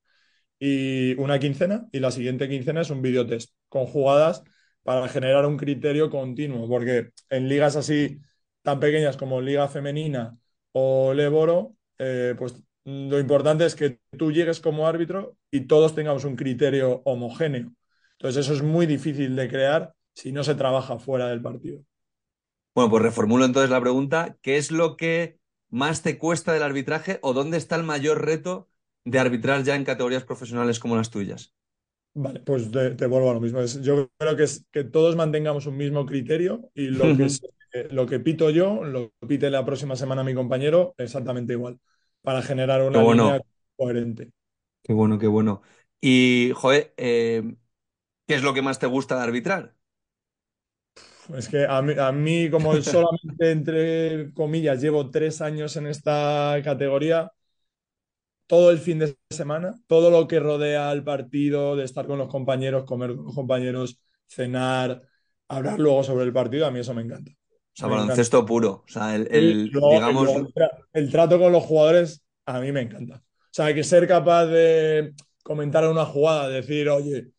y 0.61 1.14
una 1.18 1.38
quincena 1.40 1.88
y 1.90 2.01
la 2.01 2.11
siguiente 2.12 2.49
quincena 2.49 2.83
es 2.83 2.90
un 2.90 3.03
videotest 3.03 3.53
con 3.68 3.87
jugadas 3.87 4.44
para 4.83 5.09
generar 5.09 5.46
un 5.46 5.57
criterio 5.57 6.11
continuo, 6.11 6.68
porque 6.68 7.11
en 7.31 7.49
ligas 7.49 7.77
así 7.77 8.20
tan 8.62 8.79
pequeñas 8.79 9.16
como 9.16 9.40
Liga 9.40 9.68
Femenina 9.68 10.37
o 10.73 11.14
Leboro, 11.14 11.75
eh, 11.99 12.35
pues 12.38 12.62
lo 12.85 13.18
importante 13.18 13.64
es 13.64 13.75
que 13.75 14.01
tú 14.16 14.33
llegues 14.33 14.61
como 14.61 14.87
árbitro 14.87 15.37
y 15.51 15.62
todos 15.62 15.94
tengamos 15.94 16.25
un 16.25 16.37
criterio 16.37 17.03
homogéneo. 17.05 17.73
Entonces 18.12 18.44
eso 18.44 18.55
es 18.55 18.62
muy 18.62 18.87
difícil 18.87 19.35
de 19.37 19.49
crear 19.49 19.94
si 20.14 20.31
no 20.31 20.44
se 20.44 20.55
trabaja 20.55 20.99
fuera 20.99 21.29
del 21.29 21.40
partido. 21.40 21.83
Bueno, 22.75 22.90
pues 22.90 23.03
reformulo 23.03 23.44
entonces 23.46 23.70
la 23.70 23.81
pregunta. 23.81 24.37
¿Qué 24.42 24.59
es 24.59 24.70
lo 24.70 24.96
que 24.96 25.38
más 25.70 26.03
te 26.03 26.18
cuesta 26.18 26.53
del 26.53 26.62
arbitraje 26.62 27.18
o 27.23 27.33
dónde 27.33 27.57
está 27.57 27.77
el 27.77 27.85
mayor 27.85 28.25
reto 28.25 28.68
de 29.04 29.18
arbitrar 29.18 29.62
ya 29.64 29.76
en 29.76 29.84
categorías 29.84 30.24
profesionales 30.24 30.80
como 30.80 30.96
las 30.96 31.10
tuyas? 31.10 31.54
Vale, 32.12 32.40
pues 32.40 32.70
te, 32.72 32.90
te 32.96 33.06
vuelvo 33.06 33.30
a 33.30 33.34
lo 33.34 33.40
mismo. 33.40 33.60
Es- 33.60 33.80
yo 33.82 34.10
creo 34.18 34.36
que 34.36 34.42
es 34.44 34.66
que 34.72 34.82
todos 34.84 35.14
mantengamos 35.16 35.66
un 35.66 35.76
mismo 35.76 36.06
criterio 36.06 36.70
y 36.74 36.88
lo 36.88 37.14
que, 37.14 37.24
es- 37.26 37.42
eh, 37.72 37.88
lo 37.92 38.06
que 38.06 38.18
pito 38.20 38.50
yo, 38.50 38.82
lo 38.84 39.12
pite 39.28 39.48
la 39.50 39.64
próxima 39.64 39.94
semana 39.96 40.24
mi 40.24 40.34
compañero, 40.34 40.94
exactamente 40.98 41.52
igual, 41.52 41.78
para 42.22 42.42
generar 42.42 42.82
una 42.82 43.02
bueno, 43.02 43.02
línea 43.04 43.40
coherente. 43.76 44.30
qué 44.82 44.92
bueno, 44.92 45.18
qué 45.18 45.26
bueno. 45.26 45.62
Y, 46.00 46.52
joder, 46.56 46.94
eh, 46.96 47.42
¿qué 48.26 48.34
es 48.36 48.42
lo 48.42 48.54
que 48.54 48.62
más 48.62 48.78
te 48.78 48.86
gusta 48.86 49.16
de 49.16 49.22
arbitrar? 49.24 49.76
Es 51.36 51.48
que 51.48 51.64
a 51.66 51.80
mí, 51.82 51.92
a 51.98 52.10
mí, 52.12 52.50
como 52.50 52.80
solamente 52.82 53.50
entre 53.52 54.32
comillas 54.34 54.80
llevo 54.80 55.10
tres 55.10 55.40
años 55.40 55.76
en 55.76 55.86
esta 55.86 56.58
categoría, 56.64 57.30
todo 58.50 58.70
el 58.70 58.78
fin 58.78 58.98
de 58.98 59.16
semana, 59.30 59.80
todo 59.86 60.10
lo 60.10 60.26
que 60.28 60.40
rodea 60.40 60.90
al 60.90 61.04
partido, 61.04 61.76
de 61.76 61.84
estar 61.84 62.06
con 62.06 62.18
los 62.18 62.28
compañeros, 62.28 62.84
comer 62.84 63.14
con 63.16 63.26
los 63.26 63.34
compañeros, 63.34 64.00
cenar, 64.28 65.02
hablar 65.48 65.78
luego 65.78 66.02
sobre 66.02 66.24
el 66.24 66.32
partido, 66.32 66.66
a 66.66 66.70
mí 66.72 66.80
eso 66.80 66.94
me 66.94 67.02
encanta. 67.02 67.30
O 67.32 67.36
sea, 67.74 67.88
Me 67.88 67.96
encanta. 67.96 68.02
baloncesto 68.02 68.44
puro. 68.44 68.84
O 68.86 68.88
sea, 68.88 69.14
el, 69.16 69.70
luego, 69.70 69.90
digamos, 69.94 70.30
el 70.92 71.10
trato 71.10 71.38
con 71.38 71.52
los 71.52 71.64
jugadores 71.64 72.22
a 72.46 72.60
mí 72.60 72.72
me 72.72 72.80
encanta. 72.82 73.16
O 73.16 73.52
sea, 73.52 73.66
hay 73.66 73.74
que 73.74 73.84
ser 73.84 74.06
capaz 74.08 74.46
de 74.46 75.12
comentar 75.42 75.86
una 75.88 76.04
jugada, 76.04 76.48
decir, 76.48 76.88
oye, 76.88 77.32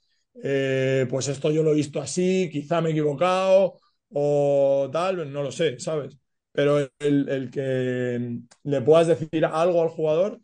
eh, 0.43 1.05
pues 1.09 1.27
esto 1.27 1.51
yo 1.51 1.63
lo 1.63 1.71
he 1.71 1.75
visto 1.75 2.01
así, 2.01 2.49
quizá 2.51 2.81
me 2.81 2.89
he 2.89 2.91
equivocado 2.93 3.77
o 4.13 4.89
tal, 4.91 5.31
no 5.31 5.43
lo 5.43 5.51
sé, 5.51 5.79
¿sabes? 5.79 6.17
Pero 6.51 6.79
el, 6.99 7.29
el 7.29 7.49
que 7.51 8.39
le 8.63 8.81
puedas 8.81 9.07
decir 9.07 9.45
algo 9.45 9.81
al 9.81 9.89
jugador 9.89 10.39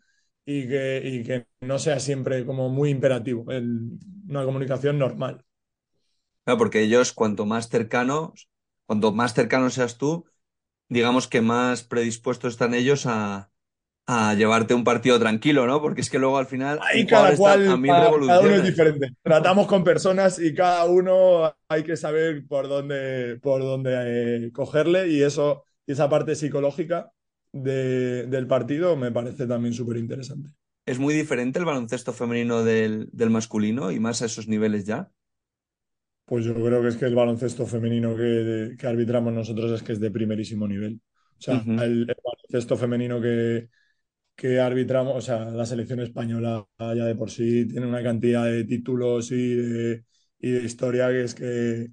y 0.48 0.68
que, 0.68 1.02
y 1.04 1.24
que 1.24 1.46
no 1.60 1.78
sea 1.78 2.00
siempre 2.00 2.46
como 2.46 2.68
muy 2.70 2.90
imperativo, 2.90 3.50
el- 3.52 3.98
una 4.28 4.44
comunicación 4.44 4.98
normal. 4.98 5.44
claro, 6.44 6.58
porque 6.58 6.82
ellos, 6.82 7.12
cuanto 7.12 7.46
más 7.46 7.68
cercanos, 7.68 8.48
cuanto 8.86 9.12
más 9.12 9.34
cercano 9.34 9.70
seas 9.70 9.98
tú, 9.98 10.24
digamos 10.88 11.28
que 11.28 11.42
más 11.42 11.84
predispuestos 11.84 12.54
están 12.54 12.74
ellos 12.74 13.06
a, 13.06 13.52
a 14.06 14.34
llevarte 14.34 14.74
un 14.74 14.84
partido 14.84 15.20
tranquilo, 15.20 15.66
¿no? 15.66 15.82
Porque 15.82 16.02
es 16.02 16.10
que 16.10 16.20
luego 16.20 16.38
al 16.38 16.46
final 16.48 16.86
Ahí 16.90 17.06
cada 17.06 17.34
a 17.68 17.76
cual, 17.76 17.78
mil 17.78 17.80
cada, 17.84 18.20
cada 18.24 18.40
uno 18.42 18.54
es 18.54 18.62
diferente. 18.62 19.08
Tratamos 19.22 19.66
con 19.66 19.82
personas 19.82 20.38
y 20.38 20.54
cada 20.54 20.84
uno 20.84 21.52
hay 21.68 21.82
que 21.82 21.96
saber 21.96 22.46
por 22.46 22.68
dónde, 22.68 23.38
por 23.42 23.62
dónde 23.62 24.46
eh, 24.46 24.52
cogerle 24.52 25.08
y 25.08 25.22
eso, 25.22 25.64
y 25.86 25.92
esa 25.92 26.08
parte 26.08 26.36
psicológica 26.36 27.10
de- 27.52 28.26
del 28.26 28.46
partido 28.46 28.96
me 28.96 29.12
parece 29.12 29.46
también 29.46 29.74
súper 29.74 29.96
interesante. 29.98 30.50
Es 30.86 30.98
muy 30.98 31.14
diferente 31.14 31.60
el 31.60 31.64
baloncesto 31.64 32.12
femenino 32.12 32.64
del, 32.64 33.08
del 33.12 33.30
masculino 33.30 33.92
y 33.92 34.00
más 34.00 34.22
a 34.22 34.26
esos 34.26 34.48
niveles 34.48 34.84
ya. 34.86 35.12
Pues 36.24 36.44
yo 36.44 36.54
creo 36.54 36.82
que 36.82 36.88
es 36.88 36.96
que 36.96 37.06
el 37.06 37.14
baloncesto 37.14 37.66
femenino 37.66 38.14
que, 38.16 38.76
que 38.78 38.86
arbitramos 38.86 39.32
nosotros 39.32 39.72
es 39.72 39.82
que 39.82 39.92
es 39.92 40.00
de 40.00 40.10
primerísimo 40.10 40.68
nivel. 40.68 41.00
O 41.38 41.40
sea, 41.40 41.68
el 41.76 42.14
baloncesto 42.22 42.76
femenino 42.76 43.20
que, 43.20 43.68
que 44.36 44.60
arbitramos, 44.60 45.16
o 45.16 45.20
sea, 45.22 45.46
la 45.46 45.66
selección 45.66 46.00
española 46.00 46.66
ya 46.78 47.04
de 47.06 47.16
por 47.16 47.30
sí 47.30 47.66
tiene 47.68 47.86
una 47.86 48.02
cantidad 48.02 48.44
de 48.46 48.64
títulos 48.64 49.30
y 49.32 49.54
de, 49.56 50.04
y 50.40 50.50
de 50.52 50.64
historia 50.64 51.08
que 51.10 51.24
es 51.24 51.34
que 51.34 51.88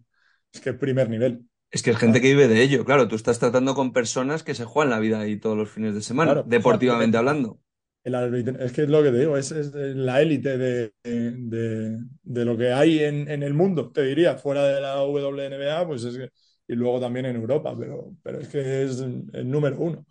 es 0.53 0.61
que 0.61 0.71
es 0.71 0.77
primer 0.77 1.09
nivel. 1.09 1.45
Es 1.71 1.83
que 1.83 1.91
es 1.91 1.97
gente 1.97 2.21
que 2.21 2.29
vive 2.29 2.47
de 2.47 2.61
ello, 2.63 2.85
claro. 2.85 3.07
Tú 3.07 3.15
estás 3.15 3.37
tratando 3.39 3.75
con 3.75 3.93
personas 3.93 4.41
que 4.43 4.55
se 4.55 4.65
juegan 4.65 4.89
la 4.91 4.99
vida 4.99 5.19
ahí 5.19 5.37
todos 5.39 5.55
los 5.57 5.69
fines 5.69 5.93
de 5.93 6.01
semana, 6.01 6.33
claro. 6.33 6.51
O 6.55 6.61
sea, 6.61 6.79
deportivamente 6.79 7.17
hablando. 7.17 7.59
el 8.03 8.15
es 8.59 8.71
que 8.73 8.83
es 8.83 8.89
lo 8.89 9.01
que 9.03 9.11
te 9.11 9.19
digo, 9.19 9.35
es, 9.37 9.51
es 9.51 9.73
la 9.73 10.21
élite 10.21 10.57
de, 10.57 10.93
de- 11.03 11.97
de 12.23 12.45
lo 12.45 12.55
que 12.57 12.71
hay 12.71 12.99
en, 12.99 13.27
en 13.29 13.41
el 13.43 13.53
mundo, 13.53 13.91
te 13.91 14.03
diría, 14.03 14.37
fuera 14.37 14.63
de 14.67 14.79
la 14.81 15.01
WNBA, 15.03 15.87
pues 15.87 16.03
es 16.03 16.15
que, 16.17 16.29
y 16.67 16.75
luego 16.75 16.99
también 16.99 17.25
en 17.25 17.35
Europa, 17.35 17.75
pero, 17.77 18.15
pero 18.23 18.39
es 18.39 18.47
que 18.49 18.83
es 18.83 18.99
el 19.01 19.49
número 19.49 19.77
uno. 19.79 20.05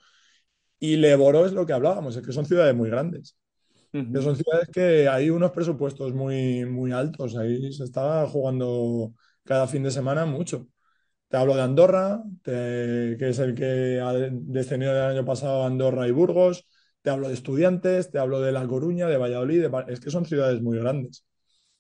Y 0.81 0.97
Leboro 0.97 1.47
es 1.47 1.53
lo 1.53 1.67
que 1.67 1.73
hablábamos, 1.75 2.17
es 2.17 2.27
que 2.27 2.33
son 2.33 2.47
ciudades 2.47 2.75
muy 2.77 2.91
grandes. 2.91 3.37
son 4.15 4.37
ciudades 4.37 4.69
que 4.73 5.09
hay 5.09 5.31
unos 5.31 5.53
presupuestos 5.53 6.15
muy, 6.15 6.65
muy 6.67 6.93
altos. 6.93 7.37
Ahí 7.37 7.73
se 7.73 7.85
está 7.85 8.27
jugando 8.29 9.15
cada 9.45 9.67
fin 9.69 9.83
de 9.83 9.91
semana 9.91 10.27
mucho. 10.27 10.69
Te 11.29 11.37
hablo 11.37 11.57
de 11.57 11.63
Andorra, 11.63 12.23
te- 12.43 13.17
que 13.19 13.29
es 13.31 13.39
el 13.41 13.55
que 13.55 14.01
ha 14.01 14.13
descendido 14.13 14.93
del 14.95 15.03
año 15.17 15.25
pasado 15.25 15.65
Andorra 15.65 16.07
y 16.07 16.13
Burgos. 16.13 16.67
Te 17.03 17.11
hablo 17.11 17.29
de 17.29 17.35
Estudiantes, 17.35 18.11
te 18.11 18.19
hablo 18.19 18.41
de 18.41 18.53
La 18.53 18.67
Coruña, 18.67 19.09
de 19.09 19.17
Valladolid. 19.19 19.63
de 19.63 19.85
es 19.93 20.01
que 20.01 20.11
son 20.11 20.27
ciudades 20.27 20.63
muy 20.63 20.79
grandes. 20.79 21.27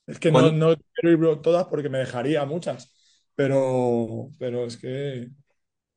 Es 0.07 0.19
que 0.21 0.33
no, 0.33 0.43
¿Cuán- 0.43 0.53
no 0.53 0.75
quiero 0.95 1.33
ir 1.35 1.43
todas 1.43 1.67
porque 1.67 1.89
me 1.91 1.99
dejaría 1.99 2.45
muchas. 2.47 2.93
Pero, 3.37 4.31
pero 4.39 4.67
es 4.67 4.77
que 4.79 5.31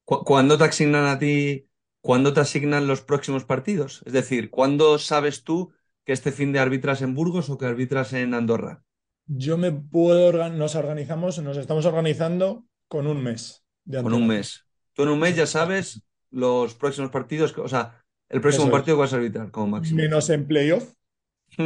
cu- 0.06 0.24
¿Cuándo 0.24 0.58
te 0.58 0.64
asignan 0.66 1.06
a 1.06 1.20
ti, 1.20 1.70
cuándo 2.02 2.34
te 2.34 2.40
asignan 2.42 2.88
los 2.88 3.02
próximos 3.02 3.46
partidos? 3.46 4.02
Es 4.06 4.14
decir, 4.14 4.50
¿cuándo 4.50 4.98
sabes 5.00 5.44
tú 5.44 5.72
que 6.06 6.14
este 6.14 6.32
fin 6.32 6.52
de 6.54 6.60
arbitras 6.60 7.02
en 7.02 7.14
Burgos 7.16 7.50
o 7.50 7.58
que 7.58 7.66
arbitras 7.66 8.14
en 8.14 8.34
Andorra? 8.34 8.84
yo 9.28 9.58
me 9.58 9.72
puedo, 9.72 10.50
nos 10.50 10.76
organizamos, 10.76 11.40
nos 11.42 11.58
estamos 11.58 11.86
organizando 11.86 12.66
con 12.88 13.08
un 13.08 13.24
mes 13.24 13.64
de 13.86 13.98
Con 14.00 14.14
un 14.14 14.28
mes. 14.28 14.66
Tú 14.94 15.04
en 15.04 15.10
un 15.10 15.20
mes 15.20 15.36
ya 15.36 15.46
sabes 15.48 16.04
los 16.32 16.74
próximos 16.76 17.12
partidos, 17.12 17.54
que- 17.54 17.62
o 17.62 17.68
sea, 17.68 18.04
el 18.30 18.42
próximo 18.42 18.66
Eso 18.66 18.72
es. 18.72 18.72
partido 18.72 18.98
que 18.98 19.02
vas 19.02 19.14
a 19.14 19.18
arbitrar 19.18 19.52
como 19.52 19.68
máximo. 19.68 20.06
Menos 20.06 20.30
en 20.30 20.48
playoff, 20.48 20.94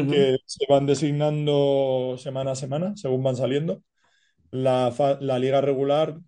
que 0.07 0.37
se 0.45 0.65
van 0.69 0.85
designando 0.87 2.17
semana 2.19 2.51
a 2.53 2.55
semana, 2.55 2.95
según 2.97 3.23
van 3.23 3.35
saliendo. 3.37 3.83
La, 4.51 4.91
liga 5.39 5.61
regular, 5.61 6.19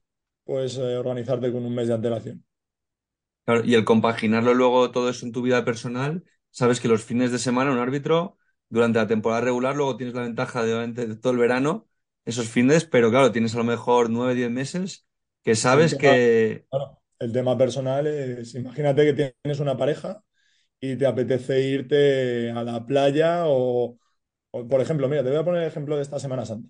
pues 0.45 0.77
eh, 0.77 0.97
organizarte 0.97 1.51
con 1.53 1.65
un 1.65 1.75
mes 1.75 1.87
de 1.89 1.95
antelación. 1.95 2.45
Claro, 3.45 3.65
y 3.65 3.75
el 3.75 3.83
compaginarlo 3.83 4.53
luego 4.53 4.91
todo 4.91 5.09
eso 5.09 5.25
en 5.25 5.33
tu 5.33 5.41
vida 5.41 5.65
personal, 5.65 6.23
sabes 6.49 6.79
que 6.79 6.87
los 6.87 7.03
fines 7.03 7.31
de 7.31 7.39
semana 7.39 7.71
un 7.71 7.77
árbitro, 7.79 8.37
durante 8.69 8.99
la 8.99 9.07
temporada 9.07 9.41
regular, 9.41 9.75
luego 9.75 9.97
tienes 9.97 10.15
la 10.15 10.21
ventaja 10.21 10.63
de, 10.63 10.87
de 10.93 11.15
todo 11.17 11.33
el 11.33 11.39
verano, 11.39 11.87
esos 12.25 12.49
fines, 12.49 12.85
pero 12.85 13.09
claro, 13.11 13.31
tienes 13.31 13.53
a 13.55 13.57
lo 13.59 13.63
mejor 13.65 14.09
nueve, 14.09 14.35
diez 14.35 14.51
meses 14.51 15.07
que 15.43 15.55
El 15.71 15.87
sabes 15.87 15.89
tema, 15.89 15.95
que... 15.95 16.67
claro, 16.69 17.01
el 17.19 17.31
tema 17.31 17.57
personal 17.57 18.07
es, 18.07 18.55
imagínate 18.55 19.05
que 19.05 19.33
tienes 19.43 19.59
una 19.59 19.77
pareja 19.77 20.23
y 20.79 20.97
te 20.97 21.05
apetece 21.07 21.61
irte 21.61 22.51
a 22.51 22.63
la 22.63 22.85
playa 22.85 23.43
o, 23.47 23.97
o, 24.51 24.67
por 24.69 24.81
ejemplo, 24.81 25.09
mira, 25.09 25.23
te 25.23 25.29
voy 25.29 25.39
a 25.39 25.45
poner 25.45 25.63
el 25.63 25.69
ejemplo 25.69 25.97
de 25.97 26.03
esta 26.03 26.19
Semana 26.19 26.45
Santa. 26.45 26.69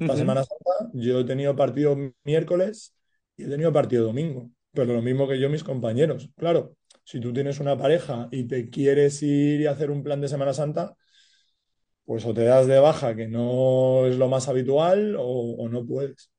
Esta 0.00 0.16
Ujú. 0.16 0.18
Semana 0.18 0.44
Santa 0.44 0.90
yo 0.94 1.20
he 1.20 1.24
tenido 1.24 1.56
partido 1.56 1.96
miércoles 2.24 2.94
y 3.36 3.44
he 3.44 3.48
tenido 3.48 3.72
partido 3.72 4.06
domingo, 4.06 4.50
pero 4.72 4.94
lo 4.94 5.02
mismo 5.02 5.28
que 5.28 5.40
yo 5.40 5.50
mis 5.50 5.64
compañeros. 5.64 6.30
Claro, 6.36 6.76
si 7.04 7.20
tú 7.20 7.32
tienes 7.32 7.60
una 7.60 7.78
pareja 7.78 8.28
y 8.32 8.44
te 8.48 8.70
quieres 8.70 9.22
ir 9.22 9.60
y 9.62 9.66
hacer 9.66 9.90
un 9.90 10.02
plan 10.04 10.20
de 10.20 10.28
Semana 10.28 10.54
Santa, 10.54 10.96
pues 12.10 12.24
o 12.26 12.34
te 12.34 12.44
das 12.44 12.66
de 12.66 12.78
baja, 12.80 13.14
que 13.16 13.28
no 13.28 14.06
es 14.06 14.16
lo 14.16 14.28
más 14.28 14.48
habitual, 14.48 15.16
o, 15.18 15.22
o 15.58 15.68
no 15.68 15.86
puedes. 15.86 16.30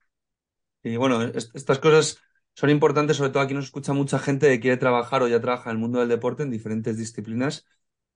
Y 0.84 0.96
bueno, 0.98 1.22
est- 1.24 1.56
estas 1.56 1.80
cosas 1.80 2.18
son 2.56 2.70
importantes, 2.70 3.18
sobre 3.18 3.32
todo 3.32 3.44
aquí 3.44 3.54
nos 3.54 3.66
escucha 3.66 3.94
mucha 3.94 4.20
gente 4.20 4.48
que 4.50 4.60
quiere 4.60 4.78
trabajar 4.78 5.22
o 5.24 5.28
ya 5.28 5.40
trabaja 5.42 5.70
en 5.70 5.78
el 5.78 5.82
mundo 5.82 6.00
del 6.00 6.10
deporte 6.10 6.44
en 6.44 6.52
diferentes 6.52 6.98
disciplinas, 6.98 7.66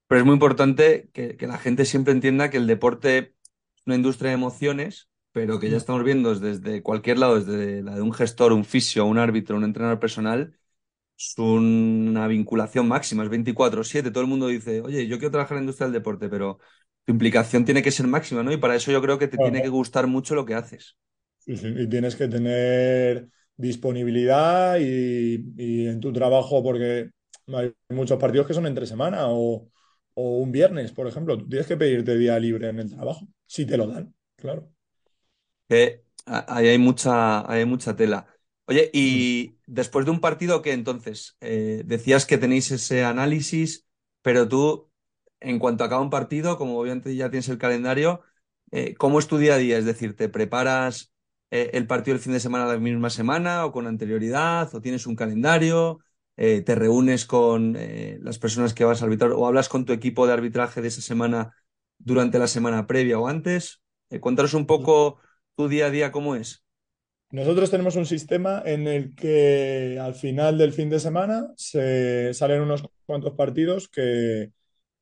pero 0.08 0.20
es 0.22 0.26
muy 0.26 0.34
importante 0.34 1.10
que, 1.14 1.38
que 1.38 1.48
la 1.48 1.58
gente 1.60 1.86
siempre 1.86 2.14
entienda 2.14 2.50
que 2.50 2.58
el 2.58 2.68
deporte 2.68 3.36
es 3.76 3.84
una 3.86 3.96
industria 3.96 4.30
de 4.32 4.36
emociones, 4.36 5.10
pero 5.32 5.60
que 5.60 5.70
ya 5.70 5.78
estamos 5.78 6.04
viendo 6.04 6.36
desde 6.36 6.84
cualquier 6.84 7.20
lado, 7.20 7.40
desde 7.42 7.84
la 7.84 7.96
de 7.96 8.02
un 8.02 8.14
gestor, 8.14 8.54
un 8.54 8.66
fisio, 8.66 9.06
un 9.06 9.18
árbitro, 9.20 9.58
un 9.58 9.64
entrenador 9.66 10.00
personal, 10.00 10.58
es 11.18 11.36
una 11.38 12.28
vinculación 12.28 12.88
máxima, 12.88 13.24
es 13.24 13.30
24/7. 13.30 14.12
Todo 14.12 14.24
el 14.24 14.30
mundo 14.30 14.48
dice, 14.48 14.82
oye, 14.82 15.08
yo 15.08 15.18
quiero 15.18 15.32
trabajar 15.32 15.54
en 15.58 15.62
la 15.62 15.64
industria 15.64 15.88
del 15.88 15.94
deporte, 15.94 16.30
pero 16.30 16.60
tu 17.06 17.14
implicación 17.14 17.66
tiene 17.66 17.84
que 17.84 17.92
ser 17.92 18.08
máxima, 18.08 18.44
¿no? 18.44 18.52
Y 18.52 18.58
para 18.58 18.76
eso 18.76 18.92
yo 18.92 19.02
creo 19.02 19.20
que 19.20 19.28
te 19.28 19.40
tiene 19.40 19.62
que 19.62 19.70
gustar 19.70 20.08
mucho 20.08 20.36
lo 20.36 20.46
que 20.46 20.56
haces. 20.56 20.98
Sí, 21.40 21.56
sí, 21.58 21.68
Y 21.78 21.88
tienes 21.88 22.16
que 22.16 22.28
tener 22.28 23.30
disponibilidad 23.56 24.78
y, 24.80 25.46
y 25.58 25.88
en 25.88 26.00
tu 26.00 26.12
trabajo, 26.12 26.64
porque 26.64 27.12
hay 27.48 27.72
muchos 27.90 28.20
partidos 28.20 28.48
que 28.48 28.54
son 28.56 28.66
entre 28.66 28.88
semana 28.88 29.28
o, 29.30 29.70
o 30.16 30.38
un 30.40 30.52
viernes, 30.52 30.92
por 30.92 31.08
ejemplo. 31.08 31.38
Tú 31.38 31.48
tienes 31.48 31.68
que 31.68 31.78
pedirte 31.78 32.18
día 32.18 32.40
libre 32.40 32.70
en 32.70 32.80
el 32.80 32.90
trabajo, 32.90 33.28
si 33.46 33.66
te 33.66 33.78
lo 33.78 33.86
dan, 33.88 34.14
claro. 34.36 34.72
Que 35.68 36.04
ahí 36.26 36.68
hay 36.68 36.78
mucha, 36.78 37.50
hay 37.52 37.66
mucha 37.66 37.96
tela. 37.96 38.28
Oye, 38.68 38.90
y 38.94 39.58
después 39.68 40.06
de 40.06 40.12
un 40.12 40.20
partido 40.22 40.62
que 40.62 40.74
entonces 40.74 41.38
eh, 41.42 41.84
decías 41.86 42.26
que 42.26 42.38
tenéis 42.38 42.72
ese 42.72 43.04
análisis, 43.04 43.86
pero 44.22 44.48
tú, 44.48 44.92
en 45.40 45.60
cuanto 45.60 45.84
acaba 45.84 46.02
un 46.02 46.10
partido, 46.10 46.58
como 46.58 46.80
obviamente 46.80 47.16
ya 47.16 47.30
tienes 47.30 47.50
el 47.50 47.58
calendario, 47.58 48.22
eh, 48.72 48.96
¿cómo 48.96 49.20
es 49.20 49.28
tu 49.28 49.38
día 49.38 49.56
a 49.56 49.58
día? 49.58 49.78
Es 49.78 49.86
decir, 49.86 50.16
¿te 50.16 50.30
preparas 50.30 51.12
eh, 51.52 51.72
el 51.74 51.88
partido 51.88 52.16
el 52.16 52.22
fin 52.22 52.34
de 52.34 52.40
semana 52.40 52.66
la 52.66 52.78
misma 52.78 53.10
semana 53.10 53.66
o 53.66 53.72
con 53.72 53.88
anterioridad 53.88 54.74
o 54.74 54.82
tienes 54.82 55.08
un 55.08 55.16
calendario? 55.16 56.00
Eh, 56.38 56.62
¿Te 56.62 56.76
reúnes 56.76 57.26
con 57.26 57.78
las 58.22 58.40
personas 58.40 58.74
que 58.74 58.84
vas 58.84 59.02
a 59.02 59.06
arbitrar 59.06 59.32
o 59.32 59.48
hablas 59.48 59.70
con 59.70 59.86
tu 59.86 59.94
equipo 59.94 60.28
de 60.28 60.34
arbitraje 60.34 60.82
de 60.82 60.90
esa 60.90 61.02
semana 61.02 61.54
durante 61.98 62.40
la 62.40 62.48
semana 62.48 62.88
previa 62.88 63.20
o 63.20 63.28
antes? 63.28 63.82
cuéntanos 64.22 64.54
un 64.54 64.66
poco 64.66 65.20
tu 65.56 65.68
día 65.68 65.88
a 65.88 65.90
día 65.90 66.12
cómo 66.12 66.36
es. 66.36 66.64
Nosotros 67.32 67.72
tenemos 67.72 67.96
un 67.96 68.06
sistema 68.06 68.62
en 68.66 68.88
el 68.88 69.16
que 69.16 69.98
al 70.02 70.14
final 70.14 70.58
del 70.58 70.74
fin 70.74 70.90
de 70.90 71.00
semana 71.00 71.52
se 71.58 72.34
salen 72.34 72.62
unos 72.62 72.84
cuantos 73.06 73.34
partidos 73.34 73.88
que, 73.90 74.52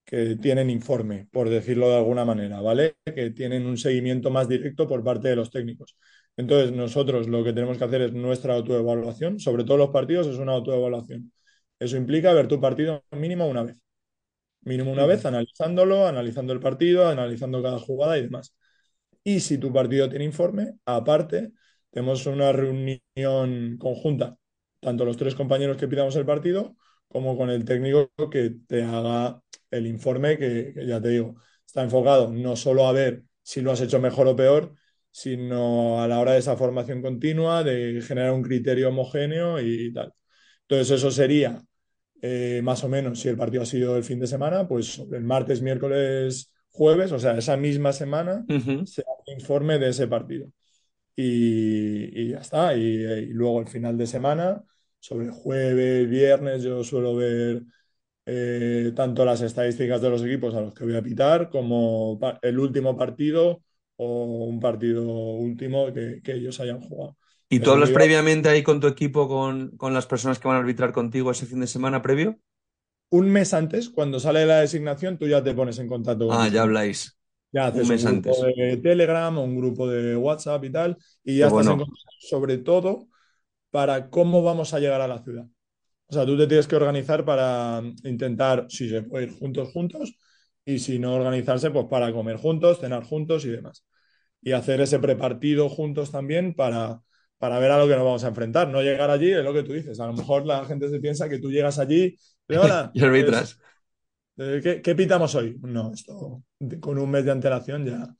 que 0.05 0.35
tienen 0.35 0.69
informe, 0.69 1.27
por 1.31 1.49
decirlo 1.49 1.89
de 1.89 1.97
alguna 1.97 2.25
manera, 2.25 2.61
¿vale? 2.61 2.95
Que 3.05 3.31
tienen 3.31 3.65
un 3.65 3.77
seguimiento 3.77 4.29
más 4.29 4.47
directo 4.49 4.87
por 4.87 5.03
parte 5.03 5.29
de 5.29 5.35
los 5.35 5.49
técnicos. 5.49 5.95
Entonces, 6.35 6.71
nosotros 6.71 7.27
lo 7.27 7.43
que 7.43 7.53
tenemos 7.53 7.77
que 7.77 7.83
hacer 7.85 8.01
es 8.01 8.13
nuestra 8.13 8.55
autoevaluación. 8.55 9.39
Sobre 9.39 9.63
todos 9.63 9.79
los 9.79 9.89
partidos 9.89 10.27
es 10.27 10.37
una 10.37 10.53
autoevaluación. 10.53 11.31
Eso 11.79 11.97
implica 11.97 12.33
ver 12.33 12.47
tu 12.47 12.59
partido 12.59 13.03
mínimo 13.11 13.47
una 13.47 13.63
vez. 13.63 13.77
Mínimo 14.61 14.91
una 14.91 15.05
vez, 15.05 15.25
analizándolo, 15.25 16.07
analizando 16.07 16.53
el 16.53 16.59
partido, 16.59 17.07
analizando 17.07 17.61
cada 17.61 17.79
jugada 17.79 18.17
y 18.17 18.23
demás. 18.23 18.55
Y 19.23 19.39
si 19.41 19.57
tu 19.57 19.71
partido 19.73 20.09
tiene 20.09 20.25
informe, 20.25 20.75
aparte, 20.85 21.51
tenemos 21.91 22.25
una 22.25 22.51
reunión 22.51 23.77
conjunta, 23.77 24.37
tanto 24.79 25.05
los 25.05 25.17
tres 25.17 25.35
compañeros 25.35 25.77
que 25.77 25.87
pidamos 25.87 26.15
el 26.15 26.25
partido, 26.25 26.75
como 27.07 27.37
con 27.37 27.49
el 27.49 27.65
técnico 27.65 28.09
que 28.31 28.55
te 28.67 28.83
haga 28.83 29.41
el 29.73 29.87
informe, 29.87 30.37
que, 30.37 30.73
ya 30.85 31.01
te 31.01 31.09
digo, 31.09 31.35
está 31.65 31.83
enfocado 31.83 32.31
no 32.31 32.55
solo 32.55 32.87
a 32.87 32.91
ver 32.91 33.23
si 33.41 33.61
lo 33.61 33.71
has 33.71 33.81
hecho 33.81 33.99
mejor 33.99 34.27
o 34.27 34.35
peor, 34.35 34.73
sino 35.11 36.01
a 36.01 36.07
la 36.07 36.19
hora 36.19 36.33
de 36.33 36.39
esa 36.39 36.57
formación 36.57 37.01
continua, 37.01 37.63
de 37.63 38.01
generar 38.01 38.31
un 38.31 38.41
criterio 38.43 38.89
homogéneo 38.89 39.61
y, 39.61 39.93
tal. 39.93 40.13
Entonces, 40.61 40.91
eso 40.97 41.11
sería 41.11 41.61
eh, 42.21 42.61
más 42.63 42.83
o 42.83 42.89
menos 42.89 43.19
si 43.19 43.29
el 43.29 43.37
partido 43.37 43.63
ha 43.63 43.65
sido 43.65 43.97
el 43.97 44.03
fin 44.03 44.19
de 44.19 44.27
semana, 44.27 44.67
pues 44.67 44.99
el 45.11 45.23
martes, 45.23 45.61
miércoles, 45.61 46.51
jueves, 46.69 47.11
o 47.11 47.19
sea, 47.19 47.37
esa 47.37 47.57
misma 47.57 47.93
semana, 47.93 48.45
se 48.85 49.01
hace 49.01 49.31
informe 49.37 49.77
de 49.77 49.89
ese 49.89 50.07
partido. 50.07 50.47
Y, 51.15 52.29
ya 52.31 52.39
está. 52.39 52.75
Y, 52.75 53.27
luego 53.27 53.61
el 53.61 53.67
final 53.67 53.97
de 53.97 54.07
semana, 54.07 54.63
sobre 54.99 55.29
jueves, 55.29 56.09
viernes, 56.09 56.63
yo 56.63 56.83
suelo 56.83 57.15
ver 57.15 57.63
eh, 58.25 58.91
tanto 58.95 59.25
las 59.25 59.41
estadísticas 59.41 60.01
de 60.01 60.09
los 60.09 60.23
equipos 60.23 60.53
a 60.55 60.61
los 60.61 60.73
que 60.73 60.83
voy 60.83 60.95
a 60.95 61.01
pitar 61.01 61.49
como 61.49 62.19
el 62.41 62.59
último 62.59 62.95
partido 62.95 63.61
o 63.95 64.45
un 64.45 64.59
partido 64.59 65.03
último 65.05 65.91
que, 65.93 66.21
ellos 66.25 66.59
hayan 66.59 66.81
jugado. 66.81 67.17
¿Y 67.49 67.59
tú 67.59 67.71
hablas 67.71 67.91
previamente 67.91 68.49
ahí 68.49 68.63
con 68.63 68.79
tu 68.79 68.87
equipo, 68.87 69.27
con, 69.27 69.77
con 69.77 69.93
las 69.93 70.07
personas 70.07 70.39
que 70.39 70.47
van 70.47 70.57
a 70.57 70.59
arbitrar 70.61 70.91
contigo 70.91 71.29
ese 71.29 71.45
fin 71.45 71.59
de 71.59 71.67
semana 71.67 72.01
previo? 72.01 72.39
un 73.13 73.29
mes 73.29 73.53
antes, 73.53 73.91
cuando 73.91 74.19
sale 74.19 74.43
la 74.47 74.61
designación, 74.61 75.19
tú 75.19 75.27
ya 75.27 75.43
te 75.43 75.53
pones 75.53 75.77
en 75.77 75.87
contacto 75.87 76.27
con 76.27 76.35
Ah, 76.35 76.47
ya 76.47 76.63
habláis. 76.63 77.15
Ya 77.51 77.67
haces 77.67 77.87
un, 77.87 78.21
grupo 78.23 78.45
de 78.47 78.77
Telegram 78.77 79.37
o 79.37 79.43
un 79.43 79.55
grupo 79.55 79.87
de 79.87 80.15
WhatsApp 80.15 80.63
y 80.63 80.71
tal, 80.71 80.97
y 81.23 81.37
ya 81.37 81.47
estás 81.47 81.67
en 81.67 81.77
contacto 81.77 82.01
sobre 82.17 82.57
todo 82.57 83.07
para 83.69 84.09
cómo 84.09 84.41
vamos 84.41 84.73
a 84.73 84.79
llegar 84.79 85.01
a 85.01 85.07
la 85.07 85.19
ciudad. 85.19 85.45
O 86.13 86.15
sea, 86.15 86.27
tú 86.27 86.37
te 86.37 86.45
tienes 86.45 86.67
que 86.67 86.75
organizar 86.75 87.25
para 87.25 87.81
intentar, 88.03 88.67
si 88.69 88.87
se 88.87 89.01
puede 89.01 89.25
ir 89.25 89.31
juntos, 89.31 89.71
juntos, 89.71 90.15
y 90.63 90.77
si 90.77 90.99
no 90.99 91.15
organizarse, 91.15 91.71
pues 91.71 91.87
para 91.89 92.13
comer 92.13 92.37
juntos, 92.37 92.79
cenar 92.79 93.03
juntos 93.03 93.45
y 93.45 93.49
demás. 93.49 93.83
Y 94.39 94.51
hacer 94.51 94.79
ese 94.79 94.99
prepartido 94.99 95.69
juntos 95.69 96.11
también 96.11 96.53
para, 96.53 97.01
para 97.39 97.57
ver 97.57 97.71
a 97.71 97.79
lo 97.79 97.87
que 97.87 97.95
nos 97.95 98.05
vamos 98.05 98.23
a 98.25 98.27
enfrentar. 98.27 98.67
No 98.67 98.83
llegar 98.83 99.09
allí, 99.09 99.31
es 99.31 99.43
lo 99.43 99.53
que 99.53 99.63
tú 99.63 99.73
dices. 99.73 99.99
A 99.99 100.05
lo 100.05 100.13
mejor 100.13 100.45
la 100.45 100.63
gente 100.65 100.87
se 100.87 100.99
piensa 100.99 101.27
que 101.27 101.39
tú 101.39 101.49
llegas 101.49 101.79
allí 101.79 102.15
y 102.47 103.03
arbitras. 103.03 103.57
¿qué, 104.37 104.81
¿qué, 104.83 104.93
pitamos 104.95 105.33
hoy? 105.33 105.57
No, 105.63 105.91
esto 105.95 106.43
con 106.79 106.99
un 106.99 107.09
mes 107.09 107.25
de 107.25 107.31
antelación 107.31 107.87
ya, 107.87 108.15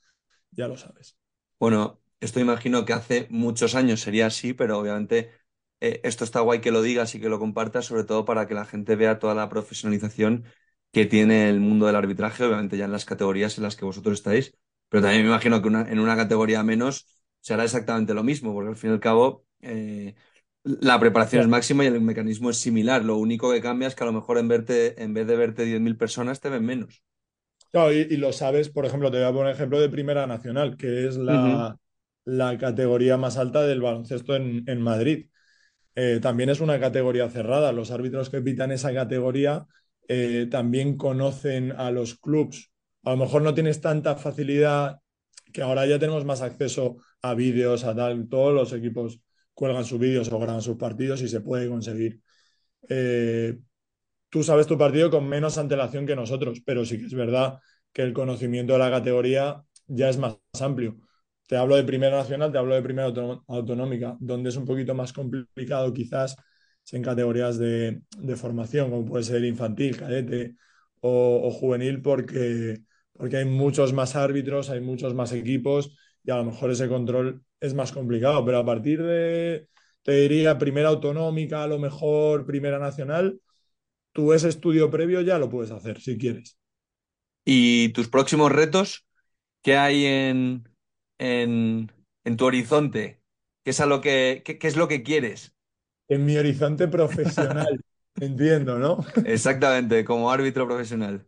ya 0.49 0.67
lo 0.67 0.77
sabes. 0.77 1.15
Bueno, 1.59 2.01
esto 2.19 2.39
imagino 2.39 2.85
que 2.85 2.93
hace 2.93 3.27
muchos 3.29 3.75
años 3.75 4.01
sería 4.01 4.25
así, 4.25 4.53
pero 4.53 4.79
obviamente 4.79 5.42
eh, 5.83 6.01
esto 6.03 6.23
está 6.23 6.39
guay 6.41 6.61
que 6.61 6.71
lo 6.71 6.81
digas 6.81 7.13
y 7.15 7.19
que 7.21 7.29
lo 7.29 7.39
compartas, 7.39 7.85
sobre 7.85 8.03
todo 8.03 8.25
para 8.25 8.47
que 8.47 8.53
la 8.53 8.65
gente 8.65 8.95
vea 8.95 9.19
toda 9.19 9.35
la 9.35 9.49
profesionalización 9.49 10.45
que 10.91 11.05
tiene 11.05 11.49
el 11.49 11.59
mundo 11.59 11.87
del 11.87 11.95
arbitraje, 11.95 12.43
obviamente 12.43 12.77
ya 12.77 12.85
en 12.85 12.91
las 12.91 13.05
categorías 13.05 13.57
en 13.57 13.63
las 13.63 13.75
que 13.75 13.85
vosotros 13.85 14.13
estáis, 14.13 14.55
pero 14.89 15.03
también 15.03 15.23
me 15.23 15.29
imagino 15.29 15.61
que 15.61 15.67
en 15.69 15.99
una 15.99 16.15
categoría 16.15 16.63
menos 16.63 17.07
se 17.41 17.53
hará 17.53 17.63
exactamente 17.63 18.13
lo 18.13 18.23
mismo, 18.23 18.53
porque 18.53 18.69
al 18.69 18.75
fin 18.75 18.91
y 18.91 18.93
al 18.93 18.99
cabo 18.99 19.45
eh, 19.61 20.15
la 20.63 20.99
preparación 20.99 21.41
es 21.41 21.47
máxima 21.47 21.83
y 21.83 21.87
el 21.87 21.99
mecanismo 22.01 22.49
es 22.49 22.57
similar. 22.57 23.03
Lo 23.03 23.17
único 23.17 23.51
que 23.51 23.61
cambia 23.61 23.87
es 23.87 23.95
que 23.95 24.03
a 24.03 24.07
lo 24.07 24.13
mejor 24.13 24.37
en, 24.37 24.47
verte, 24.47 25.01
en 25.01 25.13
vez 25.13 25.27
de 25.27 25.35
verte 25.35 25.65
10.000 25.65 25.97
personas, 25.97 26.39
te 26.39 26.49
ven 26.49 26.65
menos. 26.65 27.03
Claro, 27.71 27.91
y, 27.91 28.15
lo 28.17 28.31
sabes, 28.31 28.69
por 28.69 28.85
ejemplo, 28.85 29.09
te 29.09 29.17
voy 29.17 29.25
a 29.25 29.33
poner 29.33 29.55
ejemplo 29.55 29.81
de 29.81 29.89
Primera 29.89 30.27
Nacional, 30.27 30.77
que 30.77 31.07
es 31.07 31.17
la, 31.17 31.77
categoría 32.59 33.17
más 33.17 33.37
alta 33.37 33.63
del 33.63 33.81
baloncesto 33.81 34.35
en, 34.35 34.81
Madrid. 34.81 35.25
Eh, 35.95 36.19
también 36.21 36.49
es 36.49 36.59
una 36.59 36.79
categoría 36.79 37.29
cerrada. 37.29 37.71
Los 37.71 37.91
árbitros 37.91 38.29
que 38.29 38.41
pitan 38.41 38.71
esa 38.71 38.93
categoría 38.93 39.65
eh, 40.07 40.47
también 40.49 40.97
conocen 40.97 41.71
a 41.71 41.91
los 41.91 42.15
clubs. 42.15 42.71
A 43.03 43.11
lo 43.11 43.17
mejor 43.17 43.41
no 43.41 43.53
tienes 43.53 43.81
tanta 43.81 44.15
facilidad, 44.15 44.99
que 45.51 45.61
ahora 45.61 45.85
ya 45.85 45.99
tenemos 45.99 46.25
más 46.25 46.41
acceso 46.41 46.97
a 47.21 47.33
vídeos, 47.35 47.83
a 47.83 47.95
tal, 47.95 48.27
todos 48.27 48.53
los 48.53 48.73
equipos 48.73 49.21
cuelgan 49.53 49.85
sus 49.85 49.99
vídeos 49.99 50.31
o 50.31 50.39
graban 50.39 50.61
sus 50.61 50.77
partidos 50.77 51.21
y 51.21 51.27
se 51.27 51.41
puede 51.41 51.69
conseguir. 51.69 52.19
Eh, 52.89 53.57
tú 54.29 54.43
sabes 54.43 54.67
tu 54.67 54.77
partido 54.77 55.11
con 55.11 55.27
menos 55.27 55.57
antelación 55.57 56.05
que 56.05 56.15
nosotros, 56.15 56.61
pero 56.65 56.85
sí 56.85 56.97
que 56.99 57.05
es 57.05 57.13
verdad 57.13 57.59
que 57.93 58.01
el 58.01 58.13
conocimiento 58.13 58.73
de 58.73 58.79
la 58.79 58.89
categoría 58.89 59.63
ya 59.87 60.09
es 60.09 60.17
más 60.17 60.37
amplio. 60.59 60.97
Te 61.47 61.57
hablo 61.57 61.75
de 61.75 61.83
primera 61.83 62.17
nacional, 62.17 62.51
te 62.51 62.57
hablo 62.57 62.75
de 62.75 62.81
primera 62.81 63.11
autonómica, 63.47 64.15
donde 64.19 64.49
es 64.49 64.55
un 64.55 64.65
poquito 64.65 64.93
más 64.95 65.13
complicado 65.13 65.93
quizás 65.93 66.35
en 66.91 67.01
categorías 67.01 67.57
de, 67.57 68.01
formación, 68.35 68.89
como 68.89 69.05
puede 69.05 69.23
ser 69.23 69.43
infantil, 69.45 69.97
cadete 69.97 70.55
o, 70.99 71.49
juvenil, 71.51 72.01
porque, 72.01 72.81
porque 73.13 73.37
hay 73.37 73.45
muchos 73.45 73.93
más 73.93 74.15
árbitros, 74.15 74.69
hay 74.69 74.81
muchos 74.81 75.13
más 75.13 75.31
equipos 75.31 75.95
y 76.23 76.31
a 76.31 76.37
lo 76.37 76.45
mejor 76.45 76.71
ese 76.71 76.87
control 76.87 77.43
es 77.59 77.73
más 77.73 77.91
complicado, 77.91 78.43
pero 78.45 78.59
a 78.59 78.65
partir 78.65 79.01
de, 79.01 79.67
te 80.03 80.11
diría, 80.13 80.57
primera 80.57 80.89
autonómica, 80.89 81.63
a 81.63 81.67
lo 81.67 81.79
mejor 81.79 82.45
primera 82.45 82.79
nacional, 82.79 83.39
tú 84.11 84.33
ese 84.33 84.49
estudio 84.49 84.89
previo 84.89 85.21
ya 85.21 85.37
lo 85.37 85.49
puedes 85.49 85.71
hacer 85.71 85.99
si 85.99 86.17
quieres. 86.17 86.57
¿Y 87.45 87.89
tus 87.89 88.07
próximos 88.07 88.51
retos? 88.51 89.05
¿Qué 89.61 89.75
hay 89.75 90.05
en, 90.05 90.63
en, 91.17 91.91
tu 92.37 92.45
horizonte? 92.45 93.21
¿Qué 93.63 93.71
es, 93.71 93.79
lo 93.79 94.01
que, 94.01 94.43
qué, 94.45 94.67
es 94.67 94.75
lo 94.75 94.87
que 94.87 95.03
quieres? 95.03 95.53
En 96.07 96.25
mi 96.25 96.37
horizonte 96.37 96.87
profesional, 96.87 97.83
entiendo, 98.19 98.77
¿no? 98.77 99.05
Exactamente, 99.25 100.03
como 100.03 100.31
árbitro 100.31 100.67
profesional. 100.67 101.25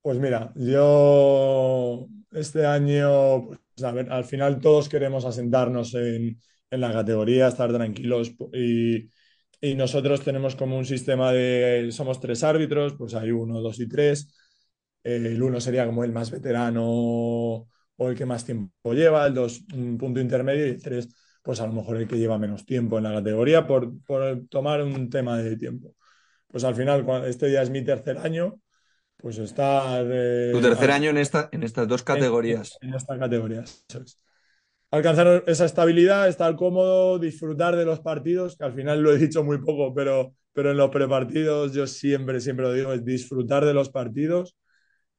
Pues 0.00 0.18
mira, 0.18 0.52
yo 0.56 2.08
este 2.32 2.64
año, 2.66 3.48
pues, 3.48 3.82
al 3.82 4.24
final 4.24 4.60
todos 4.60 4.88
queremos 4.88 5.24
asentarnos 5.24 5.94
en, 5.94 6.40
la 6.70 6.92
categoría, 6.92 7.48
estar 7.48 7.72
tranquilos 7.72 8.34
y, 8.52 9.10
nosotros 9.74 10.22
tenemos 10.22 10.54
como 10.54 10.78
un 10.78 10.84
sistema 10.84 11.32
de, 11.32 11.90
somos 11.90 12.20
tres 12.20 12.44
árbitros, 12.44 12.94
pues 12.94 13.14
hay 13.14 13.32
uno, 13.32 13.60
dos 13.60 13.80
y 13.80 13.88
tres. 13.88 14.28
el 15.02 15.42
uno 15.42 15.60
sería 15.60 15.86
como 15.86 16.04
el 16.04 16.12
más 16.12 16.30
veterano 16.30 17.68
o 17.98 18.08
el 18.08 18.16
que 18.16 18.26
más 18.26 18.44
tiempo 18.44 18.94
lleva, 18.94 19.26
el 19.26 19.34
dos 19.34 19.62
un 19.74 19.98
punto 19.98 20.20
intermedio 20.20 20.66
y 20.66 20.70
el 20.70 20.82
tres 20.82 21.08
pues 21.48 21.60
a 21.60 21.66
lo 21.66 21.72
mejor 21.72 21.96
el 21.96 22.06
que 22.06 22.18
lleva 22.18 22.36
menos 22.36 22.66
tiempo 22.66 22.98
en 22.98 23.04
la 23.04 23.14
categoría 23.14 23.66
por, 23.66 23.90
tomar 24.50 24.82
un 24.82 25.08
tema 25.08 25.38
de 25.38 25.56
tiempo. 25.56 25.94
Pues 26.46 26.62
al 26.62 26.74
final, 26.74 27.06
este 27.26 27.50
ya 27.50 27.62
es 27.62 27.70
mi 27.70 27.82
tercer 27.82 28.18
año, 28.18 28.60
pues 29.16 29.38
está... 29.38 30.00
tu 30.00 30.60
tercer 30.60 30.90
año 30.90 31.08
en, 31.08 31.16
esta, 31.16 31.48
en 31.50 31.62
estas 31.62 31.88
dos 31.88 32.02
categorías. 32.02 32.76
En, 32.82 32.92
esta 32.92 33.18
categoría, 33.18 33.64
Alcanzar 34.90 35.44
esa 35.46 35.64
estabilidad, 35.64 36.28
estar 36.28 36.54
cómodo, 36.54 37.18
disfrutar 37.18 37.76
de 37.76 37.86
los 37.86 38.00
partidos, 38.00 38.58
que 38.58 38.64
al 38.64 38.74
final 38.74 39.00
lo 39.00 39.12
he 39.12 39.16
dicho 39.16 39.42
muy 39.42 39.56
poco, 39.58 39.94
pero, 39.94 40.34
pero 40.52 40.70
en 40.70 40.76
los 40.76 40.90
prepartidos 40.90 41.72
yo 41.72 41.86
siempre, 41.86 42.40
siempre 42.40 42.66
lo 42.66 42.74
digo, 42.74 42.92
es 42.92 43.04
disfrutar 43.06 43.64
de 43.64 43.72
los 43.72 43.88
partidos, 43.88 44.54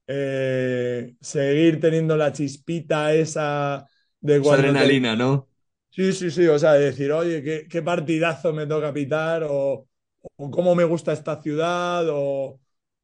eh, 0.10 1.16
seguir 1.22 1.80
teniendo 1.82 2.18
la 2.18 2.34
chispita 2.34 3.14
esa 3.16 3.88
de 4.22 4.40
adrenalina, 4.50 5.16
¿no? 5.16 5.48
Sí, 5.92 6.14
sí, 6.14 6.30
sí, 6.32 6.48
o 6.48 6.58
sea, 6.60 6.74
decir, 6.74 7.12
oye, 7.12 7.44
qué, 7.44 7.68
qué 7.70 7.82
partidazo 7.82 8.54
me 8.54 8.68
toca 8.68 8.94
pitar, 8.94 9.44
o, 9.44 9.88
o 10.38 10.52
cómo 10.52 10.76
me 10.76 10.84
gusta 10.84 11.12
esta 11.14 11.42
ciudad, 11.42 12.06
o 12.10 12.60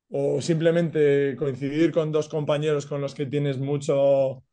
o 0.09 0.41
simplemente 0.41 1.35
coincidir 1.37 1.91
con 1.91 2.13
dos 2.13 2.29
compañeros 2.29 2.87
con 2.87 3.01
los 3.01 3.13
que 3.15 3.27
tienes 3.27 3.59
mucho, 3.59 4.45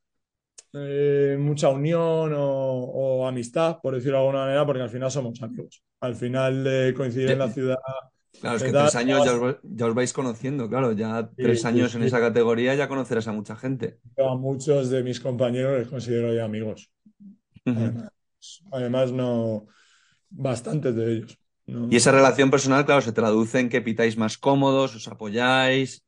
eh, 0.75 1.37
mucha 1.41 1.69
unión 1.71 2.35
o, 2.35 2.41
o 2.43 3.27
amistad, 3.29 3.79
por 3.83 3.95
decirlo 3.95 4.19
de 4.19 4.25
alguna 4.25 4.41
manera, 4.47 4.67
porque 4.67 4.83
al 4.83 4.91
final 4.91 5.11
somos 5.11 5.43
amigos. 5.43 5.83
Al 6.01 6.17
final 6.17 6.65
de 6.65 6.95
coincidir 6.97 7.31
en 7.31 7.39
la 7.41 7.51
ciudad. 7.51 7.77
Claro, 8.43 8.57
es 8.57 8.63
que 8.65 8.73
tres 8.73 8.95
años 8.97 9.25
ya 9.25 9.33
os, 9.37 9.57
ya 9.63 9.87
os 9.87 9.95
vais 9.95 10.13
conociendo, 10.13 10.69
claro, 10.69 10.93
ya 10.93 11.31
tres 11.37 11.61
sí, 11.61 11.67
años 11.71 11.95
en 11.95 12.03
sí. 12.03 12.07
esa 12.09 12.21
categoría 12.21 12.75
ya 12.75 12.89
conocerás 12.89 13.29
a 13.29 13.33
mucha 13.33 13.57
gente. 13.57 13.99
Yo 14.17 14.29
a 14.31 14.37
muchos 14.37 14.91
de 14.91 15.03
mis 15.03 15.21
compañeros 15.21 15.79
les 15.79 15.89
considero 15.89 16.35
ya 16.35 16.45
amigos. 16.45 16.91
Además, 17.67 18.11
además 18.73 19.13
no, 19.13 19.67
bastantes 20.31 20.95
de 20.97 21.13
ellos. 21.13 21.39
¿no? 21.67 21.89
Y 21.91 21.97
esa 21.97 22.13
relación 22.13 22.51
personal, 22.51 22.85
claro, 22.85 23.01
se 23.01 23.13
traduce 23.13 23.61
en 23.61 23.69
que 23.69 23.81
pitáis 23.81 24.17
más 24.17 24.39
cómodos, 24.39 24.95
os 24.97 25.09
apoyáis. 25.09 26.05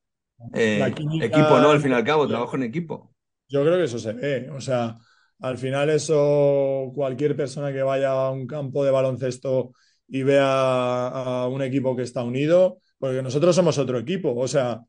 eh, 0.55 0.93
química- 0.97 1.27
equipo, 1.27 1.59
¿no? 1.61 1.71
Al 1.71 1.81
fin 1.81 1.93
y 1.93 1.95
al 1.95 2.05
cabo, 2.05 2.27
trabajo 2.29 2.57
en 2.57 2.65
equipo. 2.65 3.15
Yo 3.49 3.63
creo 3.63 3.77
que 3.77 3.85
eso 3.85 3.99
se 3.99 4.13
ve. 4.13 4.51
O 4.51 4.61
sea, 4.61 4.97
al 5.41 5.59
final 5.59 5.91
eso, 5.91 6.91
cualquier 6.95 7.37
persona 7.37 7.73
que 7.73 7.83
vaya 7.83 8.11
a 8.13 8.31
un 8.31 8.47
campo 8.47 8.85
de 8.85 8.91
baloncesto 8.91 9.73
y 10.09 10.23
vea 10.23 11.09
a 11.09 11.49
un 11.49 11.63
equipo 11.63 11.97
que 11.97 12.03
está 12.03 12.23
unido, 12.23 12.79
porque 12.99 13.23
nosotros 13.23 13.55
somos 13.57 13.79
otro 13.79 13.99
equipo. 13.99 14.35
O 14.37 14.49
sea, 14.49 14.81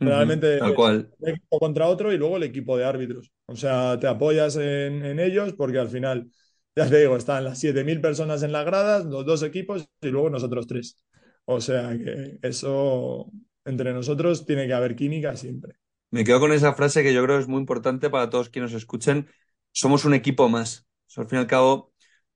realmente 0.00 0.60
Tal 0.60 0.74
cual. 0.74 1.12
un 1.18 1.28
equipo 1.30 1.58
contra 1.58 1.88
otro 1.88 2.12
y 2.12 2.18
luego 2.18 2.36
el 2.36 2.42
equipo 2.44 2.76
de 2.76 2.84
árbitros. 2.84 3.32
O 3.46 3.56
sea, 3.56 3.98
te 3.98 4.06
apoyas 4.06 4.56
en, 4.56 5.04
en 5.04 5.18
ellos 5.20 5.54
porque 5.54 5.78
al 5.78 5.88
final, 5.88 6.30
ya 6.76 6.88
te 6.88 6.98
digo, 7.00 7.16
están 7.16 7.44
las 7.44 7.58
7.000 7.58 8.00
personas 8.00 8.42
en 8.42 8.52
las 8.52 8.64
gradas, 8.66 9.04
los 9.06 9.24
dos 9.26 9.42
equipos 9.42 9.88
y 10.00 10.08
luego 10.08 10.30
nosotros 10.30 10.66
tres. 10.66 10.96
O 11.44 11.60
sea 11.60 11.96
que 11.98 12.38
eso, 12.42 13.30
entre 13.64 13.92
nosotros, 13.92 14.44
tiene 14.46 14.66
que 14.66 14.74
haber 14.74 14.94
química 14.96 15.36
siempre. 15.36 15.74
Me 16.10 16.24
quedo 16.24 16.40
con 16.40 16.52
esa 16.52 16.72
frase 16.74 17.02
que 17.02 17.12
yo 17.14 17.22
creo 17.24 17.38
es 17.38 17.48
muy 17.48 17.60
importante 17.60 18.08
para 18.10 18.30
todos 18.30 18.48
quienes 18.48 18.72
nos 18.72 18.82
escuchen. 18.82 19.28
Somos 19.72 20.04
un 20.04 20.14
equipo 20.14 20.48
más. 20.48 20.86
O 21.08 21.10
sea, 21.10 21.22
al 21.24 21.28
fin 21.28 21.38
y 21.38 21.42
al 21.42 21.46
cabo, 21.46 21.92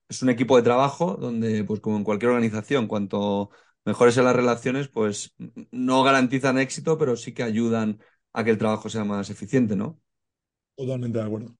es 0.09 0.21
un 0.21 0.29
equipo 0.29 0.57
de 0.57 0.63
trabajo 0.63 1.15
donde, 1.19 1.63
pues 1.63 1.79
como 1.79 1.97
en 1.97 2.03
cualquier 2.03 2.31
organización, 2.31 2.87
cuanto 2.87 3.49
mejores 3.85 4.13
sean 4.13 4.25
las 4.25 4.35
relaciones, 4.35 4.87
pues 4.87 5.33
no 5.71 6.03
garantizan 6.03 6.57
éxito, 6.57 6.97
pero 6.97 7.15
sí 7.15 7.33
que 7.33 7.43
ayudan 7.43 7.99
a 8.33 8.43
que 8.43 8.51
el 8.51 8.57
trabajo 8.57 8.89
sea 8.89 9.03
más 9.03 9.29
eficiente, 9.29 9.75
¿no? 9.75 9.99
Totalmente 10.75 11.17
de 11.17 11.23
acuerdo. 11.23 11.55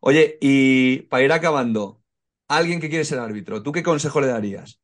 Oye, 0.00 0.38
y 0.40 1.02
para 1.02 1.24
ir 1.24 1.32
acabando, 1.32 2.02
alguien 2.48 2.80
que 2.80 2.88
quiere 2.88 3.04
ser 3.04 3.18
árbitro, 3.18 3.62
¿tú 3.62 3.72
qué 3.72 3.82
consejo 3.82 4.20
le 4.20 4.28
darías? 4.28 4.80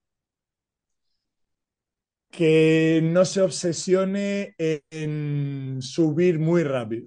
que 2.30 3.00
no 3.02 3.24
se 3.24 3.42
obsesione 3.42 4.54
en 4.58 5.78
subir 5.80 6.38
muy 6.40 6.64
rápido, 6.64 7.06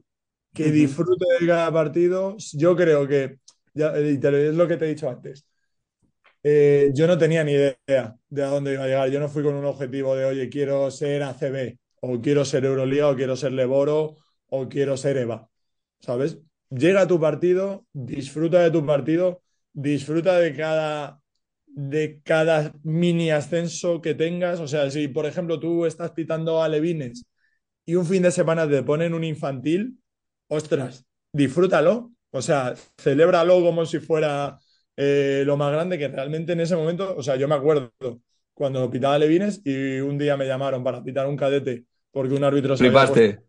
que 0.53 0.71
disfrute 0.71 1.25
de 1.39 1.47
cada 1.47 1.71
partido. 1.71 2.37
Yo 2.53 2.75
creo 2.77 3.07
que, 3.07 3.39
es 3.77 4.55
lo 4.55 4.67
que 4.67 4.77
te 4.77 4.85
he 4.85 4.89
dicho 4.89 5.09
antes, 5.09 5.47
Eh, 6.43 6.91
yo 6.93 7.07
no 7.07 7.17
tenía 7.17 7.43
ni 7.43 7.53
idea 7.53 8.15
de 8.29 8.43
a 8.43 8.47
dónde 8.47 8.73
iba 8.73 8.83
a 8.83 8.87
llegar. 8.87 9.09
Yo 9.09 9.19
no 9.19 9.29
fui 9.29 9.43
con 9.43 9.55
un 9.55 9.65
objetivo 9.65 10.15
de, 10.15 10.25
oye, 10.25 10.49
quiero 10.49 10.89
ser 10.91 11.23
ACB, 11.23 11.77
o 12.01 12.21
quiero 12.21 12.45
ser 12.45 12.65
Euroliga, 12.65 13.09
o 13.09 13.15
quiero 13.15 13.35
ser 13.35 13.51
Leboro, 13.53 14.15
o 14.47 14.69
quiero 14.69 14.95
ser 14.97 15.17
EVA. 15.17 15.49
¿Sabes? 15.99 16.39
Llega 16.69 17.01
a 17.01 17.07
tu 17.07 17.19
partido, 17.19 17.85
disfruta 17.93 18.61
de 18.61 18.71
tu 18.71 18.85
partido, 18.85 19.41
disfruta 19.73 20.39
de 20.39 20.55
cada, 20.55 21.21
de 21.65 22.21
cada 22.23 22.73
mini 22.83 23.31
ascenso 23.31 24.01
que 24.01 24.13
tengas. 24.15 24.59
O 24.59 24.67
sea, 24.67 24.89
si 24.91 25.07
por 25.07 25.25
ejemplo 25.25 25.59
tú 25.59 25.85
estás 25.85 26.11
pitando 26.11 26.61
a 26.61 26.69
Levines 26.69 27.25
y 27.85 27.95
un 27.95 28.05
fin 28.05 28.23
de 28.23 28.31
semana 28.31 28.69
te 28.69 28.83
ponen 28.83 29.13
un 29.13 29.23
infantil, 29.23 29.99
ostras, 30.47 31.05
disfrútalo. 31.33 32.11
O 32.31 32.41
sea, 32.41 32.75
celébralo 32.97 33.61
como 33.61 33.85
si 33.85 33.99
fuera 33.99 34.59
eh, 34.95 35.43
lo 35.45 35.57
más 35.57 35.71
grande 35.71 35.97
que 35.97 36.07
realmente 36.07 36.53
en 36.53 36.61
ese 36.61 36.75
momento, 36.75 37.15
o 37.17 37.23
sea, 37.23 37.35
yo 37.35 37.47
me 37.47 37.55
acuerdo 37.55 37.93
cuando 38.53 38.89
pitaba 38.89 39.17
Levines 39.19 39.61
y 39.65 39.99
un 39.99 40.17
día 40.17 40.37
me 40.37 40.47
llamaron 40.47 40.83
para 40.83 41.03
pitar 41.03 41.27
un 41.27 41.37
cadete 41.37 41.85
porque 42.11 42.33
un 42.35 42.43
árbitro 42.43 42.75
se 42.77 42.85
había 42.85 43.07
Flipaste. 43.09 43.39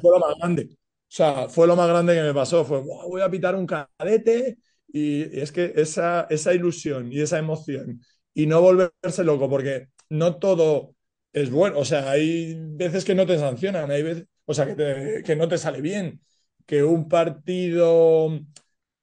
fue 0.00 0.12
lo 0.12 0.18
más 0.20 0.36
grande. 0.38 0.68
O 0.72 1.14
sea, 1.14 1.48
fue 1.48 1.66
lo 1.66 1.76
más 1.76 1.88
grande 1.88 2.14
que 2.14 2.22
me 2.22 2.34
pasó. 2.34 2.64
Fue, 2.64 2.80
"Buah, 2.80 3.06
voy 3.06 3.20
a 3.22 3.30
pitar 3.30 3.54
un 3.54 3.66
cadete. 3.66 4.58
Y 4.88 5.22
es 5.40 5.52
que 5.52 5.72
esa, 5.76 6.26
esa 6.30 6.52
ilusión 6.54 7.10
y 7.12 7.20
esa 7.20 7.38
emoción 7.38 8.00
y 8.34 8.46
no 8.46 8.60
volverse 8.60 9.24
loco, 9.24 9.48
porque 9.48 9.88
no 10.10 10.36
todo 10.38 10.94
es 11.32 11.50
bueno. 11.50 11.78
O 11.78 11.84
sea, 11.84 12.10
hay 12.10 12.54
veces 12.58 13.04
que 13.04 13.14
no 13.14 13.26
te 13.26 13.38
sancionan, 13.38 13.90
hay 13.90 14.02
veces, 14.02 14.26
o 14.44 14.52
sea, 14.54 14.66
que, 14.66 14.74
te- 14.74 15.22
que 15.24 15.36
no 15.36 15.48
te 15.48 15.56
sale 15.58 15.80
bien, 15.80 16.20
que 16.66 16.84
un 16.84 17.08
partido 17.08 18.30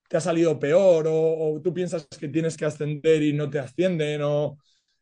te 0.10 0.18
ha 0.18 0.22
salido 0.22 0.60
peor 0.60 1.08
o, 1.08 1.14
o 1.56 1.62
tú 1.62 1.74
piensas 1.74 2.08
que 2.08 2.28
tienes 2.30 2.58
que 2.58 2.66
ascender 2.66 3.24
y 3.24 3.34
no 3.34 3.50
te 3.50 3.60
ascienden 3.60 4.22
o 4.24 4.58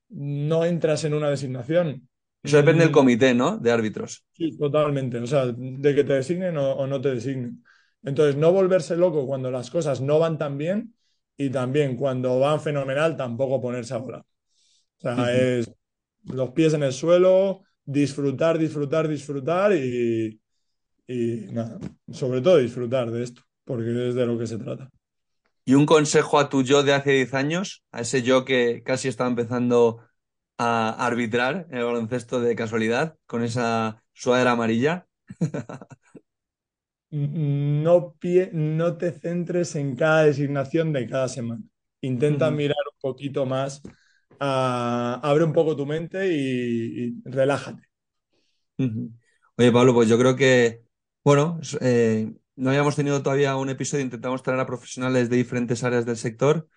no 0.09 0.65
entras 0.65 1.03
en 1.05 1.13
una 1.13 1.29
designación. 1.29 2.09
Eso 2.43 2.57
depende 2.57 2.83
del 2.83 2.91
Mm, 2.91 2.97
comité, 2.97 3.33
¿no? 3.35 3.57
De 3.57 3.71
árbitros. 3.71 4.25
Sí, 4.33 4.55
totalmente. 4.57 5.17
O 5.19 5.25
sea, 5.27 5.45
de 5.47 5.95
que 5.95 6.03
te 6.03 6.13
designen 6.13 6.57
o, 6.57 6.73
o 6.73 6.85
no 6.87 7.01
te 7.01 7.09
designen. 7.15 7.63
Entonces, 8.03 8.35
no 8.35 8.51
volverse 8.51 8.95
loco 8.95 9.25
cuando 9.25 9.49
las 9.49 9.71
cosas 9.71 9.99
no 10.01 10.19
van 10.19 10.37
tan 10.37 10.57
bien 10.57 10.95
y 11.35 11.49
también 11.49 11.95
cuando 11.97 12.39
van 12.39 12.61
fenomenal, 12.61 13.17
tampoco 13.17 13.59
ponerse 13.61 13.95
a 13.95 13.97
volar. 13.97 14.21
O 14.21 15.01
sea, 15.01 15.33
es 15.35 15.71
los 16.25 16.51
pies 16.51 16.73
en 16.73 16.83
el 16.83 16.93
suelo, 16.93 17.63
disfrutar, 17.85 18.57
disfrutar, 18.59 19.07
disfrutar 19.07 19.73
y, 19.73 20.41
y 21.07 21.47
nada, 21.51 21.79
sobre 22.11 22.41
todo 22.41 22.57
disfrutar 22.57 23.11
de 23.11 23.23
esto, 23.23 23.41
porque 23.65 24.09
es 24.09 24.15
de 24.15 24.25
lo 24.25 24.37
que 24.37 24.47
se 24.47 24.57
trata. 24.57 24.89
Y 25.65 25.73
un 25.75 25.85
consejo 25.85 26.39
a 26.39 26.49
tu 26.49 26.63
yo 26.63 26.83
de 26.83 26.93
hace 26.93 27.11
10 27.11 27.33
años, 27.33 27.83
a 27.91 28.01
ese 28.01 28.23
yo 28.23 28.45
que 28.45 28.83
casi 28.83 29.07
estaba 29.09 29.29
empezando 29.29 29.99
a 30.57 30.89
arbitrar 31.05 31.67
el 31.71 31.83
baloncesto 31.83 32.39
de 32.41 32.55
casualidad, 32.55 33.17
con 33.25 33.43
esa 33.43 34.03
sudadera 34.13 34.51
amarilla. 34.51 35.07
No, 37.09 38.15
pie- 38.19 38.49
no 38.53 38.97
te 38.97 39.11
centres 39.13 39.75
en 39.75 39.95
cada 39.95 40.23
designación 40.25 40.91
de 40.93 41.07
cada 41.07 41.29
semana. 41.29 41.63
Intenta 42.01 42.51
mirar 42.51 42.75
un 42.93 42.99
poquito 42.99 43.45
más, 43.45 43.81
a- 44.39 45.19
abre 45.23 45.43
un 45.45 45.53
poco 45.53 45.75
tu 45.75 45.85
mente 45.85 46.27
y, 46.33 47.07
y 47.07 47.21
relájate. 47.25 47.83
Oye, 49.57 49.71
Pablo, 49.71 49.93
pues 49.93 50.07
yo 50.09 50.17
creo 50.19 50.35
que, 50.35 50.83
bueno, 51.27 51.59
eh, 51.81 52.31
no 52.55 52.69
habíamos 52.69 52.95
tenido 52.95 53.21
todavía 53.21 53.57
un 53.57 53.67
episodio, 53.69 54.01
intentamos 54.01 54.43
traer 54.43 54.61
a 54.61 54.65
profesionales 54.65 55.29
de 55.29 55.35
diferentes 55.35 55.83
áreas 55.83 56.05
del 56.05 56.15
sector, 56.15 56.69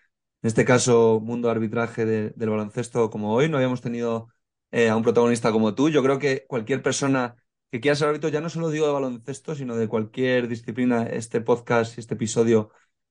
en 0.43 0.49
este 0.49 0.65
caso, 0.65 1.21
mundo 1.23 1.51
arbitraje 1.51 2.05
de- 2.05 2.31
del 2.31 2.51
baloncesto 2.51 3.11
como 3.11 3.33
hoy, 3.33 3.49
no 3.49 3.59
habíamos 3.59 3.81
tenido 3.81 4.27
eh, 4.73 4.89
a 4.89 4.97
un 4.97 5.05
protagonista 5.05 5.53
como 5.53 5.77
tú. 5.77 5.89
Yo 5.89 6.03
creo 6.03 6.19
que 6.19 6.47
cualquier 6.49 6.83
persona 6.83 7.37
que 7.71 7.79
quiera 7.81 7.95
ser 7.95 8.09
árbitro, 8.09 8.29
ya 8.29 8.41
no 8.41 8.49
solo 8.49 8.71
digo 8.71 8.89
de 8.89 8.93
baloncesto, 8.93 9.55
sino 9.55 9.77
de 9.77 9.87
cualquier 9.87 10.49
disciplina, 10.49 11.05
este 11.05 11.41
podcast 11.41 11.97
este 11.97 12.15
episodio 12.15 12.71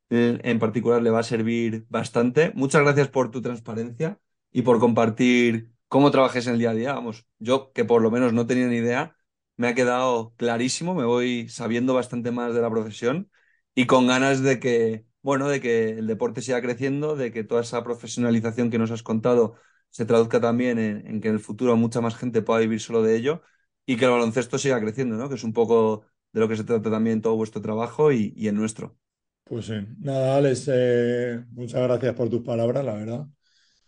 en 0.10 0.60
particular 0.60 1.02
le 1.02 1.10
va 1.10 1.19
a 1.19 1.23
servir 1.23 1.86
bastante. 1.88 2.52
Muchas 2.54 2.82
gracias 2.82 3.08
por 3.08 3.32
tu 3.32 3.41
transparencia 3.41 4.19
y 4.52 4.63
por 4.63 4.80
compartir 4.80 5.71
cómo 5.88 6.12
trabajes 6.12 6.47
en 6.47 6.54
el 6.56 6.60
día 6.60 6.71
a 6.71 6.73
día. 6.73 6.93
Vamos, 6.95 7.25
yo 7.38 7.71
que 7.71 7.86
por 7.86 8.02
lo 8.02 8.12
menos 8.12 8.34
no 8.34 8.45
tenía 8.45 8.67
ni 8.67 8.75
idea, 8.78 9.15
me 9.60 9.69
ha 9.69 9.76
quedado 9.76 10.34
clarísimo, 10.38 10.95
me 10.95 11.06
voy 11.06 11.50
sabiendo 11.50 11.93
bastante 11.95 12.32
más 12.32 12.56
de 12.56 12.62
la 12.63 12.72
profesión 12.72 13.32
y 13.76 13.86
con 13.88 14.08
ganas 14.08 14.41
de 14.43 14.60
que, 14.60 15.06
bueno, 15.22 15.50
de 15.50 15.62
que 15.62 15.91
el 15.91 16.08
deporte 16.08 16.41
siga 16.41 16.62
creciendo, 16.62 17.15
de 17.17 17.32
que 17.34 17.43
toda 17.45 17.62
esa 17.62 17.84
profesionalización 17.84 18.72
que 18.72 18.80
nos 18.80 18.91
has 18.91 19.04
contado 19.04 19.58
se 19.91 20.06
traduzca 20.08 20.41
también 20.41 20.80
en, 20.80 21.22
que 21.22 21.30
en 21.30 21.36
el 21.36 21.41
futuro 21.41 21.78
mucha 21.78 22.02
más 22.02 22.17
gente 22.17 22.41
pueda 22.41 22.62
vivir 22.62 22.82
solo 22.82 23.04
de 23.04 23.15
ello 23.17 23.43
y 23.86 23.98
que 23.98 24.06
el 24.06 24.12
baloncesto 24.12 24.58
siga 24.60 24.82
creciendo, 24.82 25.17
¿no? 25.17 25.30
Que 25.30 25.36
es 25.36 25.43
un 25.45 25.54
poco 25.54 26.06
de 26.34 26.39
lo 26.41 26.48
que 26.50 26.58
se 26.58 26.63
trata 26.63 26.91
también 26.91 27.22
todo 27.22 27.36
vuestro 27.36 27.62
trabajo 27.62 28.12
y, 28.12 28.34
y 28.38 28.48
el 28.48 28.56
nuestro. 28.56 28.98
Pues 29.43 29.65
sí, 29.65 29.74
nada, 30.00 30.38
Alex, 30.38 30.69
eh, 30.72 31.43
muchas 31.52 31.82
gracias 31.82 32.13
por 32.15 32.30
tus 32.30 32.41
palabras, 32.43 32.86
la 32.86 32.93
verdad. 32.93 33.28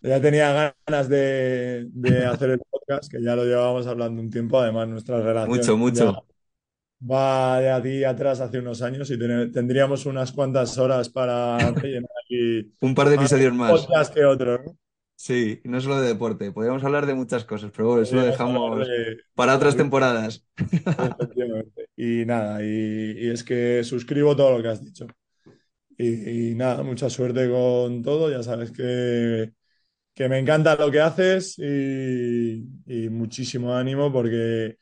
Ya 0.02 0.20
tenía 0.20 0.76
ganas 0.88 1.10
de, 1.10 1.88
de 1.92 2.26
hacer 2.26 2.52
el 2.52 2.60
podcast, 2.60 3.12
que 3.12 3.22
ya 3.22 3.36
lo 3.36 3.46
llevábamos 3.46 3.86
hablando 3.88 4.22
un 4.22 4.30
tiempo, 4.32 4.60
además 4.60 4.88
nuestra 4.88 5.22
relación 5.22 5.50
Mucho, 5.50 5.78
mucho. 5.78 6.26
va 7.10 7.60
de 7.60 7.72
aquí 7.72 8.04
atrás 8.04 8.40
hace 8.42 8.60
unos 8.60 8.82
años 8.82 9.10
y 9.12 9.18
ten- 9.20 9.52
tendríamos 9.52 10.06
unas 10.08 10.32
cuantas 10.32 10.78
horas 10.78 11.10
para 11.10 11.58
rellenar 11.76 12.10
aquí 12.26 12.72
Un 12.82 12.96
par 12.96 13.10
de 13.10 13.16
episodios 13.16 13.54
más. 13.54 13.72
podcast 13.72 14.14
que 14.14 14.26
otro, 14.26 14.58
¿no? 14.64 14.78
Sí, 15.16 15.62
no 15.66 15.80
solo 15.80 16.02
de 16.02 16.08
deporte. 16.08 16.52
Podríamos 16.52 16.84
hablar 16.84 17.06
de 17.06 17.14
muchas 17.14 17.46
cosas, 17.46 17.70
pero 17.76 17.90
bueno, 17.90 18.02
eso 18.02 18.16
lo 18.16 18.24
dejamos 18.24 18.88
de- 18.88 19.18
para 19.36 19.56
otras 19.56 19.78
temporadas. 19.78 20.48
Efectivamente. 20.58 21.90
Y 21.96 22.26
nada, 22.26 22.64
y, 22.64 23.18
y 23.20 23.30
es 23.30 23.44
que 23.44 23.84
suscribo 23.84 24.36
todo 24.36 24.58
lo 24.58 24.64
que 24.64 24.70
has 24.70 24.84
dicho. 24.84 25.06
Y, 25.96 26.52
y 26.52 26.56
nada, 26.56 26.82
mucha 26.82 27.08
suerte 27.10 27.48
con 27.52 28.02
todo. 28.02 28.32
Ya 28.32 28.42
sabes 28.42 28.72
que, 28.72 29.54
que 30.22 30.30
me 30.30 30.38
encanta 30.38 30.76
lo 30.76 30.92
que 30.92 31.00
haces 31.02 31.58
y, 31.58 32.64
y 32.86 33.10
muchísimo 33.10 33.74
ánimo 33.74 34.14
porque, 34.14 34.78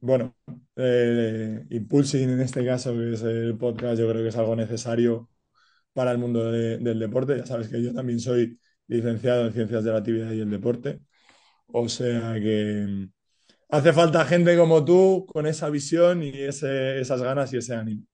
bueno, 0.00 0.36
eh, 0.76 1.66
Impulsing 1.70 2.30
en 2.30 2.40
este 2.40 2.64
caso, 2.64 2.94
que 2.94 3.14
es 3.14 3.22
el 3.22 3.58
podcast, 3.58 3.98
yo 4.00 4.08
creo 4.08 4.22
que 4.22 4.28
es 4.28 4.36
algo 4.36 4.54
necesario 4.54 5.28
para 5.92 6.12
el 6.12 6.18
mundo 6.18 6.52
del 6.52 6.98
deporte. 7.00 7.36
Ya 7.36 7.46
sabes 7.46 7.68
que 7.68 7.82
yo 7.82 7.92
también 7.92 8.20
soy 8.20 8.60
licenciado 8.86 9.46
en 9.46 9.52
Ciencias 9.52 9.82
de 9.82 9.90
la 9.90 9.98
Actividad 9.98 10.30
y 10.30 10.40
el 10.40 10.50
Deporte. 10.50 11.00
O 11.66 11.88
sea 11.88 12.34
que 12.34 12.86
mm, 12.88 13.12
hace 13.70 13.92
falta 13.92 14.24
gente 14.24 14.56
como 14.56 14.84
tú 14.84 15.26
con 15.26 15.46
esa 15.46 15.68
visión 15.68 16.22
y 16.22 16.30
esas 16.30 17.22
ganas 17.22 17.52
y 17.52 17.56
ese 17.56 17.74
ánimo. 17.74 18.04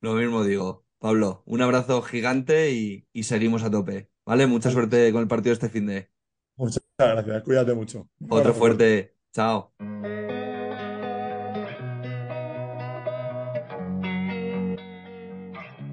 Lo 0.00 0.14
mismo 0.14 0.42
digo. 0.42 0.84
Pablo, 0.98 1.44
un 1.46 1.62
abrazo 1.62 2.02
gigante 2.02 2.72
y, 2.72 3.22
seguimos 3.22 3.62
a 3.62 3.70
tope. 3.70 4.09
¿Vale? 4.30 4.46
Mucha 4.46 4.70
suerte 4.70 5.10
con 5.10 5.22
el 5.22 5.26
partido 5.26 5.52
este 5.52 5.68
fin 5.68 5.88
de. 5.88 6.08
Muchas 6.56 6.80
gracias, 6.96 7.42
cuídate 7.42 7.74
mucho. 7.74 8.08
Otro 8.28 8.54
fuerte. 8.54 9.16
Chao. 9.34 9.72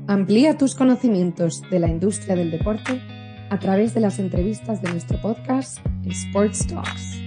Amplía 0.07 0.55
tus 0.55 0.75
conocimientos 0.75 1.63
de 1.71 1.79
la 1.79 1.87
industria 1.87 2.35
del 2.35 2.51
deporte 2.51 3.01
a 3.49 3.57
través 3.57 3.95
de 3.95 4.01
las 4.01 4.19
entrevistas 4.19 4.83
de 4.83 4.91
nuestro 4.91 5.19
podcast 5.19 5.79
Sports 6.05 6.67
Talks. 6.67 7.26